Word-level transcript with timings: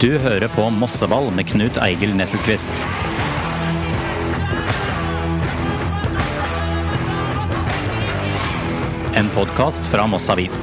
Du 0.00 0.14
hører 0.16 0.48
på 0.48 0.62
Mosseball 0.72 1.26
med 1.36 1.44
Knut 1.50 1.76
Eigil 1.84 2.14
Nesselquist. 2.16 2.78
En 9.20 9.28
podkast 9.34 9.84
fra 9.92 10.06
Moss 10.08 10.30
Avis. 10.32 10.62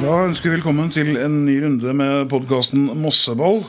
Da 0.00 0.16
ønsker 0.24 0.48
vi 0.48 0.56
velkommen 0.56 0.88
til 0.88 1.12
en 1.20 1.42
ny 1.44 1.58
runde 1.66 1.92
med 1.92 2.32
podkasten 2.32 2.88
Mosseball. 3.04 3.66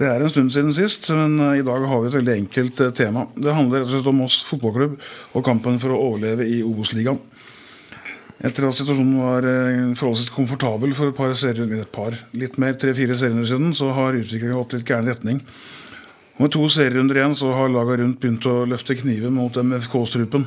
Det 0.00 0.08
er 0.08 0.24
en 0.24 0.32
stund 0.32 0.56
siden 0.56 0.72
sist, 0.72 1.10
men 1.12 1.36
i 1.58 1.64
dag 1.64 1.84
har 1.92 2.00
vi 2.00 2.08
et 2.08 2.16
veldig 2.22 2.38
enkelt 2.40 2.80
eh, 2.84 2.96
tema. 3.04 3.28
Det 3.36 3.52
handler 3.52 3.84
rett 3.84 3.92
og 3.92 3.98
slett 3.98 4.10
om 4.14 4.22
Moss 4.24 4.40
fotballklubb 4.48 4.96
og 5.36 5.44
kampen 5.44 5.76
for 5.80 5.92
å 5.92 6.00
overleve 6.08 6.48
i 6.48 6.62
Obos-ligaen. 6.64 7.20
Etter 8.44 8.66
at 8.68 8.76
situasjonen 8.76 9.16
var 9.16 9.46
eh, 9.48 9.94
forholdsvis 9.96 10.32
komfortabel 10.34 10.92
for 10.96 11.08
et 11.08 11.16
par 11.16 11.32
serier, 11.38 11.70
et 11.72 11.92
par, 11.92 12.12
litt 12.36 12.58
mer, 12.60 12.76
tre-fire 12.76 13.16
serierunder 13.16 13.48
siden, 13.48 13.72
så 13.76 13.88
har 13.96 14.18
utviklingen 14.18 14.58
gått 14.58 14.76
litt 14.76 14.90
gæren 14.90 15.08
retning. 15.08 15.40
Og 16.36 16.44
med 16.44 16.52
to 16.52 16.66
serierunder 16.68 17.16
igjen 17.16 17.36
så 17.38 17.54
har 17.56 17.72
laga 17.72 17.96
rundt 18.02 18.20
begynt 18.20 18.44
å 18.50 18.66
løfte 18.68 18.98
kniven 18.98 19.32
mot 19.38 19.56
MFK-strupen. 19.56 20.44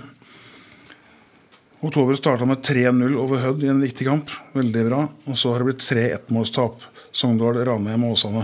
Oktober 1.81 2.17
starta 2.20 2.45
med 2.45 2.62
3-0 2.62 3.15
over 3.17 3.41
Hødd 3.41 3.63
i 3.65 3.71
en 3.71 3.81
viktig 3.81 4.05
kamp. 4.05 4.29
Veldig 4.53 4.84
bra. 4.85 5.05
Og 5.31 5.40
så 5.40 5.53
har 5.53 5.63
det 5.63 5.70
blitt 5.71 5.85
tre 5.87 6.09
ettmålstap. 6.12 6.84
Sogndal, 7.15 7.57
Ranheim 7.65 8.03
og 8.05 8.17
Åsane. 8.17 8.43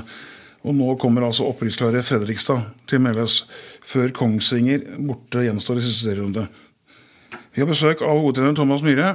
Og 0.65 0.73
nå 0.73 0.95
kommer 0.97 1.27
altså 1.27 1.45
opprykksklare 1.51 2.01
Fredrikstad 2.01 2.63
til 2.89 3.03
Meløs, 3.03 3.43
før 3.85 4.09
Kongsvinger 4.15 4.87
borte 5.05 5.43
gjenstår 5.45 5.77
i 5.77 5.85
siste 5.85 6.07
serierunde. 6.07 6.47
Vi 7.53 7.61
har 7.61 7.69
besøk 7.69 8.01
av 8.01 8.23
hovedtrener 8.23 8.55
Thomas 8.57 8.81
Myhre 8.87 9.11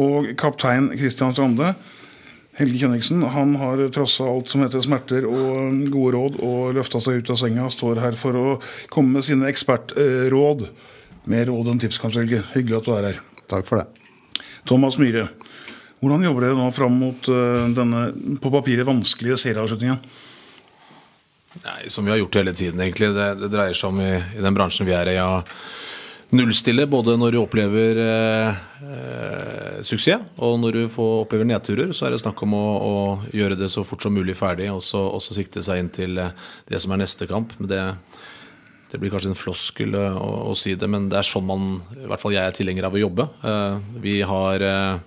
og 0.00 0.32
kaptein 0.40 0.90
Christian 0.98 1.34
Strande. 1.34 1.74
Helge 2.54 2.84
Kjønniksen 2.84 3.22
han 3.34 3.56
har 3.58 3.80
trossa 3.94 4.26
alt 4.30 4.50
som 4.52 4.62
heter 4.62 4.82
smerter 4.84 5.26
og 5.26 5.80
gode 5.90 6.14
råd 6.14 6.36
og 6.38 6.74
løfta 6.76 7.00
seg 7.02 7.22
ut 7.22 7.32
av 7.34 7.40
senga. 7.40 7.66
Står 7.72 7.98
her 8.02 8.18
for 8.18 8.38
å 8.38 8.44
komme 8.94 9.18
med 9.18 9.26
sine 9.26 9.48
ekspertråd. 9.50 10.68
Mer 11.30 11.48
råd 11.50 11.72
enn 11.72 11.80
tips, 11.82 11.98
kanskje, 12.02 12.22
Helge. 12.22 12.44
Hyggelig 12.52 12.78
at 12.78 12.86
du 12.86 12.92
er 12.94 13.08
her. 13.08 13.20
Takk 13.50 13.66
for 13.66 13.82
det. 13.82 13.88
Thomas 14.68 14.96
Myhre, 15.00 15.26
hvordan 16.00 16.24
jobber 16.24 16.46
dere 16.46 16.58
nå 16.58 16.68
fram 16.72 16.94
mot 17.00 17.28
uh, 17.32 17.66
denne 17.74 18.06
på 18.40 18.52
papiret 18.52 18.86
vanskelige 18.86 19.40
serieavslutningen? 19.40 19.98
Nei, 21.64 21.88
Som 21.88 22.04
vi 22.04 22.12
har 22.12 22.18
gjort 22.18 22.38
hele 22.40 22.54
tiden, 22.54 22.80
egentlig. 22.80 23.10
Det, 23.14 23.28
det 23.40 23.50
dreier 23.52 23.76
seg 23.76 23.92
om 23.92 24.00
i, 24.02 24.12
i, 24.14 24.42
den 24.42 24.56
bransjen 24.56 24.88
vi 24.88 24.94
er 24.96 25.10
i, 25.12 25.18
å 25.22 25.42
nullstille 26.36 26.86
både 26.90 27.16
når 27.20 27.34
du 27.34 27.38
opplever 27.40 28.00
eh, 28.02 28.62
eh, 28.82 29.80
suksess 29.86 30.22
og 30.42 30.58
når 30.62 30.76
du 30.76 30.82
får 30.92 31.24
opplever 31.24 31.48
nedturer. 31.48 31.94
Så 31.94 32.06
er 32.06 32.14
det 32.14 32.20
snakk 32.22 32.42
om 32.46 32.56
å, 32.58 32.64
å 32.74 32.94
gjøre 33.34 33.58
det 33.60 33.70
så 33.72 33.84
fort 33.86 34.04
som 34.04 34.14
mulig 34.14 34.36
ferdig 34.38 34.70
og 34.72 34.82
så, 34.84 35.02
og 35.14 35.22
så 35.24 35.36
sikte 35.36 35.64
seg 35.64 35.82
inn 35.82 35.90
til 35.94 36.20
eh, 36.20 36.34
det 36.70 36.82
som 36.82 36.94
er 36.94 37.04
neste 37.04 37.28
kamp. 37.30 37.54
Men 37.60 37.70
det, 37.70 37.82
det 38.92 39.00
blir 39.02 39.10
kanskje 39.14 39.32
en 39.32 39.38
floskel 39.38 39.96
å, 39.98 40.04
å, 40.50 40.54
si 40.58 40.76
det, 40.78 40.90
men 40.90 41.08
det 41.10 41.18
er 41.18 41.26
sånn 41.26 41.48
man, 41.48 41.68
i 41.98 42.06
hvert 42.10 42.22
fall 42.22 42.36
jeg 42.36 42.46
er 42.46 42.54
tilhenger 42.54 42.86
av 42.86 42.94
å 42.94 43.04
jobbe. 43.04 43.28
Eh, 43.42 43.90
vi 44.04 44.20
har 44.26 44.68
eh, 44.68 45.02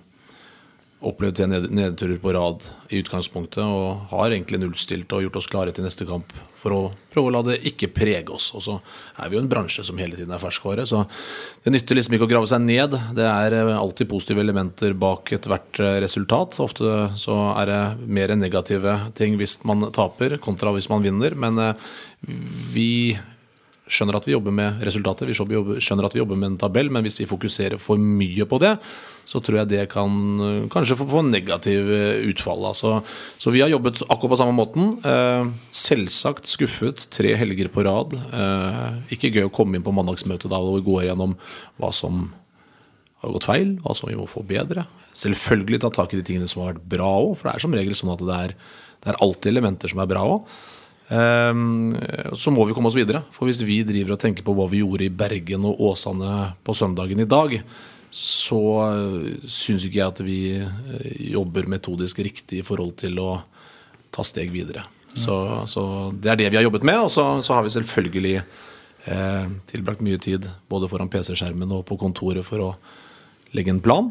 opplevd 0.98 1.36
tre 1.38 1.46
nedturer 1.46 2.18
på 2.18 2.32
rad 2.34 2.64
i 2.90 2.98
utgangspunktet 2.98 3.62
og 3.62 4.08
har 4.10 4.32
egentlig 4.32 4.58
nullstilt 4.58 5.12
og 5.14 5.22
gjort 5.22 5.36
oss 5.38 5.46
klare 5.50 5.74
til 5.74 5.86
neste 5.86 6.06
kamp 6.08 6.32
for 6.58 6.74
å 6.74 6.80
prøve 7.12 7.30
å 7.30 7.34
la 7.36 7.42
det 7.46 7.58
ikke 7.70 7.90
prege 7.94 8.34
oss. 8.34 8.48
Og 8.58 8.64
så 8.64 8.74
er 9.14 9.30
vi 9.30 9.38
jo 9.38 9.42
en 9.44 9.50
bransje 9.50 9.84
som 9.86 9.98
hele 10.02 10.18
tiden 10.18 10.34
er 10.34 10.42
ferskvare, 10.42 10.88
så 10.90 11.04
det 11.62 11.74
nytter 11.74 11.98
liksom 11.98 12.16
ikke 12.16 12.26
å 12.26 12.32
grave 12.32 12.50
seg 12.50 12.64
ned. 12.64 12.96
Det 13.14 13.26
er 13.28 13.54
eh, 13.60 13.72
alltid 13.78 14.10
positive 14.10 14.42
elementer 14.42 14.96
bak 14.98 15.30
ethvert 15.38 15.78
eh, 15.78 16.00
resultat. 16.02 16.58
Ofte 16.64 16.98
så 17.20 17.38
er 17.54 17.70
det 17.70 17.82
mer 18.18 18.34
negative 18.34 18.98
ting 19.18 19.38
hvis 19.38 19.60
man 19.68 19.92
taper, 19.94 20.34
kontra 20.42 20.74
hvis 20.74 20.90
man 20.90 21.06
vinner. 21.06 21.38
Men 21.38 21.62
eh, 21.62 21.90
vi 22.74 22.90
skjønner 23.88 24.18
at 24.18 24.26
vi 24.26 24.34
jobber 24.34 24.52
med 24.52 24.82
resultater, 24.84 25.30
vi 25.30 25.36
skjønner 25.38 26.08
at 26.08 26.16
vi 26.16 26.20
jobber 26.20 26.36
med 26.36 26.52
en 26.52 26.58
tabell, 26.60 26.90
men 26.92 27.06
hvis 27.06 27.22
vi 27.22 27.28
fokuserer 27.30 27.80
for 27.80 28.00
mye 28.00 28.44
på 28.48 28.58
det, 28.60 28.74
så 29.28 29.42
tror 29.44 29.60
jeg 29.60 29.68
det 29.74 29.82
kan 29.92 30.12
eh, 30.40 30.68
kanskje 30.72 30.96
få, 30.96 31.06
få 31.10 31.22
negativ 31.26 31.90
eh, 31.92 32.22
utfall. 32.30 32.64
Altså. 32.70 32.94
Så 33.40 33.52
vi 33.52 33.60
har 33.60 33.68
jobbet 33.68 34.00
akkurat 34.06 34.32
på 34.32 34.38
samme 34.40 34.56
måten. 34.56 34.94
Eh, 35.04 35.50
selvsagt 35.74 36.48
skuffet 36.48 37.04
tre 37.12 37.34
helger 37.36 37.68
på 37.72 37.84
rad. 37.84 38.16
Ikke 39.12 39.32
gøy 39.34 39.48
å 39.48 39.52
komme 39.52 39.76
inn 39.76 39.84
på 39.84 39.92
mandagsmøtet 39.94 40.48
da 40.48 40.62
hvor 40.62 40.78
vi 40.78 40.86
går 40.86 41.10
gjennom 41.10 41.36
hva 41.76 41.90
som 41.92 42.30
har 43.20 43.34
gått 43.34 43.48
feil, 43.50 43.74
hva 43.84 43.96
som 43.98 44.08
vi 44.08 44.16
må 44.16 44.24
få 44.30 44.44
bedre. 44.48 44.86
Selvfølgelig 45.18 45.82
ta 45.82 45.92
tak 45.92 46.14
i 46.14 46.22
de 46.22 46.24
tingene 46.24 46.48
som 46.48 46.62
har 46.62 46.72
vært 46.72 46.88
bra 46.96 47.10
òg, 47.18 47.34
for 47.36 47.50
det 47.50 47.54
er 47.56 47.66
som 47.66 47.76
regel 47.76 47.96
sånn 47.98 48.14
at 48.14 48.24
det 48.24 48.40
er, 48.46 48.56
det 49.02 49.12
er 49.12 49.20
alltid 49.26 49.50
elementer 49.50 49.92
som 49.92 50.00
er 50.04 50.10
bra 50.10 50.24
òg. 50.36 50.56
Så 52.38 52.52
må 52.52 52.66
vi 52.68 52.74
komme 52.76 52.90
oss 52.90 52.96
videre. 52.96 53.24
For 53.32 53.48
hvis 53.48 53.62
vi 53.64 53.80
driver 53.88 54.14
og 54.14 54.20
tenker 54.22 54.44
på 54.44 54.54
hva 54.56 54.68
vi 54.70 54.82
gjorde 54.82 55.06
i 55.08 55.12
Bergen 55.12 55.64
og 55.66 55.80
Åsane 55.90 56.52
på 56.64 56.76
søndagen 56.76 57.24
i 57.24 57.28
dag, 57.28 57.56
så 58.10 58.60
eh, 58.86 59.48
syns 59.52 59.84
ikke 59.86 60.00
jeg 60.00 60.12
at 60.12 60.22
vi 60.24 60.40
eh, 60.62 61.08
jobber 61.34 61.68
metodisk 61.70 62.20
riktig 62.24 62.62
i 62.62 62.66
forhold 62.66 62.96
til 63.02 63.18
å 63.22 63.32
ta 64.14 64.24
steg 64.24 64.52
videre. 64.54 64.86
Så, 65.18 65.34
så 65.66 65.82
det 66.12 66.30
er 66.30 66.40
det 66.40 66.50
vi 66.52 66.58
har 66.58 66.66
jobbet 66.66 66.86
med. 66.86 67.00
Og 67.06 67.12
så, 67.12 67.24
så 67.44 67.56
har 67.56 67.64
vi 67.66 67.72
selvfølgelig 67.74 68.36
eh, 68.38 69.50
tilbrakt 69.70 70.04
mye 70.04 70.20
tid 70.22 70.48
både 70.70 70.90
foran 70.90 71.10
PC-skjermen 71.12 71.72
og 71.78 71.86
på 71.88 71.98
kontoret 72.00 72.46
for 72.46 72.64
å 72.64 72.70
legge 73.56 73.72
en 73.72 73.82
plan. 73.84 74.10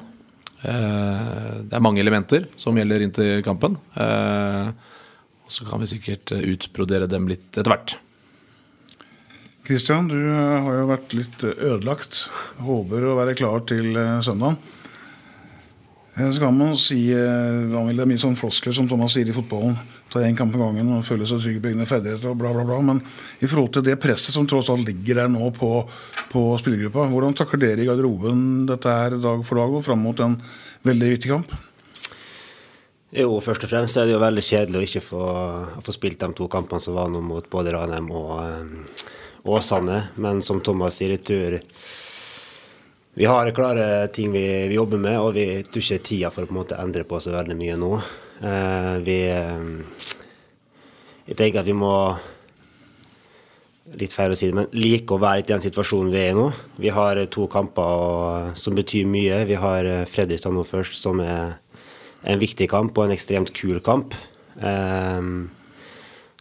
Eh, 0.66 1.54
det 1.64 1.78
er 1.78 1.84
mange 1.84 2.02
elementer 2.02 2.48
som 2.60 2.78
gjelder 2.78 3.06
inntil 3.06 3.46
kampen. 3.46 3.78
Eh, 3.98 4.74
og 5.48 5.54
så 5.54 5.68
kan 5.68 5.82
vi 5.84 5.90
sikkert 5.94 6.34
eh, 6.36 6.46
utbrodere 6.54 7.10
dem 7.10 7.30
litt 7.30 7.50
etter 7.54 7.72
hvert. 7.72 7.98
Kristian, 9.68 10.08
du 10.08 10.16
eh, 10.16 10.58
har 10.64 10.80
jo 10.80 10.88
vært 10.88 11.14
litt 11.18 11.44
eh, 11.44 11.62
ødelagt. 11.74 12.24
Håper 12.64 13.04
å 13.04 13.18
være 13.20 13.36
klar 13.36 13.66
til 13.68 13.92
søndag. 14.24 14.56
Så 16.18 16.40
kan 16.42 16.56
man 16.58 16.72
si 16.82 17.12
Det 17.14 17.78
er 17.78 18.08
mye 18.10 18.18
sånn 18.18 18.34
floskler 18.40 18.74
som 18.74 18.88
Thomas 18.90 19.14
sier 19.14 19.30
i 19.30 19.36
fotballen. 19.36 19.76
Ta 20.10 20.24
én 20.24 20.38
kamp 20.40 20.56
om 20.56 20.64
gangen 20.64 20.90
og 20.96 21.04
føle 21.06 21.28
seg 21.30 21.44
trygg 21.44 21.60
på 21.62 21.70
egne 21.70 21.86
ferdigheter 21.86 22.32
og 22.32 22.40
bla, 22.40 22.54
bla, 22.56 22.64
bla. 22.66 22.80
Men 22.88 23.02
i 23.44 23.46
forhold 23.46 23.76
til 23.76 23.86
det 23.86 24.00
presset 24.02 24.34
som 24.34 24.48
tross 24.50 24.72
alt 24.74 24.88
ligger 24.88 25.20
der 25.22 25.30
nå 25.30 25.52
på, 25.54 25.70
på 26.32 26.44
spillergruppa, 26.62 27.10
hvordan 27.12 27.38
takler 27.38 27.62
dere 27.66 27.84
i 27.84 27.90
garderoben 27.90 28.66
dette 28.72 28.98
her 29.02 29.20
dag 29.20 29.44
for 29.46 29.62
dag 29.62 29.78
og 29.78 29.86
fram 29.86 30.02
mot 30.08 30.24
en 30.24 30.40
veldig 30.88 31.12
viktig 31.18 31.34
kamp? 31.36 31.54
Jo, 33.18 33.38
først 33.44 33.64
og 33.68 33.72
fremst 33.72 34.00
er 34.00 34.08
det 34.08 34.16
jo 34.16 34.24
veldig 34.24 34.44
kjedelig 34.44 34.80
å 34.80 34.88
ikke 34.88 35.06
få, 35.06 35.28
få 35.84 35.94
spilt 35.96 36.24
de 36.24 36.28
to 36.36 36.50
kampene 36.52 36.84
som 36.84 36.98
var 36.98 37.12
nå 37.12 37.22
mot 37.24 37.46
både 37.52 37.76
Ranheim 37.76 38.10
og 38.12 38.34
eh, 38.42 39.06
Åsane. 39.48 40.02
Men 40.16 40.42
som 40.46 40.62
Thomas 40.64 41.00
sier, 41.00 41.16
jeg 41.16 41.26
tror 41.28 41.58
vi 43.18 43.26
har 43.26 43.50
klare 43.50 44.08
ting 44.14 44.32
vi, 44.32 44.46
vi, 44.70 44.76
jobber 44.76 45.00
med, 45.02 45.16
og 45.18 45.32
vi 45.34 45.46
tror 45.66 45.82
ikke 45.82 46.04
tida 46.06 46.30
for 46.30 46.46
å 46.46 46.50
på 46.50 46.54
en 46.54 46.60
måte 46.60 46.78
endre 46.78 47.02
på 47.08 47.18
så 47.18 47.32
veldig 47.34 47.56
mye 47.58 47.78
nå. 47.82 47.90
Eh, 48.46 48.92
vi 49.02 49.16
eh, 49.34 50.04
Jeg 51.26 51.40
tenker 51.40 51.64
at 51.64 51.70
vi 51.70 51.74
må 51.74 51.94
Litt 53.98 54.12
feil 54.12 54.34
å 54.34 54.38
si 54.38 54.50
det, 54.50 54.54
men 54.54 54.68
like 54.76 55.16
å 55.16 55.22
være 55.24 55.42
i 55.42 55.48
den 55.48 55.64
situasjonen 55.64 56.12
vi 56.12 56.20
er 56.20 56.34
i 56.34 56.36
nå. 56.36 56.50
Vi 56.76 56.92
har 56.92 57.22
to 57.32 57.46
kamper 57.48 58.50
som 58.60 58.76
betyr 58.76 59.08
mye. 59.08 59.46
Vi 59.48 59.56
har 59.56 59.88
eh, 59.88 60.04
Fredrikstad 60.12 60.52
nå 60.54 60.66
først, 60.68 61.00
som 61.00 61.22
er 61.24 61.56
en 62.28 62.42
viktig 62.42 62.68
kamp 62.70 62.98
og 63.00 63.08
en 63.08 63.16
ekstremt 63.16 63.54
kul 63.56 63.80
kamp. 63.80 64.14
Um, 64.60 65.48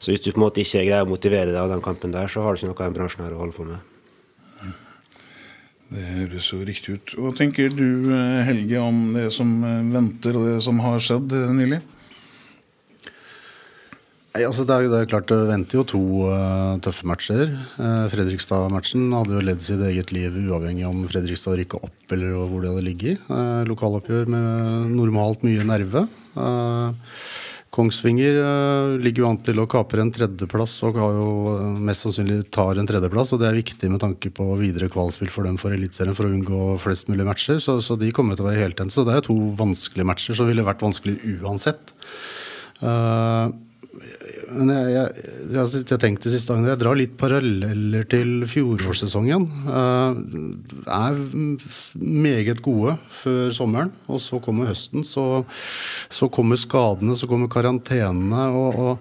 så 0.01 0.12
hvis 0.12 0.23
du 0.25 0.31
på 0.31 0.41
en 0.41 0.47
måte 0.47 0.62
ikke 0.62 0.84
greier 0.84 1.07
å 1.07 1.11
motivere 1.11 1.53
deg 1.53 1.61
av 1.61 1.73
den 1.73 1.84
kampen 1.84 2.15
der, 2.15 2.29
så 2.29 2.45
har 2.45 2.55
du 2.55 2.61
ikke 2.61 2.71
noe 2.73 2.79
av 2.79 2.89
den 2.89 2.97
bransjen 2.99 3.25
her 3.25 3.37
å 3.37 3.43
holde 3.45 3.57
på 3.57 3.69
med. 3.69 3.93
Det 5.87 6.03
høres 6.03 6.48
jo 6.51 6.65
riktig 6.66 6.97
ut. 6.97 7.13
Hva 7.15 7.31
tenker 7.39 7.71
du 7.71 8.10
Helge 8.45 8.81
om 8.83 9.13
det 9.15 9.28
som 9.34 9.53
venter 9.93 10.34
og 10.34 10.48
det 10.51 10.57
som 10.66 10.83
har 10.83 10.98
skjedd 11.03 11.31
nylig? 11.54 11.78
Nei, 14.37 14.43
altså 14.45 14.66
det, 14.69 14.75
er, 14.75 14.91
det 14.93 14.98
er 14.98 15.09
klart 15.09 15.31
det 15.31 15.37
venter 15.48 15.78
jo 15.78 15.83
to 15.89 16.01
uh, 16.28 16.75
tøffe 16.84 17.07
matcher. 17.09 17.54
Uh, 17.78 18.04
Fredrikstad-matchen 18.13 19.07
hadde 19.16 19.33
jo 19.33 19.45
ledd 19.47 19.63
sitt 19.65 19.81
eget 19.81 20.13
liv 20.13 20.34
uavhengig 20.43 20.84
om 20.84 21.07
Fredrikstad 21.09 21.57
rykka 21.57 21.81
opp 21.87 22.13
eller 22.13 22.34
hvor 22.51 22.60
de 22.60 22.69
hadde 22.69 22.84
ligget. 22.84 23.22
Uh, 23.31 23.65
lokaloppgjør 23.71 24.28
med 24.34 24.93
normalt 24.93 25.47
mye 25.47 25.65
nerve. 25.65 26.04
Kongsvinger 27.74 28.36
ligger 29.03 29.24
jo 29.24 29.28
an 29.28 29.41
til 29.45 29.59
å 29.60 29.66
kapre 29.68 30.01
en 30.01 30.13
tredjeplass 30.15 30.78
og 30.86 30.97
har 31.01 31.16
jo 31.18 31.57
mest 31.84 32.07
sannsynlig 32.07 32.47
tar 32.54 32.78
en 32.80 32.89
tredjeplass. 32.89 33.34
og 33.34 33.42
Det 33.42 33.48
er 33.51 33.59
viktig 33.59 33.91
med 33.92 34.01
tanke 34.01 34.30
på 34.33 34.47
videre 34.60 34.89
kvalspill 34.92 35.33
for 35.34 35.48
dem 35.48 35.59
for 35.60 35.74
Eliteserien 35.77 36.16
for 36.16 36.28
å 36.28 36.33
unngå 36.33 36.60
flest 36.80 37.10
mulig 37.13 37.27
matcher. 37.28 37.60
Så, 37.60 37.77
så 37.84 37.98
de 38.01 38.13
kommer 38.16 38.39
til 38.39 38.47
å 38.47 38.48
være 38.48 38.65
heltente. 38.65 38.95
Så 38.95 39.04
det 39.04 39.18
er 39.18 39.27
to 39.27 39.36
vanskelige 39.59 40.09
matcher 40.09 40.39
som 40.39 40.48
ville 40.48 40.65
vært 40.65 40.84
vanskelig 40.86 41.18
uansett. 41.36 41.92
Uh, 42.80 43.53
men 44.53 44.69
jeg, 44.71 44.87
jeg, 44.95 45.09
jeg, 45.57 45.66
sitt- 45.72 45.91
jeg 45.91 46.01
tenkte 46.03 46.31
siste 46.33 46.53
dagene 46.53 46.71
Jeg 46.72 46.81
drar 46.83 46.97
litt 46.98 47.15
paralleller 47.19 48.04
til 48.10 48.31
fjorårssesongen. 48.51 49.43
Uh, 49.66 50.13
er 50.87 51.15
meget 51.98 52.60
gode 52.65 52.93
før 53.22 53.51
sommeren, 53.57 53.91
og 54.07 54.21
så 54.22 54.39
kommer 54.45 54.66
høsten. 54.71 55.04
Så, 55.09 55.25
så 56.13 56.28
kommer 56.33 56.57
skadene, 56.60 57.16
så 57.19 57.27
kommer 57.31 57.48
karantenene, 57.53 58.43
og, 58.54 58.71
og 58.77 58.98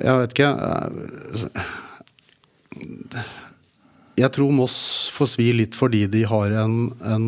jeg 0.00 0.14
vet 0.20 0.32
ikke 0.36 0.52
eh, 0.54 0.90
Jeg 4.20 4.30
tror 4.36 4.50
Moss 4.54 4.76
får 5.14 5.26
svi 5.32 5.48
litt 5.56 5.74
fordi 5.78 6.02
de 6.12 6.22
har 6.28 6.50
en, 6.62 6.74
en 7.02 7.26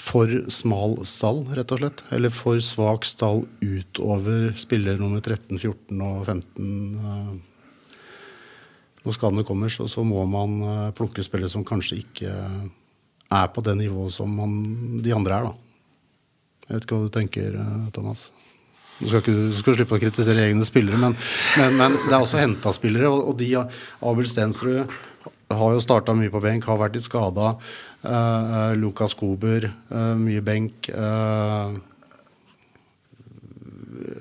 for 0.00 0.30
smal 0.52 0.98
stall, 1.08 1.42
rett 1.56 1.72
og 1.74 1.80
slett. 1.80 2.02
Eller 2.14 2.32
for 2.34 2.60
svak 2.64 3.06
stall 3.08 3.44
utover 3.64 4.50
spiller 4.58 4.98
nummer 5.00 5.22
13, 5.24 5.58
14 5.58 6.02
og 6.06 6.24
15. 6.26 6.72
eh. 7.02 7.36
Når 9.06 9.14
skadene 9.14 9.44
kommer, 9.46 9.70
så, 9.70 9.86
så 9.88 10.02
må 10.02 10.24
man 10.26 10.56
eh, 10.66 10.88
plukke 10.98 11.22
spillere 11.22 11.52
som 11.52 11.64
kanskje 11.66 12.00
ikke 12.02 12.32
er 13.26 13.46
på 13.54 13.62
det 13.66 13.76
nivået 13.78 14.14
som 14.14 14.32
man, 14.34 14.56
de 15.02 15.14
andre 15.14 15.38
er, 15.38 15.46
da. 15.46 15.54
Jeg 16.66 16.74
vet 16.74 16.86
ikke 16.86 16.98
hva 16.98 17.06
du 17.06 17.14
tenker, 17.14 17.60
eh, 17.62 17.86
Thomas? 17.94 18.28
Du 18.96 19.04
skal, 19.06 19.20
ikke, 19.20 19.34
du 19.52 19.56
skal 19.58 19.76
slippe 19.76 19.98
å 19.98 20.00
kritisere 20.00 20.46
egne 20.48 20.64
spillere, 20.66 20.98
men, 20.98 21.14
men, 21.60 21.76
men 21.76 21.98
det 22.06 22.14
er 22.14 22.22
også 22.22 22.40
henta 22.40 22.72
spillere. 22.74 23.10
Og, 23.12 23.30
og 23.30 23.38
de, 23.38 23.50
Abel 24.08 24.28
Stensrud 24.28 24.94
har 25.52 25.74
jo 25.74 25.82
starta 25.82 26.14
mye 26.16 26.32
på 26.32 26.42
benk, 26.42 26.64
har 26.66 26.80
vært 26.80 26.96
litt 26.98 27.06
skada. 27.06 27.56
Uh, 28.06 28.72
Lukas 28.78 29.14
Kober, 29.18 29.68
uh, 29.90 30.14
mye 30.18 30.42
benk. 30.44 30.90
Uh, 30.90 31.76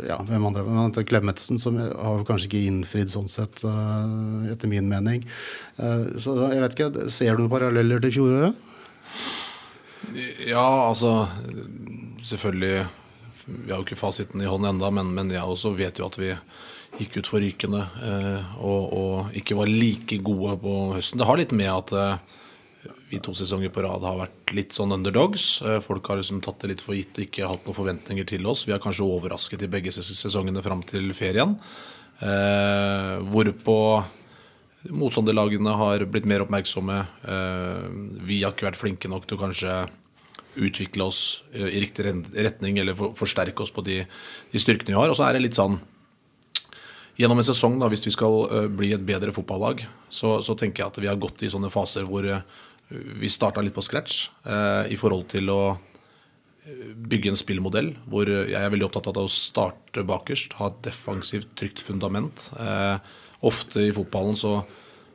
ja, 0.07 0.17
hvem 0.23 0.45
andre? 0.45 0.63
Andre? 0.63 1.03
Klemetsen, 1.07 1.59
som 1.59 1.77
har 1.77 2.25
kanskje 2.27 2.49
ikke 2.49 2.63
innfridd 2.69 3.11
sånn 3.11 3.29
sett, 3.31 3.63
eh, 3.65 4.51
etter 4.53 4.71
min 4.71 4.89
mening. 4.89 5.25
Eh, 5.77 6.05
så 6.21 6.35
jeg 6.51 6.61
vet 6.61 6.77
ikke, 6.77 7.09
Ser 7.09 7.35
du 7.35 7.43
noen 7.43 7.51
paralleller 7.51 7.99
til 8.01 8.11
fjoråret? 8.11 8.55
Ja, 10.45 10.89
altså 10.89 11.27
Selvfølgelig 12.21 12.85
Vi 13.47 13.71
har 13.71 13.79
jo 13.79 13.85
ikke 13.85 13.97
fasiten 13.97 14.41
i 14.41 14.45
hånden 14.45 14.75
enda, 14.75 14.89
men, 14.89 15.13
men 15.13 15.29
jeg 15.29 15.41
også 15.41 15.75
vet 15.77 15.99
jo 15.99 16.07
at 16.07 16.17
vi 16.17 16.31
gikk 16.99 17.17
ut 17.19 17.27
for 17.27 17.43
rykende 17.43 17.81
eh, 18.07 18.55
og, 18.63 18.93
og 18.95 19.35
ikke 19.39 19.57
var 19.59 19.71
like 19.71 20.17
gode 20.23 20.55
på 20.63 20.73
høsten. 20.95 21.19
Det 21.21 21.27
har 21.29 21.39
litt 21.41 21.55
med 21.55 21.71
at 21.71 21.93
eh, 21.99 22.17
vi 23.11 23.19
to 23.23 23.33
sesonger 23.37 23.71
på 23.73 23.83
rad 23.85 24.03
har 24.05 24.19
vært 24.23 24.53
litt 24.55 24.75
sånn 24.75 24.93
underdogs. 24.95 25.61
Eh, 25.65 25.79
folk 25.83 26.07
har 26.11 26.21
liksom 26.21 26.41
tatt 26.45 26.61
det 26.63 26.71
litt 26.73 26.83
for 26.85 26.97
gitt, 26.97 27.17
ikke 27.25 27.49
hatt 27.49 27.65
noen 27.67 27.77
forventninger 27.77 28.27
til 28.29 28.45
oss. 28.49 28.63
Vi 28.67 28.73
har 28.75 28.81
kanskje 28.83 29.07
overrasket 29.07 29.65
i 29.67 29.71
begge 29.71 29.93
ses- 29.95 30.13
sesongene 30.19 30.63
fram 30.65 30.83
til 30.87 31.11
ferien. 31.17 31.57
Eh, 32.23 33.15
hvorpå 33.27 33.77
motstanderlagene 34.95 35.73
har 35.79 36.03
blitt 36.09 36.27
mer 36.29 36.43
oppmerksomme. 36.45 36.99
Eh, 37.25 37.85
vi 38.25 38.41
har 38.43 38.53
ikke 38.53 38.69
vært 38.69 38.79
flinke 38.79 39.09
nok 39.11 39.25
til 39.27 39.37
å 39.39 39.43
kanskje 39.47 39.77
utvikle 40.55 41.03
oss 41.09 41.41
i 41.51 41.81
riktig 41.83 42.05
retning 42.07 42.77
eller 42.79 42.95
for, 42.95 43.11
forsterke 43.17 43.59
oss 43.65 43.73
på 43.75 43.83
de, 43.83 43.97
de 44.53 44.61
styrkene 44.61 44.93
vi 44.93 44.99
har. 45.01 45.11
Og 45.11 45.17
så 45.19 45.25
er 45.27 45.35
det 45.35 45.41
litt 45.49 45.57
sånn 45.57 45.79
Gjennom 47.15 47.39
en 47.39 47.47
sesong, 47.47 47.77
da, 47.79 47.87
hvis 47.91 48.03
vi 48.03 48.11
skal 48.11 48.41
eh, 48.49 48.65
bli 48.67 48.91
et 48.91 49.03
bedre 49.07 49.31
fotballag, 49.35 49.85
så, 50.11 50.37
så 50.43 50.55
tenker 50.59 50.83
jeg 50.83 50.91
at 50.91 50.97
vi 50.99 51.07
har 51.07 51.19
gått 51.21 51.45
i 51.45 51.51
sånne 51.51 51.71
faser 51.71 52.07
hvor 52.09 52.27
eh, 52.27 52.43
vi 52.91 53.31
starta 53.31 53.63
litt 53.63 53.75
på 53.75 53.83
scratch 53.85 54.25
eh, 54.43 54.91
i 54.91 54.97
forhold 54.99 55.29
til 55.31 55.49
å 55.53 55.59
eh, 55.71 56.91
bygge 56.91 57.31
en 57.31 57.39
spillmodell 57.39 57.93
hvor 58.11 58.27
jeg 58.27 58.59
er 58.59 58.73
veldig 58.73 58.89
opptatt 58.89 59.07
av 59.13 59.21
å 59.23 59.31
starte 59.31 60.03
bakerst, 60.03 60.57
ha 60.59 60.69
et 60.73 60.81
defensivt, 60.89 61.53
trygt 61.55 61.83
fundament. 61.85 62.49
Eh, 62.59 62.97
ofte 63.47 63.87
i 63.87 63.95
fotballen 63.95 64.35
så, 64.39 64.59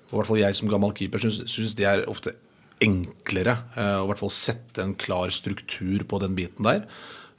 i 0.09 0.17
hvert 0.17 0.31
fall 0.31 0.41
jeg 0.41 0.57
som 0.57 0.73
gammel 0.73 0.97
keeper, 0.97 1.21
syns, 1.21 1.77
det 1.77 1.89
er 1.89 2.09
ofte 2.09 2.33
enklere 2.81 3.59
eh, 3.77 3.97
å 4.01 4.09
hvert 4.09 4.23
fall 4.23 4.33
sette 4.33 4.81
en 4.81 4.97
klar 4.97 5.33
struktur 5.37 6.09
på 6.09 6.25
den 6.25 6.33
biten 6.39 6.65
der. 6.65 6.87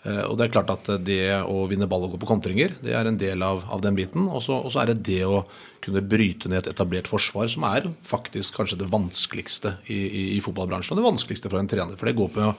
Eh, 0.04 0.24
Og 0.26 0.38
det 0.38 0.48
er 0.48 0.54
klart 0.56 0.72
at 0.74 0.88
det 1.06 1.22
å 1.46 1.68
vinne 1.70 1.88
ball 1.90 2.08
og 2.08 2.16
gå 2.16 2.22
på 2.24 2.30
kontringer, 2.32 2.74
det 2.82 2.96
er 2.98 3.06
en 3.06 3.20
del 3.22 3.44
av, 3.46 3.66
av 3.70 3.82
den 3.84 3.96
biten. 3.98 4.28
Og 4.32 4.42
så 4.44 4.82
er 4.82 4.92
det 4.94 5.04
det 5.06 5.24
å 5.26 5.44
kunne 5.82 6.02
bryte 6.06 6.50
ned 6.50 6.64
et 6.64 6.72
etablert 6.76 7.10
forsvar, 7.10 7.50
som 7.50 7.64
er 7.70 7.90
faktisk 8.06 8.58
kanskje 8.60 8.80
det 8.82 8.90
vanskeligste 8.92 9.76
i, 9.90 10.00
i, 10.06 10.24
i 10.38 10.40
fotballbransjen. 10.42 10.96
Og 10.96 11.02
det 11.02 11.10
vanskeligste 11.10 11.50
for 11.50 11.62
en 11.62 11.70
trener. 11.70 11.98
For 11.98 12.10
det 12.10 12.18
går 12.18 12.30
på, 12.34 12.50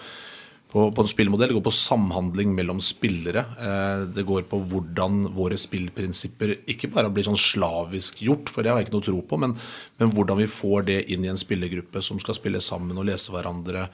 på, 0.72 0.86
på 0.94 1.04
en 1.04 1.10
spillmodell, 1.10 1.50
det 1.52 1.58
går 1.58 1.66
på 1.66 1.74
samhandling 1.76 2.54
mellom 2.56 2.80
spillere. 2.82 3.44
Eh, 3.58 4.06
Det 4.14 4.24
går 4.26 4.46
på 4.50 4.62
hvordan 4.70 5.28
våre 5.34 5.58
spillprinsipper 5.58 6.56
ikke 6.70 6.90
bare 6.94 7.10
blir 7.10 7.26
sånn 7.26 7.38
slavisk 7.38 8.22
gjort, 8.22 8.50
for 8.54 8.62
det 8.62 8.70
har 8.72 8.80
jeg 8.80 8.88
ikke 8.88 8.96
noe 9.00 9.08
tro 9.10 9.20
på, 9.22 9.38
men, 9.42 9.58
men 9.98 10.14
hvordan 10.14 10.38
vi 10.42 10.46
får 10.50 10.86
det 10.90 11.00
inn 11.10 11.26
i 11.26 11.30
en 11.34 11.38
spillergruppe 11.42 12.02
som 12.02 12.22
skal 12.22 12.38
spille 12.38 12.62
sammen 12.62 12.98
og 12.98 13.06
lese 13.10 13.34
hverandre 13.34 13.88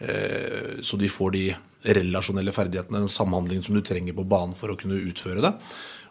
eh, 0.00 0.78
så 0.82 0.98
de 1.00 1.10
får 1.10 1.34
de 1.38 1.44
relasjonelle 1.82 2.52
ferdighetene, 2.54 3.02
den 3.04 3.12
samhandlingen 3.12 3.64
som 3.66 3.76
du 3.76 3.82
trenger 3.84 4.16
på 4.16 4.26
banen 4.28 4.56
for 4.58 4.72
å 4.72 4.78
kunne 4.78 5.00
utføre 5.00 5.44
det. 5.44 5.54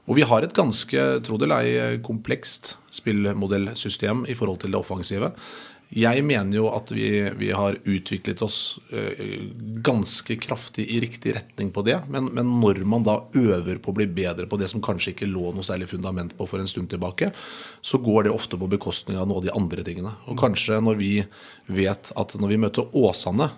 Og 0.10 0.18
vi 0.18 0.26
har 0.26 0.42
et 0.42 0.56
ganske 0.58 1.02
tro 1.26 1.38
det 1.38 1.46
eller 1.46 1.66
ei, 1.66 1.98
komplekst 2.06 2.78
spillmodellsystem 2.98 4.26
i 4.30 4.38
forhold 4.38 4.64
til 4.64 4.74
det 4.74 4.80
offensive. 4.82 5.34
Jeg 5.90 6.22
mener 6.22 6.54
jo 6.54 6.68
at 6.70 6.92
vi, 6.94 7.08
vi 7.40 7.48
har 7.50 7.80
utviklet 7.90 8.44
oss 8.46 8.78
eh, 8.94 9.42
ganske 9.82 10.36
kraftig 10.38 10.86
i 10.94 11.00
riktig 11.02 11.34
retning 11.34 11.72
på 11.74 11.82
det. 11.86 11.96
Men, 12.14 12.28
men 12.38 12.52
når 12.62 12.84
man 12.86 13.06
da 13.06 13.16
øver 13.34 13.82
på 13.82 13.90
å 13.90 13.98
bli 13.98 14.06
bedre 14.06 14.46
på 14.50 14.60
det 14.62 14.70
som 14.70 14.84
kanskje 14.86 15.16
ikke 15.16 15.30
lå 15.30 15.50
noe 15.54 15.66
særlig 15.66 15.90
fundament 15.90 16.36
på 16.38 16.46
for 16.50 16.62
en 16.62 16.70
stund 16.70 16.92
tilbake, 16.94 17.32
så 17.82 17.98
går 18.06 18.28
det 18.28 18.36
ofte 18.36 18.58
på 18.62 18.70
bekostning 18.70 19.18
av 19.18 19.26
noe 19.30 19.42
av 19.42 19.48
de 19.48 19.54
andre 19.58 19.86
tingene. 19.86 20.14
Og 20.30 20.38
kanskje 20.42 20.78
når 20.86 21.02
vi 21.02 21.14
vet 21.82 22.14
at 22.14 22.38
når 22.38 22.54
vi 22.54 22.62
møter 22.66 22.98
Åsane, 23.02 23.50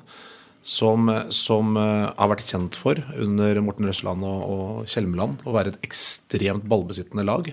som, 0.61 1.09
som 1.33 1.77
eh, 1.79 2.07
har 2.13 2.29
vært 2.31 2.45
kjent 2.45 2.77
for 2.77 2.99
under 3.17 3.57
Morten 3.65 3.89
Røsland 3.89 4.25
og, 4.27 4.41
og 4.45 4.91
Kjelmeland 4.91 5.41
å 5.45 5.55
være 5.55 5.73
et 5.73 5.87
ekstremt 5.87 6.67
ballbesittende 6.69 7.25
lag. 7.25 7.49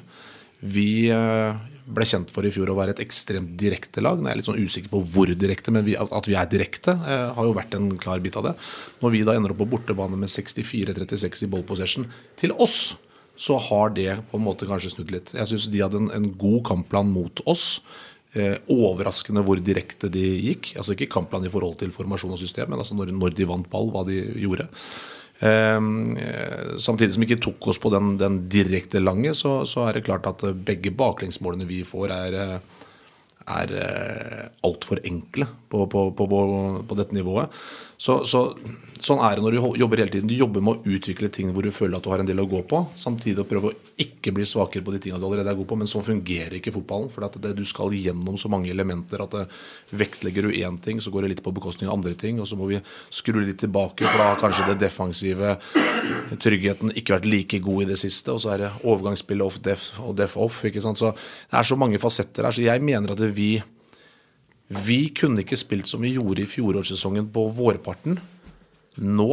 Vi 0.61 1.09
eh, 1.15 1.57
ble 1.89 2.07
kjent 2.09 2.33
for 2.35 2.45
i 2.45 2.53
fjor 2.53 2.69
å 2.73 2.77
være 2.77 2.97
et 2.97 3.03
ekstremt 3.05 3.55
direkte 3.61 4.03
lag. 4.05 4.21
Jeg 4.21 4.33
er 4.33 4.41
litt 4.41 4.49
sånn 4.49 4.61
usikker 4.61 4.93
på 4.93 5.03
hvor 5.15 5.33
direkte, 5.33 5.73
men 5.75 5.87
vi, 5.87 5.97
at 5.97 6.29
vi 6.29 6.37
er 6.37 6.51
direkte, 6.51 6.95
eh, 6.99 7.27
har 7.37 7.49
jo 7.49 7.57
vært 7.57 7.77
en 7.79 7.91
klar 8.01 8.21
bit 8.25 8.37
av 8.39 8.51
det. 8.51 8.55
Når 9.03 9.15
vi 9.15 9.25
da 9.27 9.37
ender 9.39 9.55
opp 9.55 9.63
på 9.63 9.71
bortebane 9.77 10.19
med 10.21 10.33
64-36 10.33 11.47
i 11.47 11.51
ball 11.53 11.65
possession 11.69 12.09
til 12.41 12.53
oss, 12.61 12.99
så 13.39 13.55
har 13.69 13.95
det 13.95 14.11
på 14.33 14.39
en 14.39 14.45
måte 14.45 14.67
kanskje 14.69 14.93
snudd 14.93 15.13
litt. 15.15 15.33
Jeg 15.37 15.49
syns 15.49 15.69
de 15.71 15.83
hadde 15.85 16.01
en, 16.01 16.11
en 16.13 16.31
god 16.41 16.65
kampplan 16.73 17.13
mot 17.15 17.41
oss. 17.49 17.79
Eh, 18.37 18.59
overraskende 18.69 19.41
hvor 19.41 19.61
direkte 19.65 20.11
de 20.13 20.21
gikk. 20.21 20.75
Altså 20.77 20.93
ikke 20.93 21.09
kampplan 21.15 21.47
i 21.49 21.53
forhold 21.53 21.79
til 21.81 21.95
formasjon 21.95 22.35
og 22.35 22.41
system, 22.41 22.69
men 22.69 22.83
altså 22.83 22.97
når, 22.99 23.15
når 23.17 23.33
de 23.37 23.47
vant 23.49 23.71
ball, 23.73 23.89
hva 23.95 24.03
de 24.05 24.19
gjorde. 24.43 24.67
Eh, 25.41 25.79
samtidig 26.77 27.15
som 27.15 27.25
vi 27.25 27.31
ikke 27.31 27.41
tok 27.47 27.71
oss 27.73 27.81
på 27.81 27.93
den, 27.95 28.17
den 28.21 28.43
direkte 28.53 29.01
lange, 29.01 29.33
så, 29.39 29.63
så 29.65 29.87
er 29.87 29.97
det 29.97 30.05
klart 30.11 30.29
at 30.29 30.45
eh, 30.45 30.53
begge 30.53 30.93
baklengsmålene 30.93 31.69
vi 31.71 31.81
får, 31.89 32.13
er, 32.19 32.39
eh, 32.43 32.87
er 33.57 33.77
eh, 33.81 34.45
altfor 34.69 35.01
enkle 35.09 35.49
på, 35.73 35.87
på, 35.89 36.11
på, 36.19 36.29
på 36.85 37.01
dette 37.01 37.17
nivået. 37.17 37.49
Så, 37.99 38.21
så, 38.31 38.41
sånn 39.03 39.19
er 39.27 39.37
det 39.37 39.43
når 39.43 39.57
du 39.57 39.81
jobber 39.81 39.99
hele 39.99 40.13
tiden. 40.13 40.31
Du 40.31 40.37
jobber 40.39 40.63
med 40.63 40.79
å 40.79 40.93
utvikle 40.95 41.29
ting 41.35 41.49
hvor 41.51 41.67
du 41.67 41.73
føler 41.75 41.99
at 41.99 42.05
du 42.05 42.11
har 42.13 42.23
en 42.23 42.29
del 42.29 42.39
å 42.39 42.47
gå 42.47 42.61
på, 42.71 42.79
samtidig 42.95 43.43
å 43.43 43.47
prøve 43.51 43.73
å 43.73 43.77
ikke 43.99 44.31
bli 44.37 44.45
svakere 44.47 44.85
på 44.87 44.93
de 44.95 45.01
tingene 45.03 45.19
du 45.19 45.27
allerede 45.27 45.51
er 45.51 45.59
god 45.59 45.67
på. 45.73 45.79
Men 45.81 45.91
sånn 45.91 46.07
fungerer 46.07 46.55
ikke 46.61 46.73
fotballen. 46.77 47.11
For 47.11 47.27
du 47.59 47.65
skal 47.67 47.97
gjennom 47.99 48.39
så 48.39 48.51
mange 48.53 48.71
elementer 48.71 49.25
at 49.25 49.35
det, 49.35 49.45
vektlegger 49.99 50.47
du 50.47 50.55
én 50.55 50.79
ting, 50.85 51.03
så 51.03 51.11
går 51.11 51.27
det 51.27 51.33
litt 51.33 51.43
på 51.43 51.53
bekostning 51.57 51.91
av 51.91 51.97
andre 51.97 52.15
ting. 52.19 52.39
Og 52.39 52.47
så 52.47 52.59
må 52.61 52.69
vi 52.71 52.79
skru 53.11 53.41
litt 53.43 53.59
tilbake, 53.65 54.07
for 54.07 54.23
da 54.23 54.29
har 54.31 54.43
kanskje 54.45 54.69
det 54.71 54.79
defensive 54.85 55.57
tryggheten 56.39 56.95
ikke 56.95 57.17
vært 57.17 57.27
like 57.27 57.61
god 57.67 57.83
i 57.83 57.89
det 57.91 57.99
siste. 58.05 58.31
Og 58.37 58.45
så 58.45 58.55
er 58.55 58.63
det 58.63 58.71
overgangsspillet 58.85 59.43
off 59.49 59.59
def 59.65 59.89
og 60.05 60.15
def 60.23 60.39
off. 60.39 60.63
ikke 60.71 60.85
sant? 60.87 61.03
Så 61.03 61.11
det 61.17 61.59
er 61.59 61.67
så 61.67 61.81
mange 61.81 61.99
fasetter 61.99 62.47
her. 62.47 62.55
Så 62.55 62.63
jeg 62.63 62.85
mener 62.85 63.17
at 63.17 63.27
vi 63.35 63.57
vi 64.69 65.09
kunne 65.17 65.45
ikke 65.45 65.59
spilt 65.59 65.89
som 65.89 66.03
vi 66.05 66.15
gjorde 66.17 66.45
i 66.45 66.51
fjorårssesongen 66.51 67.31
på 67.33 67.47
vårparten 67.57 68.19
nå, 68.99 69.31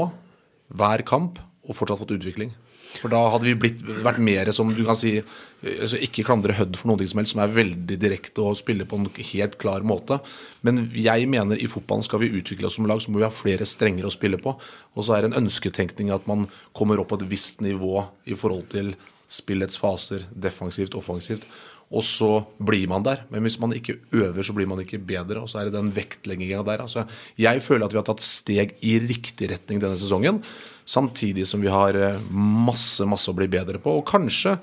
hver 0.75 1.03
kamp, 1.07 1.41
og 1.65 1.75
fortsatt 1.75 2.03
fått 2.03 2.15
utvikling. 2.15 2.53
For 3.01 3.11
da 3.11 3.19
hadde 3.33 3.47
vi 3.49 3.55
blitt, 3.59 3.81
vært 4.05 4.21
mer 4.23 4.49
som 4.55 4.69
du 4.71 4.83
kan 4.87 4.95
si 4.95 5.17
altså 5.65 5.97
Ikke 6.05 6.23
klandre 6.27 6.53
Hødd 6.55 6.77
for 6.77 6.91
noe 6.91 7.07
som 7.09 7.19
helst, 7.19 7.33
som 7.33 7.41
er 7.43 7.53
veldig 7.55 7.97
direkte 7.99 8.43
og 8.43 8.57
spiller 8.59 8.87
på 8.87 8.99
en 8.99 9.07
helt 9.31 9.57
klar 9.61 9.85
måte. 9.87 10.19
Men 10.67 10.85
jeg 10.93 11.25
mener 11.31 11.59
i 11.59 11.69
fotballen 11.71 12.05
skal 12.05 12.21
vi 12.21 12.29
utvikle 12.37 12.69
oss 12.69 12.77
som 12.77 12.87
lag, 12.87 13.01
så 13.01 13.11
må 13.11 13.19
vi 13.19 13.27
ha 13.27 13.33
flere 13.33 13.65
strenger 13.67 14.05
å 14.05 14.13
spille 14.13 14.39
på. 14.41 14.53
Og 14.95 15.07
så 15.07 15.15
er 15.15 15.25
det 15.25 15.31
en 15.31 15.41
ønsketenkning 15.41 16.13
at 16.13 16.29
man 16.29 16.45
kommer 16.77 17.01
opp 17.01 17.11
på 17.11 17.19
et 17.19 17.27
visst 17.31 17.65
nivå 17.65 18.05
i 18.29 18.37
forhold 18.37 18.69
til 18.75 18.93
spillets 19.31 19.79
faser, 19.81 20.27
defensivt, 20.31 20.95
offensivt. 20.95 21.49
Og 21.93 22.01
så 22.05 22.29
blir 22.57 22.87
man 22.89 23.05
der. 23.05 23.21
Men 23.29 23.45
hvis 23.45 23.59
man 23.61 23.73
ikke 23.75 23.99
øver, 24.15 24.41
så 24.43 24.55
blir 24.57 24.69
man 24.69 24.81
ikke 24.81 24.99
bedre. 24.99 25.43
Og 25.43 25.51
så 25.51 25.61
er 25.61 25.69
det 25.69 25.75
den 25.77 25.91
vektlegginga 25.93 26.63
der. 26.65 26.81
Altså, 26.85 27.05
jeg 27.37 27.61
føler 27.63 27.85
at 27.85 27.93
vi 27.93 28.01
har 28.01 28.07
tatt 28.07 28.25
steg 28.25 28.73
i 28.81 28.97
riktig 29.03 29.51
retning 29.53 29.83
denne 29.83 29.99
sesongen. 29.99 30.41
Samtidig 30.89 31.45
som 31.49 31.61
vi 31.61 31.71
har 31.71 31.97
eh, 31.97 32.25
masse, 32.33 33.05
masse 33.09 33.29
å 33.29 33.37
bli 33.37 33.47
bedre 33.51 33.81
på. 33.81 33.99
Og 33.99 34.09
kanskje 34.09 34.57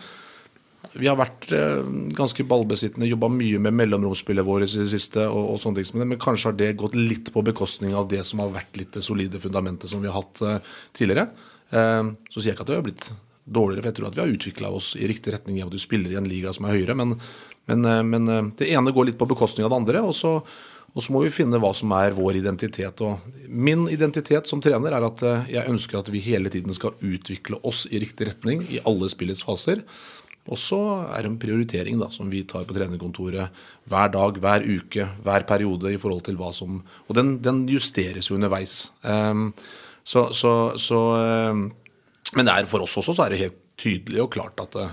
vi 0.99 1.07
har 1.09 1.17
vært 1.17 1.49
eh, 1.55 1.81
ganske 2.19 2.45
ballbesittende, 2.51 3.09
jobba 3.09 3.31
mye 3.33 3.63
med 3.63 3.79
mellomromsspillet 3.79 4.47
vårt 4.47 4.67
i 4.67 4.83
det 4.83 4.91
siste. 4.91 5.25
Og, 5.31 5.55
og 5.55 5.63
sånne 5.63 5.79
ting 5.79 5.93
som 5.93 6.03
det, 6.03 6.11
Men 6.11 6.23
kanskje 6.23 6.51
har 6.51 6.59
det 6.59 6.75
gått 6.83 6.99
litt 6.99 7.31
på 7.33 7.47
bekostning 7.47 7.95
av 7.97 8.11
det 8.11 8.27
som 8.29 8.43
har 8.43 8.53
vært 8.59 8.83
litt 8.83 8.99
det 8.99 9.07
solide 9.07 9.41
fundamentet 9.41 9.95
som 9.95 10.03
vi 10.03 10.11
har 10.11 10.19
hatt 10.19 10.43
eh, 10.43 10.73
tidligere. 10.99 11.31
Så 11.73 12.35
sier 12.35 12.51
jeg 12.51 12.53
ikke 12.59 12.65
at 12.67 12.69
det 12.69 12.75
har 12.77 12.83
blitt 12.85 13.07
dårligere, 13.45 13.83
for 13.83 13.91
jeg 13.91 13.99
tror 13.99 14.11
at 14.11 14.19
vi 14.19 14.23
har 14.23 14.35
utvikla 14.35 14.75
oss 14.75 14.93
i 14.99 15.09
riktig 15.11 15.35
retning 15.35 15.59
i 15.59 15.65
at 15.65 15.73
du 15.73 15.81
spiller 15.81 16.13
i 16.13 16.19
en 16.21 16.29
liga 16.31 16.53
som 16.55 16.69
er 16.69 16.77
høyere. 16.77 16.97
Men, 16.99 17.17
men, 17.71 17.89
eh, 17.89 18.05
men 18.07 18.29
eh, 18.29 18.53
det 18.61 18.71
ene 18.75 18.95
går 18.95 19.11
litt 19.11 19.21
på 19.21 19.31
bekostning 19.31 19.67
av 19.67 19.75
det 19.75 19.81
andre. 19.83 20.05
og 20.11 20.15
så 20.19 20.37
og 20.93 21.01
så 21.01 21.13
må 21.15 21.23
vi 21.25 21.33
finne 21.33 21.57
hva 21.57 21.71
som 21.73 21.93
er 21.97 22.13
vår 22.13 22.37
identitet. 22.43 23.01
Og 23.01 23.47
min 23.49 23.87
identitet 23.89 24.49
som 24.49 24.61
trener 24.61 24.93
er 24.93 25.07
at 25.07 25.23
eh, 25.25 25.55
jeg 25.55 25.73
ønsker 25.73 26.03
at 26.03 26.11
vi 26.13 26.21
hele 26.21 26.53
tiden 26.53 26.75
skal 26.77 26.99
utvikle 27.01 27.61
oss 27.65 27.87
i 27.89 28.01
riktig 28.03 28.29
retning 28.29 28.67
i 28.69 28.83
alle 28.89 29.09
spillets 29.09 29.45
faser. 29.47 29.81
Og 30.51 30.59
så 30.59 30.81
er 31.07 31.23
det 31.23 31.31
en 31.31 31.39
prioritering 31.41 32.01
da, 32.01 32.11
som 32.13 32.29
vi 32.29 32.43
tar 32.45 32.67
på 32.67 32.75
trenerkontoret 32.77 33.63
hver 33.89 34.11
dag, 34.13 34.41
hver 34.43 34.67
uke, 34.67 35.07
hver 35.23 35.47
periode 35.49 35.95
i 35.95 36.01
forhold 36.03 36.25
til 36.27 36.37
hva 36.41 36.51
som 36.53 36.81
Og 37.07 37.15
den, 37.15 37.37
den 37.45 37.63
justeres 37.71 38.29
jo 38.29 38.37
underveis. 38.37 38.91
Um, 39.03 39.53
så, 40.03 40.33
så, 40.35 40.75
så 40.83 41.01
um, 41.55 41.69
Men 42.37 42.49
er, 42.49 42.69
for 42.71 42.85
oss 42.85 42.97
også 43.01 43.15
så 43.17 43.27
er 43.27 43.35
det 43.35 43.43
helt 43.43 43.59
tydelig 43.81 44.23
og 44.25 44.33
klart 44.33 44.61
at 44.63 44.77
uh, 44.81 44.93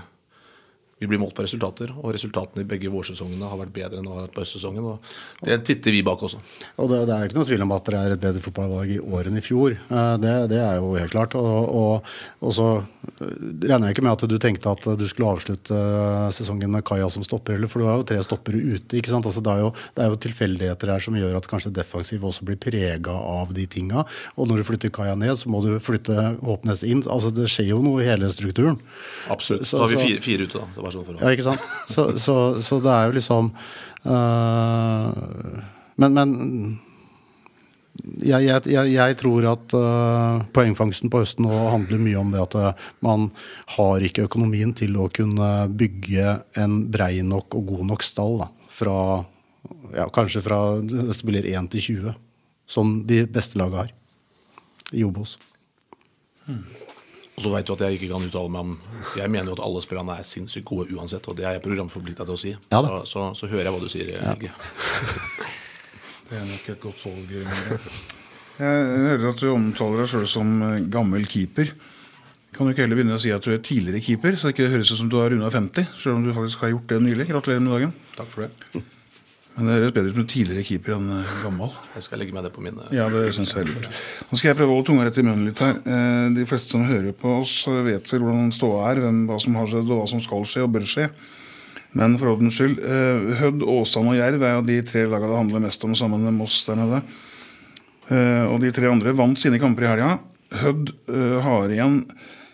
vi 1.00 1.08
blir 1.08 1.20
målt 1.20 1.32
på 1.32 1.44
resultater, 1.46 1.88
og 1.96 2.12
resultatene 2.12 2.60
i 2.60 2.68
begge 2.68 2.90
vårsesongene 2.92 3.48
har 3.48 3.56
vært 3.62 3.72
bedre 3.72 4.00
enn 4.00 4.04
det 4.04 4.12
har 4.12 4.26
vært 4.26 4.34
på 4.34 4.42
høstsesongen. 4.42 4.84
og 4.84 5.46
Det 5.48 5.56
titter 5.64 5.94
vi 5.96 6.02
bak 6.04 6.20
også. 6.26 6.42
Og 6.76 6.90
det, 6.92 6.98
det 7.08 7.14
er 7.14 7.30
ikke 7.30 7.38
noe 7.38 7.48
tvil 7.48 7.64
om 7.64 7.72
at 7.72 7.86
dere 7.88 8.02
er 8.04 8.14
et 8.14 8.20
bedre 8.20 8.42
fotballag 8.44 8.92
i 8.92 8.98
år 9.00 9.30
enn 9.30 9.40
i 9.40 9.44
fjor. 9.44 9.78
Eh, 9.80 10.10
det, 10.20 10.34
det 10.52 10.58
er 10.60 10.76
jo 10.76 10.90
helt 10.98 11.14
klart. 11.14 11.38
Og, 11.40 11.72
og, 11.80 12.10
og, 12.42 12.52
så 12.52 12.66
eh, 12.76 12.99
regner 13.20 13.88
jeg 13.88 13.96
ikke 13.96 14.04
med 14.06 14.12
at 14.14 14.24
du 14.30 14.36
tenkte 14.40 14.72
at 14.72 14.86
du 14.98 15.04
skulle 15.10 15.30
avslutte 15.34 15.76
eh, 15.76 16.28
sesongen 16.34 16.72
med 16.72 16.84
Kaja 16.86 17.08
som 17.12 17.24
stopper, 17.26 17.56
eller 17.56 17.70
for 17.70 17.82
du 17.82 17.88
har 17.88 18.00
jo 18.00 18.06
tre 18.08 18.20
stoppere 18.24 18.60
ute. 18.60 19.00
Altså, 19.00 19.42
det, 19.42 19.52
er 19.52 19.64
jo, 19.64 19.70
det 19.96 20.04
er 20.04 20.12
jo 20.12 20.20
tilfeldigheter 20.26 20.92
her 20.94 21.04
som 21.04 21.18
gjør 21.18 21.38
at 21.38 21.48
kanskje 21.50 21.72
defensiv 21.76 22.24
også 22.26 22.46
blir 22.48 22.60
prega 22.60 23.14
av 23.14 23.54
de 23.56 23.66
tinga. 23.70 24.04
Og 24.36 24.50
når 24.50 24.62
du 24.62 24.68
flytter 24.70 24.94
Kaja 24.94 25.16
ned, 25.18 25.36
så 25.40 25.52
må 25.52 25.62
du 25.64 25.72
flytte 25.82 26.34
Håpnes 26.40 26.84
inn. 26.86 27.04
Altså 27.10 27.32
Det 27.34 27.48
skjer 27.50 27.72
jo 27.72 27.80
noe 27.84 28.04
i 28.04 28.08
hele 28.08 28.30
strukturen. 28.34 28.80
Absolutt. 29.32 29.66
Så, 29.66 29.76
så, 29.76 29.84
har 29.84 29.94
vi 29.94 30.02
fire, 30.02 30.24
fire 30.24 30.46
ute, 30.48 30.60
da. 30.60 30.68
Det 30.76 30.84
var 30.84 30.96
sånn 30.96 31.20
Ja, 31.20 31.32
ikke 31.34 31.48
sant. 31.50 31.72
Så, 31.90 32.06
så, 32.22 32.36
så 32.64 32.78
det 32.84 32.92
er 32.94 33.10
jo 33.10 33.16
liksom 33.16 33.50
uh, 34.06 35.10
Men, 36.00 36.14
men 36.16 36.34
jeg, 38.24 38.46
jeg, 38.70 38.92
jeg, 38.94 39.16
tror 39.20 39.46
at 39.50 39.74
uh, 39.76 40.42
poengfangsten 40.54 41.10
på 41.12 41.22
høsten 41.22 41.46
nå 41.46 41.58
handler 41.72 42.02
mye 42.02 42.20
om 42.20 42.32
det 42.34 42.42
at 42.42 42.56
uh, 42.58 42.88
man 43.04 43.28
har 43.76 44.06
ikke 44.06 44.26
økonomien 44.28 44.72
til 44.76 44.96
å 45.00 45.08
kunne 45.12 45.50
bygge 45.68 46.38
en 46.60 46.82
brei 46.92 47.20
nok 47.26 47.56
og 47.58 47.70
god 47.74 47.86
nok 47.92 48.06
stall. 48.06 48.40
Da, 48.42 48.50
fra, 48.80 48.96
ja, 49.96 50.08
kanskje 50.14 50.44
fra 50.44 50.60
spiller 51.16 51.48
1 51.50 51.70
til 51.74 51.86
20, 51.88 52.18
som 52.70 53.00
de 53.08 53.24
beste 53.30 53.60
lagene 53.60 53.84
har 53.84 53.96
i 54.96 55.06
Obos. 55.06 55.36
Hmm. 56.46 56.64
Og 57.40 57.44
så 57.46 57.54
vet 57.54 57.68
du 57.68 57.72
at 57.72 57.82
jeg 57.86 57.96
ikke 57.96 58.10
kan 58.10 58.24
uttale 58.26 58.52
meg 58.52 58.66
om 58.66 58.72
Jeg 59.16 59.30
mener 59.32 59.48
jo 59.48 59.54
at 59.56 59.62
alle 59.64 59.80
spillerne 59.80 60.18
er 60.20 60.26
sinnssykt 60.28 60.66
gode 60.68 60.92
uansett, 60.92 61.24
og 61.24 61.38
det 61.38 61.46
er 61.48 61.56
jeg 61.56 61.64
programforplikta 61.64 62.26
til 62.28 62.36
å 62.36 62.40
si. 62.40 62.52
Ja, 62.52 62.82
så, 62.84 63.00
så, 63.08 63.26
så, 63.38 63.48
hører 63.48 63.70
jeg 63.70 63.76
hva 63.76 63.80
du 63.80 63.90
sier, 63.92 64.14
Helge. 64.20 64.52
Ja. 64.52 65.50
det 66.30 66.38
er 66.38 66.46
nok 66.46 66.68
et 66.70 66.82
godt 66.82 67.06
valg. 67.08 67.32
Jeg 68.60 69.08
hører 69.08 69.30
at 69.30 69.40
du 69.40 69.48
omtaler 69.50 70.02
deg 70.02 70.10
sjøl 70.12 70.28
som 70.28 70.52
eh, 70.66 70.84
gammel 70.92 71.24
keeper. 71.30 71.72
Kan 72.54 72.66
du 72.66 72.74
ikke 72.74 72.84
heller 72.84 72.98
begynne 72.98 73.16
å 73.16 73.22
si 73.22 73.32
at 73.32 73.44
du 73.46 73.52
er 73.54 73.62
tidligere 73.64 74.02
keeper, 74.04 74.36
så 74.36 74.48
det 74.48 74.56
ikke 74.56 74.70
høres 74.72 74.90
ut 74.92 75.00
som 75.00 75.10
du 75.10 75.16
har 75.20 75.30
runda 75.32 75.50
50, 75.54 75.92
selv 75.96 76.18
om 76.18 76.26
du 76.26 76.32
faktisk 76.36 76.64
har 76.64 76.74
gjort 76.74 76.88
det 76.92 76.98
nylig? 77.06 77.28
Gratulerer 77.30 77.62
med 77.64 77.72
dagen. 77.76 77.94
Takk 78.18 78.32
for 78.32 78.46
det. 78.46 78.82
Men 79.56 79.66
det 79.66 79.76
høres 79.78 79.94
bedre 79.96 80.12
ut 80.12 80.20
med 80.20 80.28
tidligere 80.30 80.66
keeper 80.66 80.96
enn 80.98 81.08
eh, 81.16 81.34
gammel. 81.44 81.74
Jeg 81.96 82.06
skal 82.06 82.22
legge 82.22 82.36
meg 82.36 82.46
det 82.46 82.52
på 82.54 82.62
minnet. 82.64 82.92
Ja, 82.94 83.08
det 83.12 83.24
synes 83.36 83.56
jeg 83.56 83.64
er 83.64 83.72
lurt. 83.72 83.90
Nå 84.28 84.38
skal 84.38 84.52
jeg 84.52 84.60
prøve 84.60 84.74
å 84.74 84.78
holde 84.78 84.90
tunga 84.90 85.08
rett 85.08 85.18
i 85.20 85.26
munnen 85.26 85.48
litt 85.48 85.62
her. 85.64 85.80
Eh, 85.80 86.28
de 86.36 86.46
fleste 86.50 86.76
som 86.76 86.86
hører 86.86 87.16
på 87.16 87.38
oss, 87.40 87.56
vet 87.88 88.12
vel 88.12 88.26
hvordan 88.26 88.52
ståa 88.54 88.86
er, 88.92 89.02
hva 89.30 89.40
som 89.42 89.58
har 89.58 89.70
skjedd, 89.72 89.88
og 89.90 90.02
hva 90.02 90.10
som 90.10 90.22
skal 90.22 90.46
skje 90.46 90.66
og 90.68 90.74
bør 90.76 90.86
skje. 90.90 91.10
Men 91.98 92.14
for 92.20 92.32
ordens 92.34 92.58
skyld, 92.58 92.78
eh, 92.78 93.30
Hødd, 93.40 93.64
Åsane 93.66 94.12
og 94.14 94.20
Jerv 94.20 94.44
er 94.46 94.56
jo 94.56 94.66
de 94.68 94.80
tre 94.86 95.06
lagene 95.10 95.32
det 95.32 95.40
handler 95.40 95.64
mest 95.66 95.86
om 95.86 95.96
sammen 95.98 96.26
med 96.26 96.38
Moss 96.38 96.62
der 96.68 96.78
nede. 96.78 97.02
Og 98.10 98.56
de 98.58 98.72
tre 98.74 98.88
andre 98.90 99.12
vant 99.14 99.38
sine 99.38 99.60
kamper 99.62 99.84
i 99.84 99.86
helga. 99.86 100.14
Hødd 100.58 100.88
har 101.46 101.70
igjen 101.70 102.00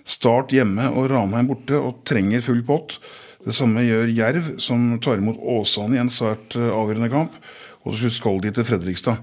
Start 0.07 0.53
hjemme 0.55 0.87
og 0.95 1.09
Ranheim 1.11 1.49
borte 1.51 1.79
og 1.81 2.05
trenger 2.07 2.45
full 2.45 2.61
pott. 2.67 3.01
Det 3.47 3.55
samme 3.55 3.83
gjør 3.83 4.13
Jerv, 4.15 4.53
som 4.63 4.93
tar 5.03 5.19
imot 5.19 5.39
Åsane 5.39 5.99
i 5.99 6.03
en 6.03 6.13
svært 6.13 6.55
eh, 6.59 6.71
avgjørende 6.71 7.11
kamp. 7.11 7.35
Og 7.83 7.93
til 7.93 8.05
slutt 8.05 8.17
skal 8.21 8.39
de 8.43 8.53
til 8.55 8.67
Fredrikstad. 8.67 9.19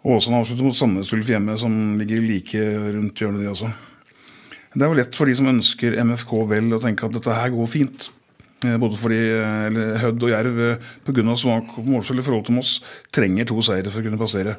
Åsane 0.00 0.40
avslutter 0.40 0.64
mot 0.64 0.76
Sandnes 0.76 1.12
Ulf 1.16 1.28
hjemme, 1.28 1.56
som 1.60 1.74
ligger 2.00 2.20
like 2.24 2.60
rundt 2.96 3.20
hjørnet, 3.20 3.44
de 3.44 3.50
også. 3.52 3.72
Det 4.72 4.84
er 4.84 4.92
jo 4.92 4.96
lett 5.00 5.16
for 5.16 5.28
de 5.28 5.34
som 5.36 5.48
ønsker 5.50 5.98
MFK 6.04 6.32
vel, 6.48 6.70
å 6.76 6.80
tenke 6.80 7.08
at 7.08 7.16
dette 7.16 7.36
her 7.36 7.52
går 7.52 7.68
fint. 7.68 8.08
Eh, 8.60 8.76
både 8.76 8.98
fordi 9.00 9.20
eller 9.40 10.00
Hødd 10.02 10.26
og 10.26 10.32
Jerv 10.34 10.58
pga. 11.06 11.36
svak 11.36 11.76
målskjell 11.86 12.20
i 12.20 12.24
forhold 12.26 12.44
til 12.46 12.58
Moss 12.58 12.80
trenger 13.12 13.48
to 13.48 13.60
seire 13.64 13.88
for 13.88 14.02
å 14.02 14.04
kunne 14.04 14.20
passere. 14.20 14.56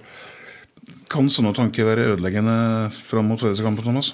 Kan 1.12 1.30
sånne 1.30 1.54
tanker 1.54 1.86
være 1.86 2.16
ødeleggende 2.16 2.90
fram 2.96 3.28
mot 3.30 3.40
Fredrikstad-kampen, 3.40 3.86
Thomas? 3.86 4.14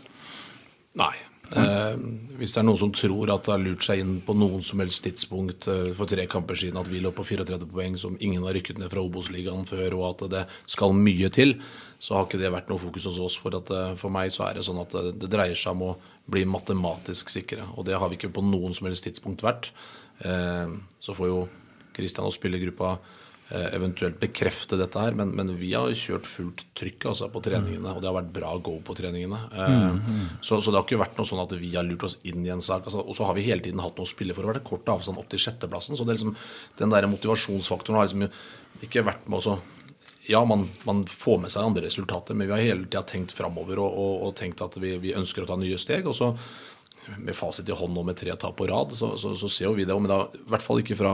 Nei, 0.97 1.13
Eh, 1.47 1.93
hvis 2.35 2.51
det 2.53 2.59
er 2.59 2.65
noen 2.67 2.79
som 2.81 2.91
tror 2.91 3.29
at 3.31 3.45
det 3.45 3.53
har 3.53 3.61
lurt 3.61 3.85
seg 3.85 4.01
inn 4.03 4.17
på 4.25 4.35
noen 4.35 4.63
som 4.65 4.81
helst 4.83 5.05
tidspunkt 5.05 5.69
eh, 5.71 5.93
for 5.95 6.09
tre 6.09 6.25
kamper 6.27 6.59
siden 6.59 6.79
at 6.81 6.89
vi 6.91 6.99
lå 7.03 7.13
på 7.15 7.23
34 7.23 7.69
poeng 7.71 7.95
som 7.99 8.17
ingen 8.19 8.43
har 8.43 8.57
rykket 8.57 8.81
ned 8.81 8.91
fra 8.91 9.03
Obos-ligaen 9.05 9.63
før, 9.69 9.95
og 9.95 10.07
at 10.09 10.25
det 10.33 10.43
skal 10.67 10.95
mye 10.97 11.31
til, 11.33 11.55
så 12.03 12.17
har 12.17 12.27
ikke 12.27 12.41
det 12.41 12.51
vært 12.53 12.71
noe 12.71 12.81
fokus 12.81 13.07
hos 13.07 13.21
oss. 13.23 13.37
For, 13.39 13.55
at, 13.55 13.71
eh, 13.71 13.93
for 13.99 14.13
meg 14.13 14.33
så 14.35 14.47
er 14.49 14.57
det 14.59 14.65
sånn 14.67 14.81
at 14.83 14.97
det, 15.13 15.31
dreier 15.31 15.55
seg 15.55 15.77
om 15.77 15.93
å 15.93 15.93
bli 16.27 16.43
matematisk 16.49 17.31
sikre. 17.31 17.69
Og 17.79 17.87
det 17.87 17.95
har 17.95 18.11
vi 18.11 18.19
ikke 18.19 18.33
på 18.35 18.43
noen 18.43 18.75
som 18.75 18.89
helst 18.89 19.07
tidspunkt 19.07 19.45
vært. 19.45 19.71
Så 20.19 21.13
får 21.15 21.29
jo 21.29 21.37
Kristian 21.95 22.25
og 22.27 22.33
spillergruppa 22.35 22.97
eventuelt 23.49 24.17
bekrefte 24.19 24.75
dette 24.75 24.99
her, 24.99 25.15
men, 25.15 25.29
men, 25.35 25.53
vi 25.55 25.69
har 25.71 25.93
kjørt 25.95 26.25
fullt 26.27 26.65
trykk 26.75 27.05
altså, 27.13 27.29
på 27.31 27.39
treningene. 27.45 27.93
Og 27.93 28.01
det 28.03 28.09
har 28.09 28.17
vært 28.17 28.33
bra 28.35 28.51
go 28.59 28.73
på 28.83 28.95
treningene. 28.97 29.39
Mm, 29.53 30.01
mm. 30.01 30.25
Så, 30.41 30.59
så, 30.59 30.71
det 30.71 30.81
har 30.81 30.83
ikke 30.83 30.99
vært 30.99 31.21
noe 31.21 31.29
sånn 31.29 31.43
at 31.45 31.55
vi 31.55 31.71
har 31.75 31.87
lurt 31.87 32.03
oss 32.09 32.17
inn 32.27 32.43
i 32.43 32.51
en 32.51 32.63
sak. 32.63 32.83
Altså, 32.89 33.05
og 33.05 33.15
så 33.15 33.29
har 33.29 33.37
vi 33.37 33.47
hele 33.47 33.63
tiden 33.63 33.79
hatt 33.83 33.95
noe 33.95 34.07
å 34.07 34.11
spille 34.11 34.35
for. 34.35 34.43
Det 34.43 34.51
har 34.51 34.59
vært 34.59 34.67
kort 34.67 34.91
avstand 34.97 35.21
opp 35.21 35.31
til 35.31 35.41
sjetteplassen. 35.45 35.95
Så 35.95 36.07
liksom, 36.09 36.35
den 36.81 36.91
der 36.91 37.07
motivasjonsfaktoren 37.07 38.01
har 38.01 38.09
liksom 38.09 38.27
ikke 38.83 39.07
vært 39.07 39.25
med 39.31 39.39
også 39.39 39.57
ja, 40.27 40.41
man, 40.45 40.67
man, 40.83 41.05
får 41.07 41.37
med 41.39 41.51
seg 41.53 41.63
andre 41.63 41.85
resultater, 41.87 42.35
men 42.35 42.49
vi 42.49 42.51
har 42.51 42.59
hele 42.59 42.83
tida 42.83 42.99
tenkt 43.07 43.31
framover 43.31 43.79
og, 43.79 43.93
og, 43.93 44.15
og, 44.27 44.33
tenkt 44.35 44.59
at 44.59 44.75
vi, 44.75 44.97
vi, 44.99 45.13
ønsker 45.15 45.45
å 45.45 45.47
ta 45.47 45.55
nye 45.59 45.77
steg. 45.79 46.03
Og 46.11 46.17
så, 46.17 46.33
med 47.15 47.31
fasit 47.37 47.69
i 47.71 47.77
hånd 47.79 47.95
og 47.95 48.09
med 48.09 48.17
tre 48.19 48.35
tap 48.35 48.57
på 48.59 48.67
rad, 48.67 48.91
så, 48.91 49.13
så, 49.15 49.31
så 49.39 49.47
ser 49.47 49.69
jo 49.69 49.77
vi 49.77 49.87
det. 49.87 49.95
Men 49.95 50.11
da, 50.11 50.25
i 50.35 50.49
hvert 50.51 50.65
fall 50.65 50.83
ikke 50.83 50.99
fra 50.99 51.13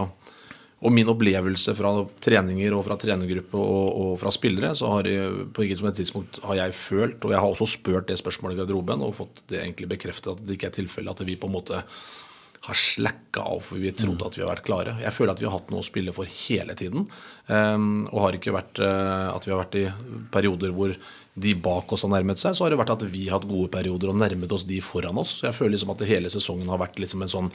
og 0.83 0.91
min 0.91 1.09
opplevelse 1.09 1.75
fra 1.77 1.93
treninger 2.23 2.75
og 2.75 2.83
fra 2.87 2.97
trenergruppe 2.99 3.59
og, 3.59 3.85
og, 4.01 4.09
fra 4.19 4.33
spillere, 4.35 4.73
så 4.75 4.89
har 4.97 5.07
jeg, 5.07 5.45
på 5.55 5.63
et 5.63 5.95
tidspunkt 5.95 6.41
har 6.43 6.59
jeg 6.59 6.75
følt, 6.75 7.21
og 7.23 7.31
jeg 7.31 7.39
har 7.39 7.53
også 7.53 7.69
spurt 7.75 8.09
det 8.09 8.19
spørsmålet 8.19 8.57
i 8.57 8.61
garderoben 8.63 9.05
og 9.05 9.15
fått 9.21 9.45
det 9.51 9.61
egentlig 9.61 9.93
bekreftet 9.95 10.33
at 10.33 10.43
det 10.43 10.57
ikke 10.57 10.71
er 10.71 10.77
tilfellet 10.81 11.15
at 11.15 11.27
vi 11.27 11.39
på 11.39 11.47
en 11.47 11.55
måte 11.55 11.79
har 12.63 12.79
slacka 12.79 13.43
av 13.43 13.59
for 13.63 13.79
vi 13.79 13.91
trodde 13.91 14.21
mm. 14.23 14.27
at 14.27 14.37
vi 14.37 14.43
har 14.43 14.51
vært 14.53 14.67
klare. 14.67 14.93
Jeg 15.03 15.15
føler 15.15 15.33
at 15.33 15.41
vi 15.41 15.47
har 15.49 15.55
hatt 15.57 15.71
noe 15.73 15.83
å 15.83 15.87
spille 15.87 16.13
for 16.15 16.29
hele 16.31 16.75
tiden. 16.79 17.09
Um, 17.49 18.05
og 18.07 18.21
har 18.23 18.37
ikke 18.37 18.55
vært 18.55 18.79
uh, 18.79 19.33
at 19.33 19.43
vi 19.43 19.51
har 19.51 19.59
vært 19.59 19.79
i 19.81 19.83
perioder 20.31 20.71
hvor 20.75 20.93
de 21.33 21.55
bak 21.59 21.91
oss 21.91 22.05
har 22.05 22.13
nærmet 22.13 22.39
seg, 22.39 22.55
så 22.55 22.63
har 22.63 22.71
det 22.71 22.79
vært 22.79 22.93
at 22.93 23.03
vi 23.09 23.25
har 23.25 23.39
hatt 23.39 23.49
gode 23.49 23.71
perioder 23.73 24.13
og 24.13 24.19
nærmet 24.21 24.51
oss 24.55 24.63
de 24.69 24.79
foran 24.85 25.19
oss. 25.19 25.39
Så 25.41 25.49
jeg 25.49 25.57
føler 25.57 25.75
liksom 25.75 25.91
at 25.95 26.05
hele 26.07 26.31
sesongen 26.31 26.71
har 26.71 26.79
vært 26.79 27.01
liksom 27.03 27.25
en 27.25 27.33
sånn 27.35 27.51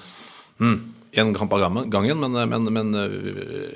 mm, 0.60 0.78
en 1.22 1.32
kamp 1.34 1.52
av 1.56 1.64
gangen, 1.90 2.20
men, 2.20 2.36
men, 2.50 2.72
men, 2.74 2.94
øh, 2.94 3.72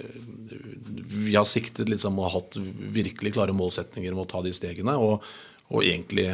vi 1.12 1.36
har 1.36 1.46
siktet 1.48 1.88
liksom 1.88 2.18
og 2.20 2.32
hatt 2.34 2.58
virkelig 2.92 3.34
klare 3.36 3.54
målsetninger 3.56 4.14
om 4.14 4.22
å 4.24 4.28
ta 4.28 4.42
de 4.44 4.52
stegene. 4.56 4.96
og, 4.98 5.24
og 5.72 5.84
egentlig 5.86 6.26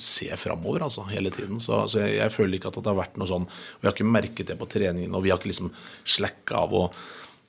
se 0.00 0.28
framover 0.36 0.84
altså, 0.84 1.06
hele 1.08 1.30
tiden. 1.32 1.60
Så, 1.62 1.86
så 1.88 2.02
jeg, 2.02 2.18
jeg, 2.18 2.32
føler 2.34 2.58
ikke 2.58 2.72
at 2.72 2.78
det 2.80 2.90
har 2.90 2.98
vært 2.98 3.20
noe 3.20 3.30
sånn 3.30 3.46
og 3.48 3.80
Vi 3.80 3.88
har 3.88 3.94
ikke 3.96 4.08
merket 4.08 4.50
det 4.50 4.58
på 4.60 4.68
treningen, 4.70 5.14
og 5.16 5.24
vi 5.24 5.32
har 5.32 5.40
ikke 5.40 5.52
liksom 5.52 5.70
slacka 6.16 6.64
av 6.66 6.74
og 6.76 6.98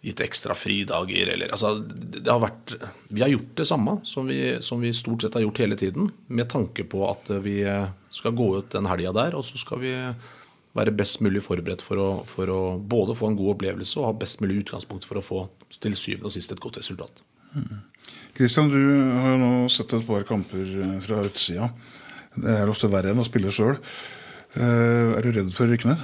gitt 0.06 0.22
ekstra 0.22 0.54
fridager 0.54 1.32
eller 1.34 1.50
altså, 1.50 1.74
det 1.82 2.30
har 2.30 2.40
vært, 2.44 2.76
Vi 3.10 3.24
har 3.24 3.34
gjort 3.34 3.56
det 3.58 3.68
samme 3.68 3.98
som 4.08 4.30
vi, 4.30 4.40
som 4.64 4.84
vi 4.84 4.94
stort 4.96 5.26
sett 5.26 5.36
har 5.36 5.44
gjort 5.44 5.64
hele 5.64 5.78
tiden, 5.82 6.12
med 6.28 6.50
tanke 6.54 6.86
på 6.88 7.04
at 7.10 7.32
vi 7.44 7.58
skal 8.14 8.36
gå 8.38 8.50
ut 8.60 8.72
den 8.72 8.88
helga 8.88 9.16
der, 9.18 9.36
og 9.36 9.48
så 9.48 9.60
skal 9.60 9.82
vi 9.82 9.96
være 10.76 10.94
best 10.96 11.22
mulig 11.24 11.42
forberedt 11.46 11.84
for 11.86 12.02
å, 12.02 12.10
for 12.28 12.52
å, 12.52 12.60
både 12.80 13.16
få 13.18 13.32
en 13.32 13.38
god 13.40 13.56
opplevelse 13.56 14.00
og 14.00 14.10
ha 14.10 14.18
best 14.26 14.42
mulig 14.44 14.64
utgangspunkt 14.66 15.08
for 15.08 15.20
å 15.20 15.24
få 15.24 15.46
til 15.80 15.96
syvende 16.00 16.30
og 16.30 16.36
sist 16.36 16.52
et 16.52 16.62
godt 16.64 16.82
resultat. 16.82 17.24
Kristian, 18.36 18.68
mm. 18.68 18.74
du 18.74 19.22
har 19.24 19.32
jo 19.32 19.40
nå 19.40 19.52
sett 19.72 19.96
et 19.96 20.08
par 20.08 20.28
kamper 20.28 20.66
eh, 20.66 20.98
fra 21.06 21.22
utsida. 21.24 21.72
Det 22.36 22.60
er 22.60 22.72
ofte 22.72 22.92
verre 22.92 23.14
enn 23.14 23.24
å 23.24 23.28
spille 23.28 23.54
sjøl. 23.56 23.80
Eh, 24.60 25.16
er 25.16 25.24
du 25.24 25.32
redd 25.32 25.54
for 25.56 25.68
å 25.68 25.72
rykke 25.72 25.94
ned? 25.94 26.04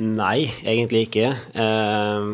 Nei, 0.00 0.48
egentlig 0.64 1.06
ikke. 1.08 1.32
Eh, 1.36 2.30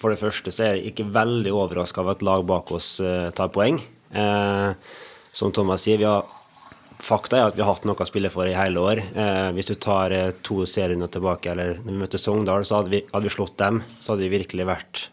for 0.00 0.12
det 0.12 0.20
første 0.20 0.52
så 0.52 0.66
er 0.66 0.78
jeg 0.78 0.92
ikke 0.92 1.10
veldig 1.14 1.54
overraska 1.54 2.02
av 2.02 2.16
at 2.16 2.24
lag 2.26 2.42
bak 2.48 2.74
oss 2.74 2.96
tar 3.38 3.52
poeng. 3.54 3.78
Eh, 4.14 4.70
som 5.34 5.52
Thomas 5.52 5.82
sier, 5.84 5.98
vi 5.98 6.06
har, 6.06 6.26
fakta 7.04 7.38
er 7.38 7.50
at 7.50 7.58
vi 7.58 7.62
har 7.64 7.70
hatt 7.70 7.86
noe 7.88 8.00
å 8.00 8.08
spille 8.08 8.32
for 8.32 8.48
i 8.48 8.56
hele 8.56 8.82
år. 8.82 9.02
Eh, 9.04 9.50
hvis 9.56 9.70
du 9.70 9.76
tar 9.80 10.14
eh, 10.14 10.32
to 10.46 10.64
serier 10.68 11.00
tilbake, 11.06 11.52
eller 11.52 11.78
når 11.82 11.92
vi 11.92 12.00
møtte 12.00 12.20
Sogndal, 12.20 12.66
så 12.66 12.80
hadde 12.80 12.94
vi, 12.96 13.04
hadde 13.12 13.28
vi, 13.28 13.34
slått 13.36 13.56
dem. 13.60 13.82
Så 14.00 14.14
hadde 14.14 14.26
vi 14.26 14.34
virkelig 14.38 14.68
vært 14.68 15.06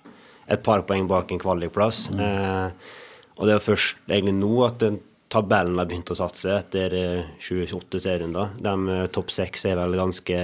et 0.52 0.66
par 0.66 0.84
poeng 0.88 1.08
bak 1.12 1.32
en 1.32 1.42
kvalikplass. 1.42 2.08
Mm. 2.16 2.22
Eh, 2.28 2.92
og 3.38 3.48
det 3.48 3.56
er 3.56 3.66
først 3.66 4.04
egentlig 4.10 4.38
nå 4.40 4.54
at 4.68 4.82
den 4.84 5.02
tabellen 5.32 5.80
har 5.80 5.88
begynt 5.88 6.12
å 6.12 6.18
satse 6.20 6.52
etter 6.58 6.94
28 7.40 8.02
serierunder. 8.04 8.52
De 8.60 9.02
topp 9.16 9.32
seks 9.32 9.64
er 9.70 9.78
vel 9.80 9.96
ganske 9.96 10.40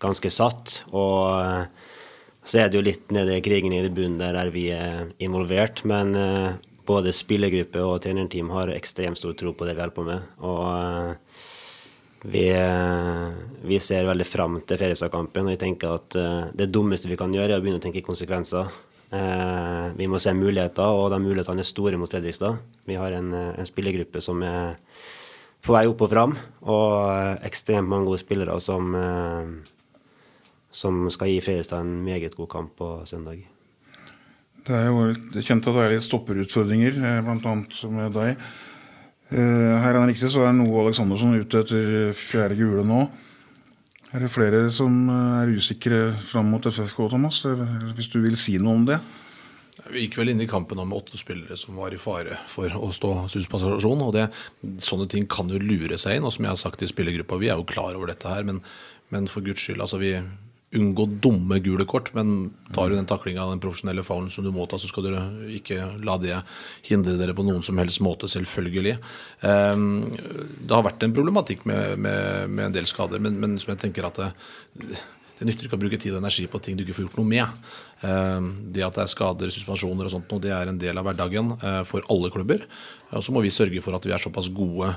ganske 0.00 0.32
satt. 0.32 0.80
Og 0.96 1.28
eh, 1.36 1.64
så 2.48 2.62
er 2.62 2.70
det 2.70 2.80
jo 2.80 2.86
litt 2.86 3.12
nede 3.14 3.36
i 3.36 3.44
krigen 3.44 3.74
i 3.76 3.82
bunnen 3.88 4.18
der, 4.20 4.34
der 4.36 4.52
vi 4.54 4.68
er 4.74 5.10
involvert. 5.22 5.84
Men 5.88 6.14
både 6.86 7.14
spillergruppe 7.14 7.82
og 7.84 8.00
trenerteam 8.04 8.50
har 8.54 8.72
ekstremt 8.74 9.18
stor 9.18 9.34
tro 9.38 9.52
på 9.54 9.66
det 9.66 9.76
vi 9.76 9.82
holder 9.82 9.96
på 9.96 10.04
med. 10.06 10.28
Og 10.46 10.60
uh, 10.66 11.40
vi, 12.24 12.44
uh, 12.52 13.32
vi, 13.66 13.78
ser 13.82 14.08
veldig 14.08 14.26
fram 14.28 14.60
til 14.62 14.80
Fredrikstad-kampen. 14.80 15.48
Og 15.48 15.56
jeg 15.56 15.62
tenker 15.62 15.96
at 15.96 16.18
det 16.56 16.70
dummeste 16.72 17.10
vi 17.10 17.18
kan 17.20 17.32
gjøre, 17.34 17.54
er 17.54 17.60
å 17.60 17.64
begynne 17.64 17.80
å 17.80 17.86
tenke 17.86 18.04
konsekvenser. 18.06 18.70
vi 19.96 20.06
må 20.06 20.18
se 20.22 20.32
muligheter, 20.32 20.86
og 20.86 21.10
de 21.10 21.18
mulighetene 21.18 21.64
er 21.64 21.66
store 21.66 21.98
mot 21.98 22.10
Fredrikstad. 22.10 22.60
Vi 22.86 22.94
har 22.94 23.12
en, 23.12 23.32
en 23.34 23.66
spillergruppe 23.66 24.20
som 24.22 24.42
er 24.46 24.76
på 25.60 25.74
vei 25.74 25.86
opp 25.90 26.04
og 26.06 26.12
fram, 26.12 26.36
og 26.62 27.42
ekstremt 27.44 27.88
mange 27.88 28.06
gode 28.06 28.22
spillere 28.22 28.60
som 28.60 28.94
som 30.70 31.08
skal 31.10 31.32
gi 31.32 31.40
Fredrikstad 31.42 31.82
en 31.82 32.04
meget 32.04 32.36
god 32.36 32.48
kamp 32.48 32.76
på 32.76 32.90
søndag. 33.04 33.42
Det 34.66 34.76
er 34.76 34.90
jo 34.90 35.40
kjent 35.40 35.66
at 35.70 35.76
det 35.76 35.84
er 35.84 35.94
litt 35.94 36.04
stopperutfordringer, 36.04 36.98
eh, 37.00 37.20
bl.a. 37.24 37.54
med 37.94 38.12
deg. 38.16 38.42
Eh, 39.30 39.72
her 39.80 39.94
er 39.94 39.98
det 40.00 40.08
riktig, 40.12 40.30
så 40.34 40.44
er 40.46 40.54
Noe 40.56 40.82
Aleksandersson 40.82 41.38
ute 41.38 41.62
etter 41.62 42.12
fjerde 42.18 42.58
gule 42.58 42.84
nå. 42.86 43.04
Er 44.10 44.24
det 44.24 44.32
flere 44.34 44.66
som 44.74 45.04
eh, 45.08 45.40
er 45.44 45.54
usikre 45.54 46.00
fram 46.26 46.50
mot 46.52 46.66
FFK, 46.66 47.06
Thomas? 47.14 47.40
Hvis 47.96 48.10
du 48.12 48.20
vil 48.24 48.36
si 48.40 48.58
noe 48.60 48.76
om 48.80 48.86
det? 48.88 49.00
Vi 49.90 50.04
gikk 50.04 50.20
vel 50.20 50.30
inn 50.34 50.42
i 50.44 50.50
kampen 50.50 50.78
med 50.82 50.98
åtte 50.98 51.18
spillere 51.18 51.56
som 51.58 51.78
var 51.80 51.94
i 51.94 51.98
fare 51.98 52.36
for 52.50 52.70
å 52.76 52.90
stå 52.94 53.14
suspensasjon. 53.32 54.04
og 54.04 54.12
det, 54.14 54.28
Sånne 54.84 55.08
ting 55.10 55.26
kan 55.30 55.48
jo 55.50 55.58
lure 55.62 55.98
seg 55.98 56.18
inn. 56.18 56.26
og 56.28 56.34
som 56.36 56.44
jeg 56.44 56.52
har 56.52 56.60
sagt 56.60 56.84
i 56.84 56.90
spillergruppa, 56.90 57.38
Vi 57.40 57.48
er 57.48 57.56
jo 57.58 57.64
klar 57.66 57.96
over 57.96 58.12
dette 58.12 58.28
her, 58.28 58.44
men, 58.44 58.60
men 59.10 59.26
for 59.26 59.40
guds 59.40 59.62
skyld. 59.64 59.80
altså 59.80 59.98
vi 59.98 60.12
unngå 60.76 61.06
dumme 61.22 61.58
gule 61.58 61.84
kort, 61.88 62.12
men 62.14 62.52
tar 62.74 62.90
du 62.90 62.94
den 62.94 63.08
taklinga 63.10 63.48
den 63.50 63.62
profesjonelle 63.62 64.04
faulen 64.06 64.30
som 64.30 64.46
du 64.46 64.52
må 64.54 64.68
ta, 64.70 64.78
så 64.78 64.86
skal 64.90 65.08
dere 65.08 65.22
ikke 65.56 65.78
la 66.06 66.14
det 66.22 66.36
hindre 66.86 67.16
dere 67.18 67.34
på 67.34 67.44
noen 67.46 67.64
som 67.66 67.78
helst 67.82 68.02
måte, 68.06 68.30
selvfølgelig. 68.30 68.96
Ehm, 69.50 69.88
det 70.62 70.76
har 70.76 70.86
vært 70.86 71.02
en 71.02 71.16
problematikk 71.16 71.66
med, 71.66 71.98
med, 71.98 72.52
med 72.54 72.68
en 72.68 72.76
del 72.78 72.86
skader, 72.86 73.22
men, 73.22 73.40
men, 73.42 73.58
som 73.58 73.74
jeg 73.74 73.82
tenker 73.82 74.06
at 74.06 74.22
det, 74.22 74.30
det 75.40 75.48
nytter 75.48 75.66
ikke 75.66 75.78
å 75.78 75.82
bruke 75.82 75.98
tid 75.98 76.14
og 76.14 76.20
energi 76.20 76.46
på 76.52 76.60
ting 76.62 76.78
du 76.78 76.84
ikke 76.84 77.00
får 77.00 77.08
gjort 77.08 77.18
noe 77.18 77.32
med. 77.32 77.68
Ehm, 78.06 78.52
det 78.70 78.86
at 78.86 78.94
det 78.94 79.06
er 79.08 79.10
skader, 79.10 79.50
suspensjoner 79.50 80.06
og 80.06 80.14
sånt, 80.14 80.34
det 80.44 80.54
er 80.54 80.70
en 80.70 80.78
del 80.78 81.00
av 81.00 81.08
hverdagen 81.08 81.54
eh, 81.56 81.80
for 81.88 82.06
alle 82.12 82.30
klubber. 82.30 82.62
Og 83.10 83.24
så 83.26 83.34
må 83.34 83.42
vi 83.42 83.50
sørge 83.50 83.82
for 83.82 83.96
at 83.96 84.06
vi 84.06 84.14
er 84.14 84.22
såpass 84.22 84.52
gode 84.54 84.92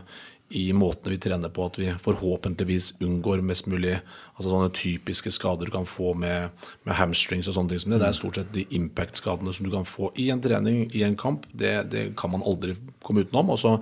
i 0.50 0.74
måtene 0.74 1.16
vi 1.16 1.20
trener 1.22 1.50
på, 1.50 1.66
at 1.66 1.78
vi 1.80 1.90
forhåpentligvis 2.04 2.94
unngår 3.02 3.42
mest 3.46 3.68
mulig 3.72 3.96
altså 4.36 4.52
sånne 4.52 4.74
typiske 4.76 5.32
skader 5.34 5.70
du 5.70 5.74
kan 5.74 5.88
få 5.90 6.14
med, 6.20 6.54
med 6.86 6.98
hamstrings 7.00 7.50
og 7.50 7.58
sånne 7.58 7.74
ting 7.74 7.82
som 7.82 7.94
det. 7.94 8.02
Det 8.04 8.10
er 8.10 8.18
stort 8.18 8.40
sett 8.40 8.52
de 8.54 8.66
impact-skadene 8.78 9.54
som 9.56 9.66
du 9.66 9.72
kan 9.74 9.88
få 9.88 10.12
i 10.22 10.30
en 10.34 10.44
trening, 10.44 10.86
i 10.94 11.02
en 11.08 11.18
kamp. 11.18 11.48
Det, 11.50 11.74
det 11.94 12.06
kan 12.20 12.36
man 12.36 12.46
aldri 12.46 12.78
komme 13.06 13.26
utenom. 13.26 13.54
Og 13.56 13.62
så, 13.64 13.76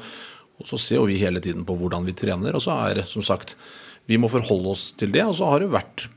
og 0.62 0.70
så 0.70 0.80
ser 0.80 1.04
vi 1.10 1.20
hele 1.20 1.44
tiden 1.44 1.68
på 1.68 1.76
hvordan 1.80 2.08
vi 2.08 2.16
trener. 2.18 2.56
Og 2.56 2.64
så 2.64 2.78
er 2.88 3.04
som 3.10 3.26
sagt 3.26 3.58
Vi 4.10 4.18
må 4.18 4.28
forholde 4.32 4.72
oss 4.72 4.92
til 4.98 5.12
det. 5.14 5.26
Og 5.28 5.36
så 5.38 5.52
har 5.52 5.62
det 5.62 5.74
vært 5.76 6.08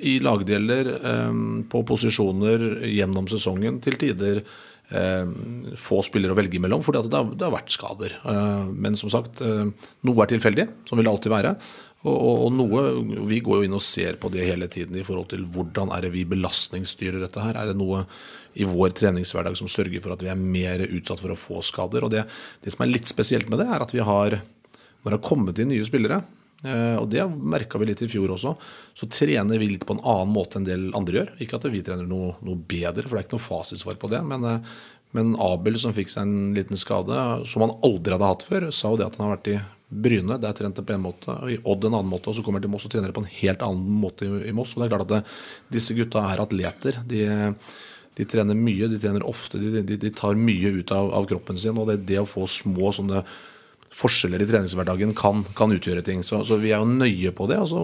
i 0.00 0.16
lagdeler 0.22 0.94
eh, 0.96 1.42
på 1.70 1.82
posisjoner 1.86 2.86
gjennom 2.88 3.28
sesongen 3.30 3.82
til 3.84 3.98
tider 4.00 4.42
få 4.88 5.98
spillere 6.06 6.32
å 6.32 6.38
velge 6.38 6.60
mellom, 6.64 6.80
fordi 6.84 7.02
det 7.04 7.20
det 7.36 7.44
har, 7.44 7.52
vært 7.52 7.74
skader. 7.74 8.14
Eh, 8.24 8.70
men 8.72 8.96
som 8.96 9.10
sagt, 9.12 9.42
eh, 9.44 9.68
noe 10.08 10.24
er 10.24 10.32
tilfeldig, 10.32 10.68
som 10.88 10.96
vil 10.96 11.04
det 11.04 11.12
alltid 11.12 11.34
være. 11.34 11.54
Og, 12.06 12.14
og, 12.14 12.34
og, 12.46 12.52
noe, 12.54 12.82
Vi 13.28 13.40
går 13.42 13.58
jo 13.58 13.66
inn 13.66 13.76
og 13.76 13.82
ser 13.82 14.16
på 14.22 14.30
det 14.30 14.46
hele 14.46 14.68
tiden 14.70 14.96
i 14.96 15.04
forhold 15.04 15.28
til 15.32 15.42
hvordan 15.44 15.90
er 15.90 16.06
det 16.06 16.12
vi 16.14 16.24
belastningsstyrer 16.24 17.20
dette 17.20 17.42
her. 17.42 17.58
Er 17.58 17.72
det 17.72 17.76
noe 17.76 18.04
i 18.58 18.64
vår 18.64 18.94
treningshverdag 18.96 19.58
som 19.58 19.68
sørger 19.70 20.00
for 20.00 20.14
at 20.14 20.22
vi 20.22 20.30
er 20.30 20.38
mer 20.38 20.86
utsatt 20.86 21.20
for 21.20 21.34
å 21.34 21.38
få 21.38 21.60
skader? 21.66 22.06
Og 22.06 22.14
Det, 22.14 22.24
det 22.64 22.72
som 22.72 22.86
er 22.86 22.92
litt 22.94 23.10
spesielt 23.10 23.50
med 23.50 23.60
det, 23.60 23.68
er 23.68 23.84
at 23.84 23.92
vi 23.92 24.00
har, 24.00 24.40
når 25.02 25.10
det 25.10 25.18
har 25.18 25.26
kommet 25.26 25.58
inn 25.58 25.72
nye 25.74 25.86
spillere, 25.86 26.22
og 26.58 27.04
det 27.12 27.22
merka 27.38 27.78
vi 27.78 27.86
litt 27.86 28.00
i 28.02 28.08
fjor 28.10 28.32
også. 28.34 28.56
Så 28.98 29.06
trener 29.14 29.60
vi 29.62 29.70
litt 29.70 29.86
på 29.86 29.94
en 29.94 30.02
annen 30.02 30.32
måte 30.34 30.58
enn 30.58 30.66
del 30.66 30.88
andre 30.98 31.20
gjør. 31.20 31.32
Ikke 31.44 31.58
at 31.60 31.66
vi 31.70 31.82
trener 31.86 32.08
noe, 32.08 32.32
noe 32.42 32.58
bedre, 32.58 33.06
for 33.06 33.14
det 33.14 33.22
er 33.22 33.28
ikke 33.28 33.38
noe 33.38 33.46
fasitsvar 33.46 33.98
på 34.02 34.10
det. 34.10 34.22
Men, 34.26 34.46
eh, 34.48 34.78
men, 35.14 35.34
Abel 35.40 35.78
som 35.78 35.94
fikk 35.94 36.10
seg 36.10 36.26
en 36.26 36.54
liten 36.56 36.80
skade, 36.80 37.18
som 37.46 37.64
han 37.64 37.76
aldri 37.86 38.16
hadde 38.16 38.30
hatt 38.32 38.46
før, 38.48 38.70
sa 38.74 38.90
jo 38.90 38.98
det 38.98 39.06
at 39.06 39.18
han 39.18 39.28
har 39.28 39.36
vært 39.36 39.52
i 39.54 39.58
Bryne, 39.88 40.36
der 40.36 40.52
trente 40.52 40.82
på 40.84 40.92
en 40.92 41.00
måte, 41.00 41.32
og 41.32 41.48
i 41.48 41.60
Odd 41.64 41.86
en 41.88 41.94
annen 41.96 42.10
måte, 42.10 42.28
og 42.28 42.36
så 42.36 42.42
kommer 42.44 42.60
til 42.60 42.68
Moss 42.68 42.84
og 42.84 42.92
trener 42.92 43.14
på 43.16 43.22
en 43.22 43.30
helt 43.38 43.62
annen 43.64 44.00
måte 44.02 44.26
i, 44.26 44.32
i 44.50 44.52
Moss. 44.52 44.74
Og 44.74 44.82
det 44.82 44.88
er 44.88 44.92
klart 44.92 45.06
at 45.06 45.14
det, 45.14 45.20
disse 45.78 45.96
gutta 45.96 46.26
er 46.28 46.42
atleter. 46.42 46.98
De, 47.08 47.22
de 48.18 48.26
trener 48.28 48.58
mye, 48.58 48.90
de 48.90 48.98
trener 49.00 49.24
ofte, 49.24 49.62
de, 49.62 49.80
de, 49.86 49.96
de 49.96 50.10
tar 50.12 50.36
mye 50.36 50.74
ut 50.82 50.92
av, 50.92 51.14
av, 51.16 51.28
kroppen 51.30 51.56
sin. 51.56 51.78
Og 51.78 51.88
det, 51.88 52.02
det 52.10 52.18
å 52.20 52.28
få 52.28 52.44
små 52.50 52.92
sånne 52.98 53.22
forskjeller 53.94 54.42
i 54.42 54.46
treningshverdagen 54.48 55.14
kan, 55.16 55.42
kan 55.56 55.72
utgjøre 55.72 56.02
ting. 56.06 56.22
Så, 56.26 56.42
så, 56.46 56.58
vi 56.60 56.72
er 56.74 56.82
jo 56.82 56.90
nøye 56.90 57.32
på 57.36 57.48
det. 57.50 57.58
Og 57.62 57.70
så 57.70 57.82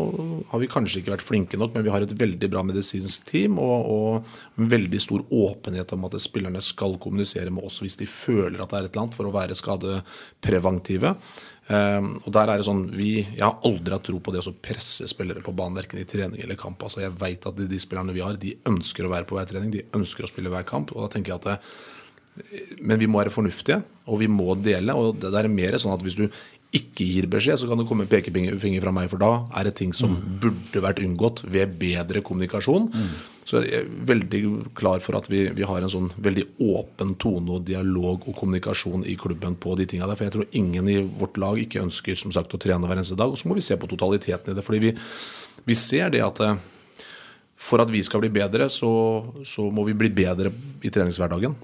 har 0.50 0.62
vi 0.62 0.70
kanskje 0.70 1.00
ikke 1.00 1.14
vært 1.14 1.26
flinke 1.26 1.60
nok, 1.60 1.74
men 1.74 1.86
vi 1.86 1.92
har 1.94 2.04
et 2.04 2.14
veldig 2.20 2.50
bra 2.52 2.64
medisinsk 2.66 3.24
team 3.30 3.58
og, 3.62 3.88
og 3.94 4.68
veldig 4.74 5.00
stor 5.02 5.24
åpenhet 5.32 5.96
om 5.96 6.06
at 6.08 6.18
spillerne 6.22 6.62
skal 6.64 6.98
kommunisere 7.02 7.52
med 7.54 7.66
oss 7.66 7.80
hvis 7.82 7.98
de 8.00 8.08
føler 8.10 8.60
at 8.60 8.70
det 8.70 8.78
er 8.78 8.88
et 8.88 8.92
eller 8.92 9.06
annet, 9.06 9.18
for 9.18 9.30
å 9.30 9.34
være 9.34 9.58
skadepreventive. 9.58 11.16
Um, 11.64 12.10
og 12.26 12.28
der 12.36 12.50
er 12.52 12.60
det 12.60 12.66
sånn, 12.66 12.82
vi, 12.92 13.22
Jeg 13.22 13.40
har 13.40 13.62
aldri 13.64 13.94
hatt 13.94 14.04
tro 14.04 14.18
på 14.20 14.34
det 14.34 14.42
å 14.44 14.52
presse 14.52 15.06
spillere 15.08 15.40
på 15.40 15.54
banen, 15.56 15.78
verken 15.78 16.02
i 16.02 16.04
trening 16.08 16.42
eller 16.44 16.60
kamp. 16.60 16.82
altså 16.84 17.00
Jeg 17.00 17.16
vet 17.16 17.48
at 17.48 17.56
de, 17.56 17.68
de, 17.70 17.80
spillerne 17.80 18.12
vi 18.12 18.20
har, 18.20 18.36
de 18.36 18.52
ønsker 18.68 19.06
å 19.06 19.12
være 19.12 19.24
på 19.28 19.38
hver 19.38 19.48
trening, 19.48 19.72
de 19.72 19.86
ønsker 19.96 20.26
å 20.26 20.28
spille 20.28 20.52
hver 20.52 20.66
kamp. 20.68 20.92
og 20.92 21.06
da 21.06 21.14
tenker 21.14 21.32
jeg 21.32 21.40
at 21.40 21.48
det, 21.48 21.56
men 22.83 22.99
vi 22.99 23.07
må 23.07 23.20
være 23.20 23.33
fornuftige, 23.35 23.83
og 24.11 24.18
vi 24.20 24.29
må 24.31 24.57
dele. 24.59 24.94
og 24.94 25.20
det 25.23 25.31
er 25.31 25.49
mer 25.49 25.79
sånn 25.79 25.94
at 25.94 26.03
Hvis 26.03 26.18
du 26.18 26.29
ikke 26.75 27.07
gir 27.07 27.29
beskjed, 27.31 27.61
så 27.61 27.68
kan 27.70 27.79
det 27.79 27.87
komme 27.87 28.09
pekefinger 28.11 28.83
fra 28.83 28.90
meg, 28.90 29.07
for 29.12 29.23
da 29.23 29.47
er 29.55 29.68
det 29.68 29.77
ting 29.79 29.92
som 29.94 30.16
mm. 30.16 30.25
burde 30.42 30.83
vært 30.83 31.03
unngått 31.05 31.44
ved 31.47 31.77
bedre 31.79 32.23
kommunikasjon. 32.27 32.88
Mm. 32.90 33.12
Så 33.47 33.61
jeg 33.62 33.85
er 33.85 33.90
veldig 34.09 34.40
klar 34.75 35.03
for 35.05 35.14
at 35.18 35.29
vi, 35.31 35.44
vi, 35.55 35.66
har 35.68 35.85
en 35.85 35.92
sånn 35.92 36.09
veldig 36.25 36.47
åpen 36.64 37.12
tone 37.20 37.59
og 37.59 37.66
dialog 37.68 38.25
og 38.27 38.35
kommunikasjon 38.40 39.05
i 39.07 39.14
klubben 39.20 39.55
på 39.61 39.77
de 39.79 39.87
tinga 39.87 40.09
der. 40.09 40.18
For 40.18 40.27
jeg 40.27 40.35
tror 40.35 40.59
ingen 40.59 40.90
i 40.90 40.99
vårt 41.20 41.38
lag 41.38 41.61
ikke 41.62 41.85
ønsker 41.85 42.18
som 42.18 42.35
sagt 42.35 42.57
å 42.57 42.61
trene 42.61 42.88
hver 42.88 42.99
eneste 42.99 43.18
dag. 43.20 43.31
Og 43.31 43.38
så 43.38 43.51
må 43.51 43.59
vi 43.59 43.66
se 43.66 43.79
på 43.79 43.90
totaliteten 43.90 44.51
i 44.51 44.59
det. 44.59 44.64
fordi 44.66 44.83
vi, 44.88 44.94
vi 45.68 45.79
ser 45.79 46.11
det 46.11 46.25
at 46.27 46.42
eh, 46.42 46.57
for 47.55 47.85
at 47.85 47.92
vi 47.92 48.03
skal 48.03 48.25
bli 48.25 48.33
bedre, 48.35 48.66
så, 48.73 48.90
så 49.47 49.68
må 49.70 49.87
vi 49.87 49.94
bli 49.97 50.11
bedre 50.11 50.51
i 50.83 50.90
treningshverdagen. 50.90 51.55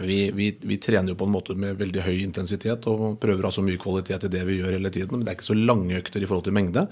Vi, 0.00 0.30
vi, 0.34 0.50
vi, 0.60 0.76
trener 0.82 1.12
jo 1.12 1.18
på 1.20 1.28
en 1.28 1.32
måte 1.32 1.54
med 1.56 1.78
veldig 1.80 2.02
høy 2.04 2.18
intensitet 2.20 2.84
og 2.90 3.16
prøver 3.22 3.44
å 3.46 3.50
ha 3.50 3.54
så 3.54 3.64
mye 3.64 3.80
kvalitet 3.80 4.26
i 4.26 4.32
det 4.32 4.42
vi 4.48 4.58
gjør 4.58 4.76
hele 4.76 4.92
tiden. 4.92 5.16
Men 5.16 5.24
det 5.24 5.32
er 5.32 5.38
ikke 5.38 5.52
så 5.52 5.56
lange 5.56 6.00
økter 6.00 6.22
i 6.22 6.28
forhold 6.28 6.48
til 6.48 6.56
mengde. 6.56 6.86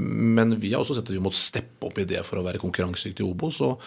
Men 0.00 0.56
vi 0.62 0.72
har 0.72 0.82
også 0.82 0.96
sett 0.96 1.10
at 1.10 1.14
vi 1.14 1.22
måtte 1.22 1.38
steppe 1.38 1.86
opp 1.86 2.00
i 2.00 2.08
det 2.08 2.24
for 2.26 2.40
å 2.40 2.46
være 2.46 2.62
konkurransedyktig 2.62 3.22
i 3.22 3.28
Obos. 3.28 3.60
Og 3.62 3.84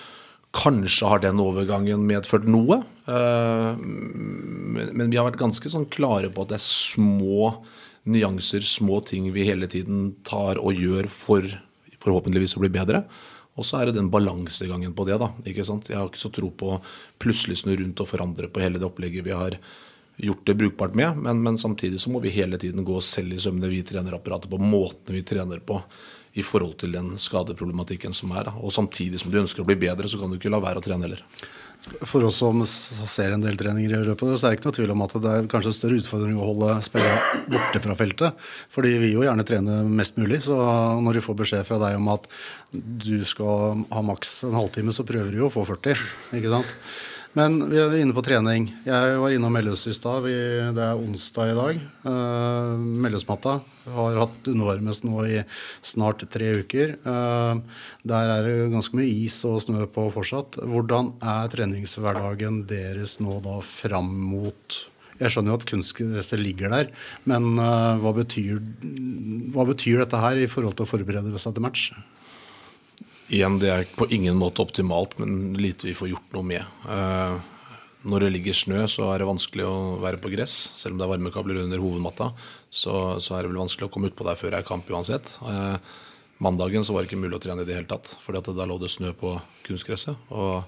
kanskje 0.56 1.10
har 1.10 1.24
den 1.24 1.42
overgangen 1.44 2.06
medført 2.08 2.48
noe. 2.48 2.80
Eh, 3.10 3.72
men 3.82 5.10
vi 5.10 5.20
har 5.20 5.28
vært 5.28 5.42
ganske 5.42 5.72
sånn 5.72 5.90
klare 5.92 6.32
på 6.32 6.46
at 6.46 6.54
det 6.54 6.60
er 6.62 6.68
små 6.68 7.56
nyanser, 8.06 8.64
små 8.66 9.02
ting 9.08 9.32
vi 9.34 9.48
hele 9.50 9.68
tiden 9.72 10.12
tar 10.28 10.62
og 10.62 10.78
gjør 10.78 11.10
for 11.12 11.48
forhåpentligvis 12.06 12.56
å 12.58 12.62
bli 12.62 12.70
bedre. 12.74 13.02
Og 13.56 13.64
så 13.64 13.80
er 13.80 13.88
det 13.88 13.96
den 13.98 14.12
balansegangen 14.12 14.94
på 14.96 15.06
det. 15.08 15.20
da, 15.22 15.32
ikke 15.48 15.66
sant? 15.68 15.90
Jeg 15.90 15.98
har 15.98 16.10
ikke 16.10 16.20
så 16.20 16.32
tro 16.34 16.52
på 16.52 16.76
plutselig 17.24 17.62
snu 17.62 17.76
rundt 17.76 18.02
og 18.04 18.10
forandre 18.10 18.50
på 18.52 18.64
hele 18.64 18.82
det 18.82 18.88
opplegget 18.88 19.24
vi 19.24 19.36
har 19.36 19.56
gjort 20.18 20.46
det 20.48 20.58
brukbart 20.60 20.96
med. 20.96 21.22
Men, 21.24 21.42
men 21.44 21.58
samtidig 21.58 22.02
så 22.04 22.12
må 22.12 22.20
vi 22.24 22.36
hele 22.36 22.60
tiden 22.60 22.84
gå 22.88 23.00
selv 23.02 23.36
i 23.36 23.40
sømmene, 23.40 23.72
vi 23.72 23.84
trenerapparatet, 23.88 24.52
på 24.52 24.60
måten 24.60 25.16
vi 25.16 25.24
trener 25.24 25.64
på 25.64 25.80
i 26.36 26.44
forhold 26.44 26.76
til 26.82 26.92
den 26.92 27.14
skadeproblematikken 27.22 28.16
som 28.16 28.34
er. 28.36 28.50
Da. 28.50 28.58
Og 28.60 28.74
samtidig 28.76 29.22
som 29.22 29.32
du 29.32 29.40
ønsker 29.40 29.64
å 29.64 29.70
bli 29.70 29.80
bedre, 29.86 30.10
så 30.12 30.20
kan 30.20 30.32
du 30.32 30.36
ikke 30.36 30.52
la 30.52 30.60
være 30.64 30.82
å 30.82 30.84
trene 30.84 31.08
heller. 31.08 31.24
For 32.08 32.24
oss 32.26 32.40
som 32.42 32.64
ser 32.66 33.36
en 33.36 33.44
del 33.44 33.58
treninger 33.60 33.92
i 33.94 33.98
Europa, 34.00 34.32
så 34.34 34.48
er 34.48 34.54
det 34.54 34.60
ikke 34.60 34.70
noe 34.70 34.78
tvil 34.80 34.94
om 34.96 35.04
at 35.06 35.16
det 35.22 35.32
er 35.32 35.50
kanskje 35.52 35.72
en 35.72 35.78
større 35.78 36.00
utfordring 36.02 36.40
å 36.40 36.48
holde 36.48 36.78
spillerne 36.86 37.42
borte 37.54 37.82
fra 37.84 37.98
feltet. 38.00 38.46
Fordi 38.74 38.94
vi 39.04 39.12
jo 39.14 39.26
gjerne 39.26 39.46
trene 39.46 39.80
mest 39.86 40.18
mulig. 40.22 40.42
Så 40.48 40.58
når 41.06 41.20
de 41.20 41.26
får 41.26 41.38
beskjed 41.44 41.68
fra 41.68 41.78
deg 41.84 42.00
om 42.00 42.10
at 42.16 42.26
du 42.74 43.20
skal 43.28 43.86
ha 43.94 44.06
maks 44.06 44.40
en 44.48 44.58
halvtime, 44.58 44.96
så 44.96 45.06
prøver 45.08 45.30
du 45.30 45.44
jo 45.44 45.52
å 45.52 45.54
få 45.54 45.68
40. 45.76 46.02
ikke 46.40 46.54
sant? 46.56 46.74
Men 47.36 47.58
vi 47.68 47.76
er 47.82 47.92
inne 48.00 48.16
på 48.16 48.24
trening. 48.24 48.70
Jeg 48.88 49.16
var 49.20 49.34
innom 49.36 49.52
Melløs 49.52 49.82
i 49.92 49.94
stad. 49.96 50.24
Det 50.24 50.84
er 50.86 51.02
onsdag 51.02 51.52
i 51.52 51.58
dag. 51.58 51.82
Uh, 52.08 52.80
Melløsmatta 52.80 53.58
har 53.92 54.20
hatt 54.22 54.48
undervarmes 54.48 55.02
nå 55.04 55.26
i 55.28 55.42
snart 55.84 56.24
tre 56.32 56.54
uker. 56.62 56.96
Uh, 57.04 57.60
der 58.08 58.32
er 58.38 58.48
det 58.48 58.72
ganske 58.72 58.96
mye 58.96 59.12
is 59.28 59.42
og 59.44 59.60
snø 59.66 59.84
på 59.84 60.08
fortsatt. 60.16 60.62
Hvordan 60.64 61.12
er 61.20 61.52
treningshverdagen 61.52 62.64
deres 62.72 63.20
nå 63.20 63.42
da 63.44 63.60
fram 63.68 64.16
mot 64.32 64.82
jeg 65.20 65.32
skjønner 65.32 65.54
jo 65.54 65.60
at 65.60 65.68
kunstgresset 65.70 66.42
ligger 66.42 66.72
der, 66.74 66.90
men 67.24 67.54
uh, 67.56 67.96
hva, 68.04 68.12
betyr, 68.18 68.58
hva 69.56 69.64
betyr 69.68 70.02
dette 70.04 70.20
her 70.20 70.40
i 70.40 70.50
forhold 70.52 70.76
til 70.76 70.84
å 70.84 70.90
forberede 70.90 71.40
seg 71.40 71.56
til 71.56 71.64
match? 71.64 71.86
Igjen, 73.34 73.58
det 73.58 73.70
er 73.74 73.88
på 73.98 74.06
ingen 74.14 74.38
måte 74.38 74.62
optimalt, 74.62 75.16
men 75.18 75.56
lite 75.58 75.88
vi 75.88 75.96
får 75.98 76.12
gjort 76.12 76.36
noe 76.36 76.46
med. 76.46 76.62
Eh, 76.86 77.38
når 78.06 78.26
det 78.28 78.34
ligger 78.36 78.58
snø, 78.58 78.84
så 78.92 79.08
er 79.10 79.22
det 79.22 79.30
vanskelig 79.32 79.66
å 79.66 79.78
være 80.04 80.20
på 80.22 80.30
gress. 80.30 80.54
Selv 80.78 80.94
om 80.94 81.00
det 81.00 81.08
er 81.08 81.14
varmekabler 81.16 81.64
under 81.64 81.82
hovedmatta, 81.82 82.30
så, 82.70 83.18
så 83.18 83.34
er 83.34 83.44
det 83.44 83.50
vel 83.50 83.64
vanskelig 83.64 83.88
å 83.88 83.94
komme 83.94 84.12
utpå 84.12 84.28
der 84.28 84.38
før 84.38 84.54
det 84.54 84.60
er 84.62 84.68
kamp 84.68 84.92
uansett. 84.94 85.32
Eh, 85.42 85.96
mandagen 86.46 86.86
så 86.86 86.94
var 86.94 87.02
det 87.02 87.10
ikke 87.10 87.24
mulig 87.24 87.40
å 87.40 87.42
trene 87.48 87.66
i 87.66 87.70
det 87.70 87.80
hele 87.80 87.90
tatt, 87.90 88.14
for 88.22 88.38
da 88.38 88.70
lå 88.70 88.78
det 88.84 88.92
snø 88.94 89.16
på 89.18 89.40
kunstgresset. 89.66 90.30
Og 90.30 90.62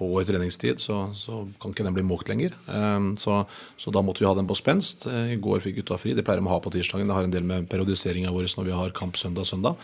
på 0.00 0.08
i 0.16 0.24
treningstid 0.24 0.80
så, 0.80 1.10
så, 1.18 1.42
kan 1.60 1.74
ikke 1.74 1.84
den 1.84 1.96
bli 1.98 2.04
måkt 2.06 2.30
lenger. 2.30 2.54
Um, 2.70 3.10
så, 3.20 3.42
så, 3.76 3.92
da 3.92 4.00
måtte 4.00 4.22
vi 4.22 4.28
ha 4.30 4.32
den 4.38 4.48
på 4.48 4.56
spenst. 4.56 5.04
I 5.04 5.36
går 5.36 5.60
fikk 5.66 5.82
gutta 5.82 5.98
fri. 6.00 6.14
Det 6.16 6.24
pleier 6.24 6.40
de 6.40 6.48
å 6.48 6.54
ha 6.54 6.62
på 6.62 6.72
tirsdagen. 6.72 7.10
Det 7.10 7.18
har 7.18 7.26
en 7.26 7.34
del 7.34 7.44
med 7.44 7.68
periodiseringa 7.68 8.32
vår 8.32 8.48
når 8.54 8.70
vi 8.70 8.78
har 8.78 8.96
kamp 8.96 9.20
søndag-søndag. 9.20 9.76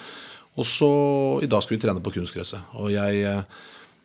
Og 0.57 0.65
så 0.65 0.91
I 1.45 1.49
dag 1.51 1.65
skal 1.65 1.77
vi 1.77 1.83
trene 1.83 2.03
på 2.05 2.15
kunstgresset. 2.15 2.77
Og 2.81 2.89
jeg 2.95 3.25
eh, 3.29 3.43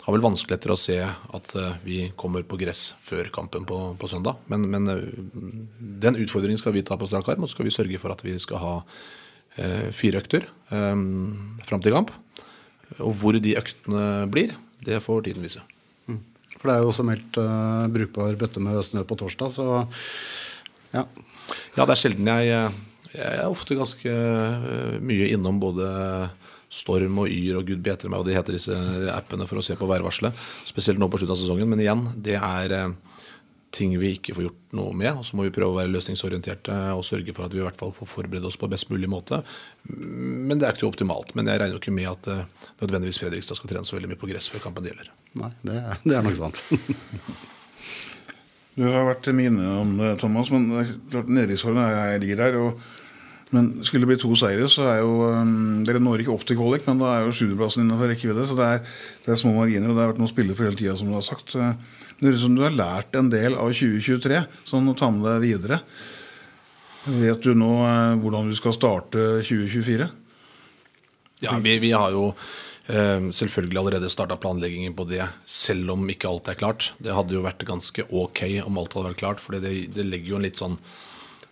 har 0.02 0.16
vel 0.16 0.24
vanskelig 0.24 0.58
etter 0.58 0.74
å 0.74 0.80
se 0.80 0.98
at 1.00 1.54
eh, 1.60 1.78
vi 1.86 2.00
kommer 2.20 2.44
på 2.48 2.60
gress 2.60 2.92
før 3.06 3.30
kampen 3.34 3.68
på, 3.70 3.78
på 4.02 4.10
søndag. 4.10 4.42
Men, 4.52 4.66
men, 4.74 4.90
eh, 4.92 5.06
den 6.04 6.20
utfordringen 6.24 6.60
skal 6.60 6.76
vi 6.76 6.84
ta 6.86 6.98
på 7.00 7.08
strak 7.10 7.30
arm, 7.32 7.46
og 7.46 7.52
så 7.52 7.58
skal 7.58 7.70
vi 7.70 7.76
sørge 7.76 8.02
for 8.02 8.14
at 8.14 8.24
vi 8.26 8.36
skal 8.42 8.62
ha 8.64 8.74
eh, 9.62 9.88
fire 9.96 10.24
økter 10.24 10.50
eh, 10.74 11.06
fram 11.70 11.86
til 11.86 11.96
kamp. 11.96 12.12
Og 13.00 13.16
hvor 13.22 13.38
de 13.38 13.56
øktene 13.56 14.28
blir, 14.32 14.58
det 14.84 15.00
får 15.06 15.28
tiden 15.28 15.46
vise. 15.46 15.62
Mm. 16.10 16.20
For 16.58 16.68
det 16.68 16.74
er 16.74 16.84
jo 16.84 16.90
også 16.92 17.06
meldt 17.08 17.38
uh, 17.40 17.88
brukbar 17.94 18.36
bøtte 18.36 18.60
med 18.60 18.82
snø 18.84 19.06
på 19.08 19.16
torsdag, 19.22 19.54
så 19.56 19.68
ja. 20.92 21.06
Ja, 21.78 21.86
det 21.86 21.94
er 21.94 22.00
sjelden 22.02 22.28
jeg 22.28 22.50
Jeg 23.12 23.38
er 23.40 23.48
ofte 23.48 23.78
ganske 23.80 24.12
mye 25.04 25.30
innom 25.32 25.62
både 25.64 25.88
Storm 26.72 27.20
og 27.20 27.32
Yr 27.32 27.60
og 27.60 27.68
gud 27.68 27.82
bedre 27.84 28.10
meg, 28.10 28.22
og 28.22 28.30
de 28.30 28.36
heter 28.38 28.56
disse 28.56 28.76
appene 29.12 29.48
for 29.50 29.60
å 29.60 29.66
se 29.66 29.76
på 29.76 29.90
værvarselet. 29.90 30.38
Spesielt 30.70 31.02
nå 31.02 31.10
på 31.12 31.20
slutten 31.20 31.36
av 31.36 31.42
sesongen. 31.42 31.68
Men 31.68 31.84
igjen, 31.84 32.06
det 32.24 32.38
er 32.40 32.76
eh, 32.78 32.94
ting 33.76 33.98
vi 34.00 34.14
ikke 34.16 34.36
får 34.38 34.46
gjort 34.46 34.76
noe 34.80 34.96
med. 34.96 35.12
Og 35.20 35.28
så 35.28 35.38
må 35.38 35.46
vi 35.48 35.54
prøve 35.56 35.74
å 35.74 35.80
være 35.80 35.92
løsningsorienterte 35.92 36.78
og 36.96 37.04
sørge 37.08 37.36
for 37.36 37.48
at 37.48 37.56
vi 37.56 37.62
i 37.62 37.66
hvert 37.66 37.80
fall 37.80 37.92
får 37.96 38.10
forberede 38.14 38.48
oss 38.48 38.60
på 38.60 38.70
best 38.72 38.92
mulig 38.92 39.10
måte. 39.12 39.42
Men 39.88 40.60
det 40.60 40.68
er 40.68 40.78
ikke 40.78 40.90
optimalt. 40.90 41.34
Men 41.36 41.52
jeg 41.52 41.60
regner 41.60 41.76
jo 41.76 41.82
ikke 41.82 41.96
med 41.96 42.10
at 42.12 42.32
uh, 42.32 42.70
nødvendigvis 42.84 43.20
Fredrikstad 43.24 43.60
skal 43.60 43.74
trene 43.74 43.88
så 43.88 43.98
veldig 43.98 44.14
mye 44.14 44.22
på 44.22 44.32
gress 44.32 44.48
før 44.52 44.64
kampen 44.68 44.88
gjelder. 44.88 45.12
Nei, 45.40 45.52
det 45.68 45.78
er, 45.80 46.02
det 46.06 46.18
er 46.18 46.28
nok 46.28 46.40
sant. 46.40 46.64
du 48.80 48.88
har 48.88 49.12
vært 49.12 49.32
mine 49.36 49.76
om 49.82 49.96
det, 50.00 50.16
Thomas, 50.24 50.52
men 50.56 50.72
nedrykksformen 50.72 52.20
ligger 52.24 52.44
der. 52.46 52.60
og 52.64 53.00
men 53.52 53.68
skulle 53.84 54.06
det 54.06 54.14
bli 54.14 54.20
to 54.22 54.32
seire, 54.40 54.68
så 54.72 54.86
er 54.94 55.02
jo 55.02 55.26
um, 55.28 55.82
Dere 55.88 56.00
når 56.00 56.24
ikke 56.24 56.32
opp 56.32 56.46
til 56.48 56.56
kvalik, 56.60 56.86
men 56.88 57.02
da 57.02 57.10
er 57.18 57.26
jo 57.26 57.34
sjuendeplassen 57.36 57.84
innenfor 57.84 58.08
rekkevidde. 58.14 58.46
Så 58.48 58.56
det 58.56 58.68
er, 58.78 58.86
det 59.26 59.34
er, 59.34 59.42
små 59.42 59.52
marginer, 59.58 59.92
og 59.92 59.98
det 59.98 60.04
har 60.06 60.14
vært 60.14 60.22
noen 60.22 60.32
spillere 60.32 60.56
for 60.56 60.70
hele 60.70 60.80
tida, 60.80 60.96
som 61.00 61.12
du 61.12 61.18
har 61.18 61.26
sagt. 61.28 61.58
Det 61.58 62.24
høres 62.24 62.40
ut 62.40 62.46
som 62.46 62.56
du 62.56 62.64
har 62.64 62.78
lært 62.78 63.20
en 63.20 63.32
del 63.34 63.60
av 63.60 63.74
2023, 63.76 64.40
sånn 64.72 64.88
å 64.88 64.96
ta 64.96 65.12
med 65.12 65.28
deg 65.28 65.44
videre. 65.44 65.82
Vet 67.12 67.44
du 67.44 67.52
nå 67.58 67.76
uh, 67.84 68.16
hvordan 68.24 68.48
du 68.48 68.56
skal 68.56 68.78
starte 68.78 69.28
2024? 69.44 70.10
Ja, 71.44 71.60
vi, 71.60 71.78
vi 71.84 71.92
har 71.92 72.16
jo 72.16 72.30
uh, 72.32 73.30
selvfølgelig 73.36 73.84
allerede 73.84 74.16
starta 74.16 74.40
planleggingen 74.40 74.96
på 74.96 75.10
det, 75.12 75.26
selv 75.44 75.98
om 75.98 76.08
ikke 76.08 76.32
alt 76.32 76.48
er 76.54 76.64
klart. 76.64 76.94
Det 77.04 77.12
hadde 77.20 77.36
jo 77.36 77.44
vært 77.44 77.68
ganske 77.68 78.08
ok 78.08 78.46
om 78.64 78.80
alt 78.80 78.96
hadde 78.96 79.10
vært 79.12 79.24
klart, 79.26 79.44
for 79.44 79.60
det, 79.60 79.76
det 79.92 80.08
legger 80.08 80.38
jo 80.38 80.40
en 80.40 80.48
litt 80.48 80.64
sånn 80.64 80.80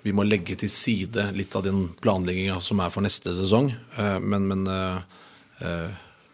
vi 0.01 0.13
må 0.15 0.23
legge 0.23 0.55
til 0.59 0.71
side 0.71 1.29
litt 1.35 1.55
av 1.57 1.65
den 1.65 1.89
planlegginga 1.99 2.59
som 2.63 2.79
er 2.79 2.91
for 2.93 3.03
neste 3.03 3.33
sesong. 3.35 3.71
Eh, 3.99 4.19
men, 4.23 4.47
men 4.47 4.67
uh, 4.71 5.01
uh, 5.59 5.89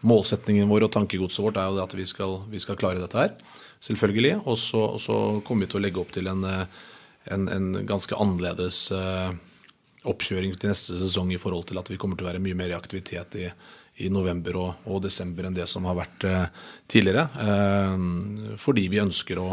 målsetningen 0.06 0.70
vår 0.70 0.86
og 0.86 0.92
tankegodset 0.94 1.42
vårt 1.42 1.58
er 1.58 1.72
jo 1.72 1.82
at 1.82 1.96
vi 1.98 2.06
skal, 2.06 2.38
vi 2.52 2.62
skal 2.62 2.78
klare 2.78 3.02
dette 3.02 3.18
her. 3.18 3.34
Selvfølgelig. 3.82 4.36
Og 4.44 4.58
så, 4.60 4.84
så, 5.02 5.16
kommer 5.46 5.66
vi 5.66 5.72
til 5.72 5.80
å 5.80 5.84
legge 5.84 6.02
opp 6.02 6.14
til 6.14 6.30
en, 6.30 6.46
en, 6.46 7.48
en 7.52 7.66
ganske 7.86 8.16
annerledes 8.16 8.86
oppkjøring 10.06 10.54
til 10.56 10.70
neste 10.70 10.96
sesong 11.00 11.32
i 11.34 11.40
forhold 11.42 11.66
til 11.68 11.80
at 11.80 11.90
vi 11.90 11.98
kommer 12.00 12.18
til 12.18 12.24
å 12.26 12.30
være 12.30 12.42
mye 12.42 12.56
mer 12.56 12.72
i 12.72 12.76
aktivitet 12.78 13.36
i, 13.42 13.48
i 14.06 14.10
november 14.12 14.58
og, 14.62 14.86
og, 14.86 15.02
desember 15.04 15.48
enn 15.48 15.58
det 15.58 15.66
som 15.68 15.84
har 15.90 15.98
vært 15.98 16.24
tidligere. 16.88 17.26
fordi 18.62 18.86
vi 18.94 19.02
ønsker 19.02 19.42
å 19.42 19.50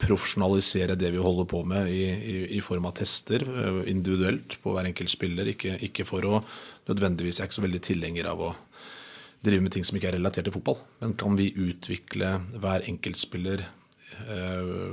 profesjonalisere 0.00 0.96
det 0.98 1.12
vi 1.14 1.22
holder 1.22 1.48
på 1.50 1.62
med 1.68 1.90
i, 1.92 2.04
i, 2.08 2.36
i, 2.56 2.60
form 2.64 2.88
av 2.88 2.96
tester 3.00 3.44
eh, 3.44 3.82
individuelt 3.92 4.56
på 4.62 4.74
hver 4.74 4.88
enkelt 4.90 5.12
spiller. 5.12 5.52
Ikke, 5.52 5.76
ikke, 5.86 6.08
for 6.08 6.26
å 6.26 6.42
nødvendigvis 6.90 7.38
Jeg 7.38 7.44
er 7.44 7.50
ikke 7.50 7.60
så 7.60 7.66
veldig 7.66 7.82
tilhenger 7.86 8.30
av 8.32 8.40
å 8.42 8.54
drive 9.44 9.64
med 9.64 9.72
ting 9.72 9.84
som 9.86 9.96
ikke 9.96 10.10
er 10.10 10.18
relatert 10.18 10.48
til 10.48 10.56
fotball. 10.56 10.80
Men 11.00 11.14
kan 11.20 11.36
vi 11.38 11.52
utvikle 11.54 12.38
hver 12.60 12.88
enkeltspiller 12.88 13.62
spiller 13.64 13.78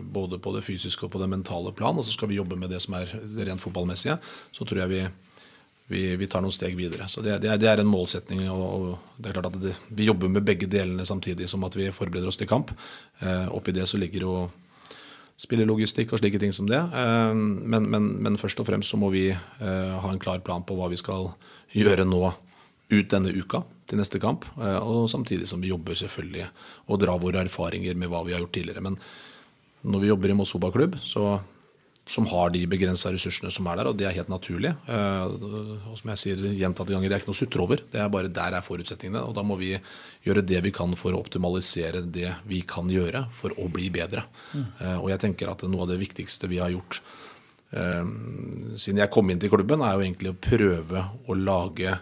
både 0.02 0.40
på 0.40 0.54
det 0.56 0.64
fysiske 0.66 1.06
og 1.06 1.12
på 1.14 1.22
det 1.22 1.30
mentale 1.32 1.74
plan, 1.76 1.98
og 1.98 2.06
så 2.06 2.14
skal 2.14 2.30
vi 2.32 2.38
jobbe 2.38 2.58
med 2.60 2.70
det 2.70 2.82
som 2.84 2.96
er 2.98 3.12
rent 3.48 3.62
fotballmessige, 3.62 4.18
så 4.52 4.66
tror 4.66 4.84
jeg 4.84 4.92
vi, 4.92 5.02
vi, 5.94 6.04
vi 6.20 6.30
tar 6.30 6.44
noen 6.44 6.54
steg 6.54 6.78
videre. 6.78 7.08
Så 7.10 7.24
det, 7.26 7.40
det, 7.44 7.52
er, 7.52 7.62
det 7.62 7.70
er, 7.72 7.82
en 7.82 7.90
målsetning. 7.90 8.46
og 8.52 8.98
det 9.18 9.32
er 9.32 9.40
klart 9.40 9.52
at 9.52 9.60
det, 9.62 9.76
Vi 9.90 10.08
jobber 10.08 10.32
med 10.32 10.46
begge 10.46 10.70
delene 10.70 11.06
samtidig 11.06 11.50
som 11.50 11.64
at 11.68 11.76
vi 11.76 11.92
forbereder 11.92 12.28
oss 12.28 12.40
til 12.40 12.50
kamp. 12.50 12.72
Eh, 13.20 13.48
oppi 13.54 13.76
det 13.76 13.88
så 13.88 13.98
ligger 13.98 14.28
jo 14.28 14.38
spillelogistikk 15.38 16.14
og 16.14 16.22
slike 16.22 16.42
ting 16.42 16.54
som 16.56 16.68
det. 16.70 16.80
Eh, 16.82 17.34
men, 17.38 17.88
men, 17.92 18.10
men, 18.24 18.40
først 18.42 18.62
og 18.62 18.68
fremst 18.70 18.94
så 18.94 19.00
må 19.00 19.12
vi 19.14 19.30
eh, 19.32 19.96
ha 20.02 20.12
en 20.12 20.22
klar 20.22 20.42
plan 20.46 20.66
på 20.66 20.78
hva 20.78 20.90
vi 20.92 21.00
skal 21.00 21.32
gjøre 21.78 22.08
nå 22.08 22.24
ut 22.88 23.10
denne 23.12 23.34
uka 23.36 23.62
til 23.88 24.02
neste 24.02 24.22
kamp. 24.24 24.48
Eh, 24.58 24.80
og 24.82 25.10
samtidig 25.12 25.50
som 25.50 25.62
vi 25.64 25.72
jobber 25.74 25.98
selvfølgelig 26.00 26.48
og 26.88 27.02
drar 27.04 27.22
våre 27.22 27.44
erfaringer 27.46 27.98
med 28.00 28.12
hva 28.12 28.24
vi 28.26 28.34
har 28.36 28.42
gjort 28.44 28.56
tidligere. 28.58 28.86
Men 28.90 28.98
når 29.88 30.04
vi 30.04 30.12
jobber 30.12 30.34
i 30.34 30.38
Mosoba 30.38 30.72
klubb, 30.74 30.98
så 31.06 31.38
som 32.08 32.28
har 32.32 32.54
de 32.54 32.62
begrensa 32.72 33.12
ressursene 33.12 33.52
som 33.52 33.68
er 33.68 33.82
der, 33.82 33.90
og 33.90 33.98
det 34.00 34.06
er 34.08 34.16
helt 34.16 34.32
naturlig. 34.32 34.72
Og 34.88 35.98
som 36.00 36.12
jeg 36.14 36.22
sier 36.22 36.44
gjentatte 36.56 36.94
ganger, 36.96 37.12
det 37.12 37.18
er 37.18 37.22
ikke 37.22 37.32
noe 37.34 37.36
å 37.36 37.42
sutre 37.42 37.64
over. 37.66 37.84
Det 37.92 38.00
er 38.00 38.12
bare 38.14 38.32
der 38.32 38.56
er 38.56 38.64
forutsetningene. 38.64 39.26
Og 39.28 39.36
da 39.36 39.44
må 39.44 39.58
vi 39.60 39.74
gjøre 40.24 40.46
det 40.48 40.62
vi 40.64 40.72
kan 40.76 40.96
for 41.00 41.12
å 41.12 41.20
optimalisere 41.20 42.06
det 42.08 42.32
vi 42.48 42.62
kan 42.68 42.88
gjøre 42.92 43.26
for 43.36 43.52
å 43.60 43.68
bli 43.72 43.90
bedre. 43.92 44.24
Mm. 44.54 44.68
Og 45.02 45.10
jeg 45.12 45.24
tenker 45.26 45.52
at 45.52 45.68
noe 45.68 45.84
av 45.84 45.92
det 45.92 46.00
viktigste 46.00 46.48
vi 46.52 46.62
har 46.64 46.72
gjort 46.76 47.02
siden 47.68 49.02
jeg 49.02 49.12
kom 49.12 49.28
inn 49.28 49.42
til 49.44 49.52
klubben, 49.52 49.82
er 49.84 49.98
jo 49.98 50.06
egentlig 50.06 50.32
å 50.32 50.38
prøve 50.40 51.02
å 51.28 51.36
lage 51.36 51.98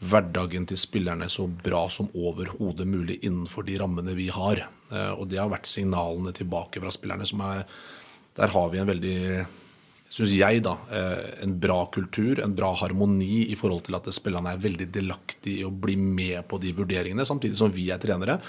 hverdagen 0.00 0.64
til 0.64 0.78
spillerne 0.80 1.28
så 1.28 1.44
bra 1.44 1.82
som 1.92 2.08
overhodet 2.16 2.88
mulig 2.88 3.18
innenfor 3.20 3.66
de 3.68 3.76
rammene 3.82 4.16
vi 4.16 4.30
har. 4.32 4.64
Og 5.18 5.26
det 5.28 5.36
har 5.36 5.52
vært 5.52 5.68
signalene 5.68 6.32
tilbake 6.32 6.80
fra 6.80 6.92
spillerne 6.96 7.28
som 7.28 7.44
er 7.44 7.66
der 8.40 8.52
har 8.54 8.70
vi 8.72 8.80
en 8.80 8.88
veldig 8.88 9.16
syns 10.10 10.32
jeg, 10.34 10.62
da, 10.66 10.74
eh, 10.90 11.44
en 11.44 11.52
bra 11.62 11.84
kultur, 11.94 12.40
en 12.42 12.54
bra 12.54 12.72
harmoni 12.74 13.46
i 13.52 13.56
forhold 13.58 13.84
til 13.86 13.94
at 13.94 14.08
spillerne 14.10 14.56
er 14.56 14.62
veldig 14.62 14.88
delaktige 14.90 15.62
i 15.62 15.66
å 15.66 15.70
bli 15.70 15.94
med 15.96 16.42
på 16.50 16.58
de 16.58 16.72
vurderingene. 16.74 17.26
Samtidig 17.26 17.60
som 17.60 17.70
vi 17.70 17.86
er 17.94 18.00
trenere, 18.02 18.40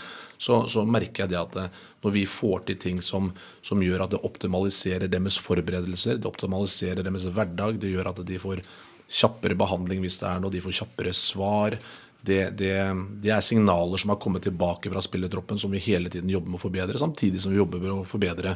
så, 0.41 0.63
så 0.65 0.81
merker 0.89 1.23
jeg 1.23 1.33
det 1.35 1.41
at 1.41 1.57
eh, 1.61 1.81
når 2.01 2.15
vi 2.17 2.25
får 2.25 2.63
til 2.65 2.79
ting 2.81 3.01
som, 3.05 3.29
som, 3.61 3.81
gjør 3.85 4.07
at 4.07 4.15
det 4.15 4.23
optimaliserer 4.25 5.11
deres 5.11 5.37
forberedelser, 5.37 6.17
det 6.17 6.29
optimaliserer 6.29 7.05
deres 7.05 7.29
hverdag, 7.29 7.77
det 7.77 7.93
gjør 7.93 8.09
at 8.09 8.23
de 8.25 8.41
får 8.41 8.63
kjappere 9.11 9.59
behandling 9.59 10.01
hvis 10.01 10.17
det 10.21 10.31
er 10.31 10.41
noe, 10.41 10.53
de 10.53 10.63
får 10.65 10.79
kjappere 10.81 11.13
svar. 11.13 11.77
Det, 12.21 12.55
det, 12.57 12.73
det 13.21 13.33
er 13.33 13.45
signaler 13.45 14.01
som 14.01 14.13
har 14.13 14.19
kommet 14.21 14.45
tilbake 14.45 14.89
fra 14.89 15.01
spillertroppen 15.01 15.61
som 15.61 15.73
vi 15.73 15.81
hele 15.81 16.09
tiden 16.09 16.29
jobber 16.29 16.55
med 16.55 16.57
å 16.57 16.65
forbedre, 16.65 17.01
samtidig 17.01 17.41
som 17.43 17.53
vi 17.53 17.61
jobber 17.61 17.81
med 17.81 17.93
å 17.93 18.07
forbedre 18.07 18.55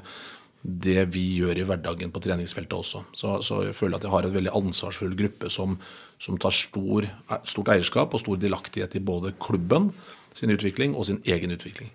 det 0.66 1.04
vi 1.14 1.24
gjør 1.40 1.60
i 1.62 1.66
hverdagen 1.68 2.14
på 2.14 2.22
treningsfeltet 2.24 2.74
også. 2.74 3.04
Så, 3.14 3.36
så 3.46 3.62
jeg 3.68 3.78
føler 3.78 4.00
at 4.00 4.08
jeg 4.08 4.14
har 4.14 4.28
en 4.28 4.34
veldig 4.36 4.54
ansvarsfull 4.58 5.14
gruppe 5.20 5.52
som, 5.54 5.78
som 6.22 6.40
tar 6.42 6.56
stor, 6.56 7.10
stort 7.46 7.70
eierskap 7.76 8.16
og 8.16 8.24
stor 8.24 8.40
delaktighet 8.42 8.98
i 8.98 9.04
både 9.04 9.36
klubben 9.42 9.92
sin 10.36 10.52
utvikling 10.52 10.98
og 10.98 11.08
sin 11.10 11.22
egen 11.30 11.54
utvikling. 11.56 11.94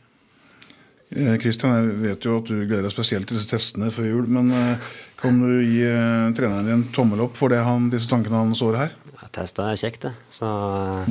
Kristian, 1.11 1.75
jeg 1.75 1.97
vet 2.05 2.27
jo 2.27 2.37
at 2.39 2.47
du 2.47 2.59
gleder 2.61 2.87
deg 2.87 2.93
spesielt 2.95 3.27
til 3.27 3.41
disse 3.41 3.51
testene 3.51 3.91
før 3.91 4.07
jul. 4.07 4.29
Men 4.31 4.53
eh, 4.55 4.91
kan 5.19 5.41
du 5.43 5.57
gi 5.59 5.83
eh, 5.83 6.31
treneren 6.39 6.69
din 6.71 6.85
tommel 6.95 7.25
opp 7.27 7.35
for 7.39 7.51
det 7.51 7.65
han, 7.67 7.89
disse 7.91 8.11
tankene 8.11 8.45
han 8.45 8.55
sår 8.55 8.79
her? 8.79 8.95
Ja, 9.17 9.31
tester 9.35 9.73
er 9.73 9.81
kjekt, 9.81 10.07
det. 10.07 10.15
Så 10.31 10.47
eh, 10.47 11.11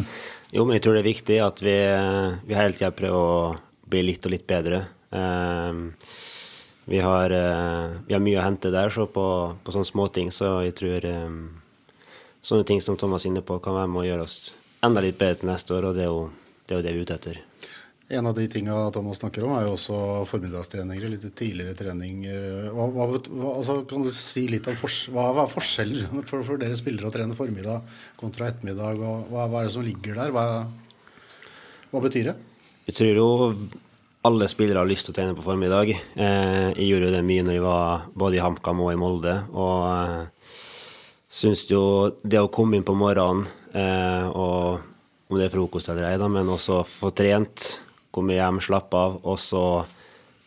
jo, 0.55 0.63
men 0.63 0.77
jeg 0.77 0.85
tror 0.85 0.95
det 0.95 1.03
er 1.03 1.09
viktig 1.11 1.41
at 1.43 1.59
vi, 1.61 1.75
vi 2.47 2.57
hele 2.57 2.77
tida 2.77 2.93
prøver 2.95 3.19
å 3.19 3.89
bli 3.91 4.05
litt 4.07 4.23
og 4.25 4.33
litt 4.33 4.47
bedre. 4.47 4.85
Um, 5.09 5.89
vi, 6.89 6.99
har, 7.05 7.31
uh, 7.31 7.97
vi 8.07 8.15
har 8.15 8.23
mye 8.23 8.39
å 8.41 8.45
hente 8.45 8.71
der 8.73 8.93
så 8.93 9.05
på, 9.05 9.25
på 9.63 9.75
sånne 9.75 9.89
småting, 9.89 10.31
så 10.33 10.59
jeg 10.65 10.75
tror 10.79 11.05
um, 11.05 11.41
sånne 12.41 12.65
ting 12.67 12.81
som 12.81 12.97
Thomas 12.97 13.25
er 13.25 13.33
inne 13.33 13.45
på, 13.45 13.59
kan 13.63 13.77
være 13.77 13.91
med 13.91 14.03
å 14.03 14.07
gjøre 14.07 14.25
oss 14.25 14.39
enda 14.85 15.03
litt 15.03 15.19
bedre 15.19 15.41
til 15.41 15.51
neste 15.51 15.75
år, 15.75 15.89
og 15.89 15.99
det 15.99 16.07
er 16.07 16.11
jo 16.11 16.25
det, 16.65 16.73
er 16.73 16.79
jo 16.79 16.85
det 16.85 16.93
vi 16.93 16.99
er 17.01 17.05
ute 17.05 17.15
etter. 17.19 17.39
En 18.09 18.25
av 18.25 18.33
de 18.33 18.47
tinga 18.49 18.73
Thomas 18.93 19.19
snakker 19.21 19.43
om, 19.45 19.51
er 19.53 19.67
jo 19.67 19.75
også 19.75 19.97
formiddagstreninger. 20.31 21.11
Litt 21.13 21.27
tidligere 21.37 21.75
treninger. 21.77 22.47
Hva, 22.73 22.87
hva, 22.95 23.05
altså, 23.51 23.75
kan 23.89 24.05
du 24.05 24.09
si 24.13 24.47
litt 24.49 24.65
om 24.69 24.77
fors 24.79 25.03
hva, 25.13 25.27
hva, 25.35 25.43
er 25.45 25.53
forskjellen 25.53 26.23
for, 26.29 26.41
for, 26.45 26.57
dere 26.61 26.77
spillere 26.77 27.09
å 27.09 27.13
trene 27.13 27.37
formiddag 27.37 27.85
kontra 28.17 28.49
ettermiddag? 28.49 28.97
Hva, 28.97 29.45
hva 29.45 29.61
er 29.61 29.69
det 29.69 29.75
som 29.75 29.85
ligger 29.85 30.17
der? 30.17 30.33
Hva, 30.33 32.01
betyr 32.01 32.31
det? 32.31 32.35
Jeg 32.89 32.97
tror 32.97 33.21
jo 33.21 33.29
alle 34.27 34.47
spillere 34.51 34.81
har 34.81 34.89
lyst 34.89 35.07
til 35.07 35.13
å 35.13 35.17
trene 35.17 35.35
på 35.37 35.45
form 35.45 35.63
i 35.63 35.71
dag. 35.71 35.89
jeg 35.89 36.87
gjorde 36.89 37.07
jo 37.07 37.13
det 37.13 37.23
mye 37.23 37.45
når 37.45 37.55
jeg 37.55 37.63
var 37.63 38.07
både 38.19 38.35
i 38.35 38.43
HamKam 38.43 38.81
og 38.83 38.91
i 38.91 38.99
Molde. 38.99 39.35
Og 39.55 39.85
eh, 39.93 40.55
syns 41.31 41.63
jo 41.69 41.83
det 42.23 42.41
å 42.41 42.51
komme 42.51 42.75
inn 42.75 42.87
på 42.87 42.97
morgenen, 42.99 43.47
eh, 43.71 44.27
og 44.27 44.83
om 45.29 45.37
det 45.37 45.47
er 45.47 45.53
frokost 45.53 45.91
eller 45.91 46.09
ei, 46.09 46.17
men 46.27 46.51
også 46.51 46.81
få 46.89 47.13
trent 47.15 47.79
komme 48.11 48.35
hjem, 48.35 48.59
slappe 48.59 48.97
av. 48.97 49.21
Og 49.23 49.39
så 49.39 49.85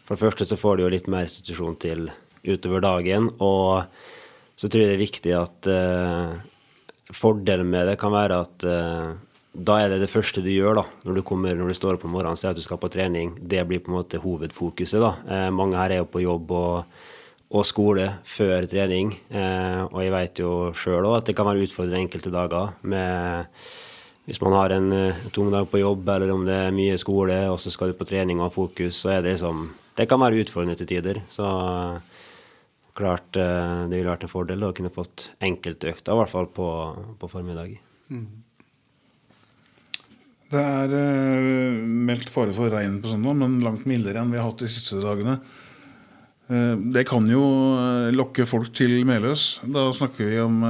For 0.02 0.18
det 0.18 0.24
første 0.26 0.44
så 0.44 0.56
får 0.58 0.76
du 0.76 0.82
jo 0.82 0.92
litt 0.92 1.06
mer 1.08 1.22
restitusjon 1.24 1.76
til 1.80 2.08
utover 2.42 2.82
dagen. 2.82 3.30
Og 3.40 3.86
så 4.58 4.68
tror 4.68 4.82
jeg 4.82 4.90
det 4.90 4.96
er 4.96 5.06
viktig 5.06 5.34
at 5.38 5.68
Fordelen 7.14 7.70
med 7.70 7.86
det 7.86 7.94
kan 8.02 8.12
være 8.12 8.40
at 8.42 8.66
da 9.52 9.76
er 9.82 9.92
det 9.92 10.00
det 10.00 10.10
første 10.10 10.40
du 10.40 10.48
gjør 10.48 10.78
da, 10.80 10.84
når 11.04 11.18
du, 11.18 11.22
kommer, 11.28 11.56
når 11.56 11.72
du 11.72 11.76
står 11.76 11.98
opp 11.98 12.06
om 12.08 12.14
morgenen 12.16 12.38
og 12.40 12.50
at 12.50 12.56
du 12.56 12.64
skal 12.64 12.80
på 12.80 12.88
trening. 12.92 13.34
Det 13.36 13.60
blir 13.68 13.82
på 13.84 13.92
en 13.92 13.98
måte 13.98 14.20
hovedfokuset. 14.22 15.00
da. 15.02 15.12
Eh, 15.28 15.50
mange 15.52 15.76
her 15.76 15.92
er 15.92 16.00
jo 16.00 16.08
på 16.08 16.24
jobb 16.24 16.54
og, 16.56 17.02
og 17.52 17.66
skole 17.68 18.08
før 18.24 18.64
trening. 18.70 19.12
Eh, 19.28 19.82
og 19.90 20.00
jeg 20.00 20.14
vet 20.16 20.40
jo 20.40 20.52
sjøl 20.72 21.04
òg 21.04 21.18
at 21.18 21.28
det 21.28 21.36
kan 21.36 21.48
være 21.50 21.66
utfordrende 21.66 22.00
enkelte 22.06 22.32
dager 22.32 22.72
med 22.80 23.50
hvis 24.22 24.38
man 24.38 24.54
har 24.54 24.70
en 24.70 24.92
uh, 24.94 25.22
tung 25.34 25.48
dag 25.50 25.66
på 25.66 25.80
jobb, 25.80 26.06
eller 26.14 26.30
om 26.30 26.44
det 26.46 26.54
er 26.54 26.74
mye 26.74 26.98
skole, 27.00 27.34
og 27.50 27.58
så 27.58 27.72
skal 27.74 27.90
du 27.90 27.96
på 27.98 28.06
trening 28.06 28.38
og 28.38 28.46
ha 28.46 28.54
fokus, 28.54 29.00
så 29.02 29.16
er 29.16 29.24
det 29.24 29.34
liksom 29.34 29.72
Det 29.98 30.06
kan 30.08 30.20
være 30.22 30.44
utfordrende 30.44 30.76
til 30.78 30.86
tider. 30.86 31.18
Så 31.28 31.42
uh, 31.42 31.98
klart 32.94 33.34
uh, 33.34 33.82
det 33.90 33.98
ville 33.98 34.12
vært 34.12 34.22
en 34.22 34.30
fordel 34.30 34.62
å 34.62 34.70
kunne 34.72 34.94
fått 34.94 35.32
enkeltøkter, 35.42 36.14
i 36.14 36.20
hvert 36.20 36.30
fall 36.30 36.46
på, 36.46 36.68
på 37.18 37.28
formiddag. 37.28 37.74
Mm. 38.14 38.28
Det 40.52 40.60
er 40.60 40.92
meldt 41.80 42.28
fare 42.32 42.52
for 42.52 42.72
regn 42.72 42.98
på 43.00 43.08
søndag, 43.08 43.38
men 43.40 43.60
langt 43.64 43.86
mildere 43.88 44.20
enn 44.20 44.32
vi 44.34 44.40
har 44.40 44.50
hatt 44.50 44.60
de 44.60 44.68
siste 44.68 45.00
dagene. 45.00 45.38
det 46.92 47.06
kan 47.08 47.24
jo 47.30 47.40
lokke 48.12 48.44
folk 48.44 48.74
til 48.76 48.98
Meløs. 49.08 49.62
Da 49.64 49.86
snakker 49.96 50.28
vi 50.28 50.40
om 50.42 50.60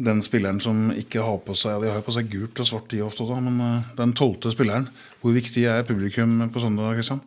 den 0.00 0.22
spilleren 0.24 0.60
som 0.62 0.88
ikke 0.96 1.22
har 1.24 1.40
på 1.44 1.54
seg 1.58 1.82
De 1.84 1.92
har 1.92 2.04
på 2.04 2.14
seg 2.14 2.30
gult 2.32 2.60
og 2.62 2.68
svart, 2.68 2.88
de 2.92 3.02
ofte, 3.04 3.26
da, 3.28 3.36
men 3.44 3.60
uh, 3.60 3.88
den 3.98 4.14
tolvte 4.16 4.52
spilleren. 4.54 4.88
Hvor 5.20 5.36
viktig 5.36 5.66
er 5.68 5.86
publikum 5.88 6.38
på 6.52 6.62
søndag? 6.62 6.96
Kristian? 6.98 7.20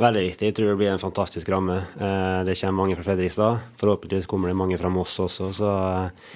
Veldig 0.00 0.22
viktig. 0.24 0.48
Jeg 0.48 0.56
tror 0.56 0.72
det 0.72 0.78
blir 0.80 0.90
en 0.92 1.02
fantastisk 1.02 1.50
ramme. 1.52 1.82
Uh, 2.00 2.42
det 2.48 2.56
kommer 2.58 2.80
mange 2.80 2.98
fra 2.98 3.06
Fredrikstad. 3.06 3.60
Forhåpentligvis 3.80 4.30
kommer 4.30 4.50
det 4.50 4.58
mange 4.58 4.80
fra 4.80 4.90
Moss 4.92 5.18
også. 5.22 5.52
Så 5.54 5.70
uh, 5.70 6.32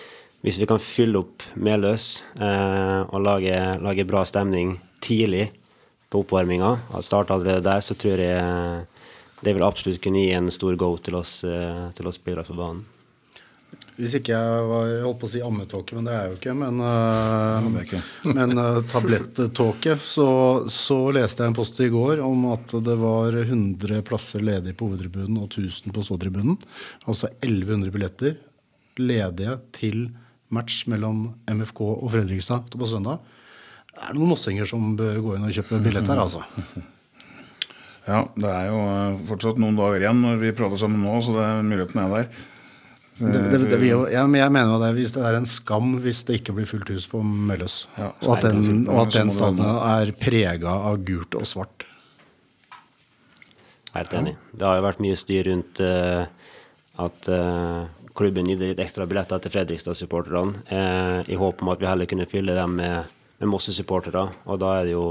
hvis 0.47 0.61
vi 0.63 0.69
kan 0.71 0.79
fylle 0.83 1.19
opp 1.25 1.43
Meløs 1.59 2.23
og 2.39 3.19
lage, 3.19 3.57
lage, 3.83 4.07
bra 4.07 4.23
stemning 4.29 4.77
tidlig 5.03 5.49
på 6.07 6.23
oppvarminga, 6.23 6.77
starte 7.03 7.35
allerede 7.35 7.67
der, 7.67 7.83
så 7.83 7.99
tror 7.99 8.23
jeg 8.23 8.87
det 9.43 9.57
vil 9.57 9.67
absolutt 9.67 9.99
kunne 10.05 10.23
gi 10.23 10.31
en 10.39 10.53
stor 10.55 10.79
go 10.79 10.93
til 11.03 11.19
oss, 11.19 11.41
til 11.43 12.07
oss 12.07 12.21
spillere 12.23 12.47
på 12.47 12.55
banen. 12.55 12.85
Hvis 13.97 14.19
ikke 14.19 14.35
jeg 14.35 14.65
var 14.69 14.89
jeg 14.91 15.05
holdt 15.07 15.21
på 15.23 15.29
å 15.29 15.31
si 15.33 15.41
ammetåke, 15.41 15.97
men 15.97 16.05
det 16.05 16.13
er 16.13 16.19
jeg 16.27 16.33
jo 16.33 16.37
ikke. 16.37 16.55
Men, 16.61 16.81
uh, 16.85 18.35
men 18.37 18.61
uh, 18.61 18.81
tablettåke. 18.93 19.95
Så, 20.05 20.27
så, 20.73 20.99
leste 21.17 21.43
jeg 21.45 21.53
en 21.53 21.57
post 21.57 21.81
i 21.81 21.89
går 21.93 22.21
om 22.25 22.45
at 22.53 22.75
det 22.85 22.97
var 23.01 23.39
100 23.41 24.05
plasser 24.07 24.45
ledig 24.45 24.77
på 24.77 24.91
hovedtribunen 24.91 25.41
og 25.41 25.49
1000 25.49 25.97
på 25.97 26.05
ståtribunen. 26.05 26.59
Altså 27.09 27.33
1100 27.41 27.95
billetter 27.95 28.37
ledige 29.01 29.57
til 29.77 30.05
match 30.55 30.85
mellom 30.91 31.31
MFK 31.51 31.81
og 31.87 32.11
Fredrikstad 32.13 32.75
på 32.75 32.91
søndag. 32.91 33.23
Det 33.97 34.05
er 34.05 34.17
noen 34.17 34.35
mossinger 34.35 34.69
som 34.69 34.93
bør 34.99 35.23
gå 35.25 35.37
inn 35.37 35.49
og 35.49 35.57
kjøpe 35.57 35.81
billett 35.85 36.11
her, 36.11 36.23
altså. 36.27 36.45
Ja, 38.07 38.21
det 38.39 38.47
er 38.47 38.69
jo 38.71 38.83
eh, 38.87 39.17
fortsatt 39.27 39.57
noen 39.59 39.75
dager 39.75 40.05
igjen 40.05 40.21
når 40.23 40.37
vi 40.39 40.53
prater 40.55 40.79
sammen 40.79 41.01
nå, 41.03 41.17
så 41.27 41.33
det, 41.35 41.47
muligheten 41.67 42.05
er 42.05 42.13
der. 42.13 42.29
Det, 43.17 43.33
det, 43.33 43.59
det, 43.73 43.79
vi, 43.81 43.89
ja, 44.13 44.23
men 44.29 44.39
jeg 44.39 44.53
mener 44.53 44.79
det, 44.79 44.93
hvis 44.99 45.15
det 45.15 45.25
er 45.25 45.39
en 45.39 45.49
skam 45.49 45.97
hvis 46.05 46.21
det 46.29 46.37
ikke 46.39 46.55
blir 46.59 46.69
fullt 46.69 46.93
hus 46.93 47.09
på 47.11 47.23
Mølløs. 47.25 47.81
Ja, 47.97 48.13
og 48.21 48.37
at 48.37 48.45
den, 48.45 48.85
og 48.85 49.07
at 49.07 49.17
den 49.17 49.33
stadion 49.35 49.65
er 49.73 50.13
prega 50.21 50.75
av 50.91 51.01
gult 51.09 51.35
og 51.35 51.49
svart. 51.49 51.87
Helt 53.97 54.13
enig. 54.15 54.37
Det 54.53 54.69
har 54.69 54.79
jo 54.79 54.85
vært 54.85 55.01
mye 55.03 55.17
styr 55.17 55.49
rundt 55.49 55.81
uh, 55.81 56.29
at 57.07 57.31
uh, 57.33 57.89
klubben 58.17 58.49
gir 58.49 58.61
litt 58.61 58.81
ekstra 58.83 59.07
billetter 59.09 59.43
til 59.43 59.53
Fredrikstad-supporterne, 59.55 60.63
eh, 60.73 61.33
i 61.33 61.39
håp 61.39 61.63
om 61.63 61.73
at 61.73 61.83
vi 61.83 61.89
heller 61.91 62.09
kunne 62.11 62.29
fylle 62.31 62.57
dem 62.57 62.77
med, 62.81 63.13
med 63.41 63.53
Mosse-supportere. 63.53 64.27
Og 64.47 64.61
da 64.63 64.73
er 64.81 64.89
det 64.89 64.97
jo 64.97 65.07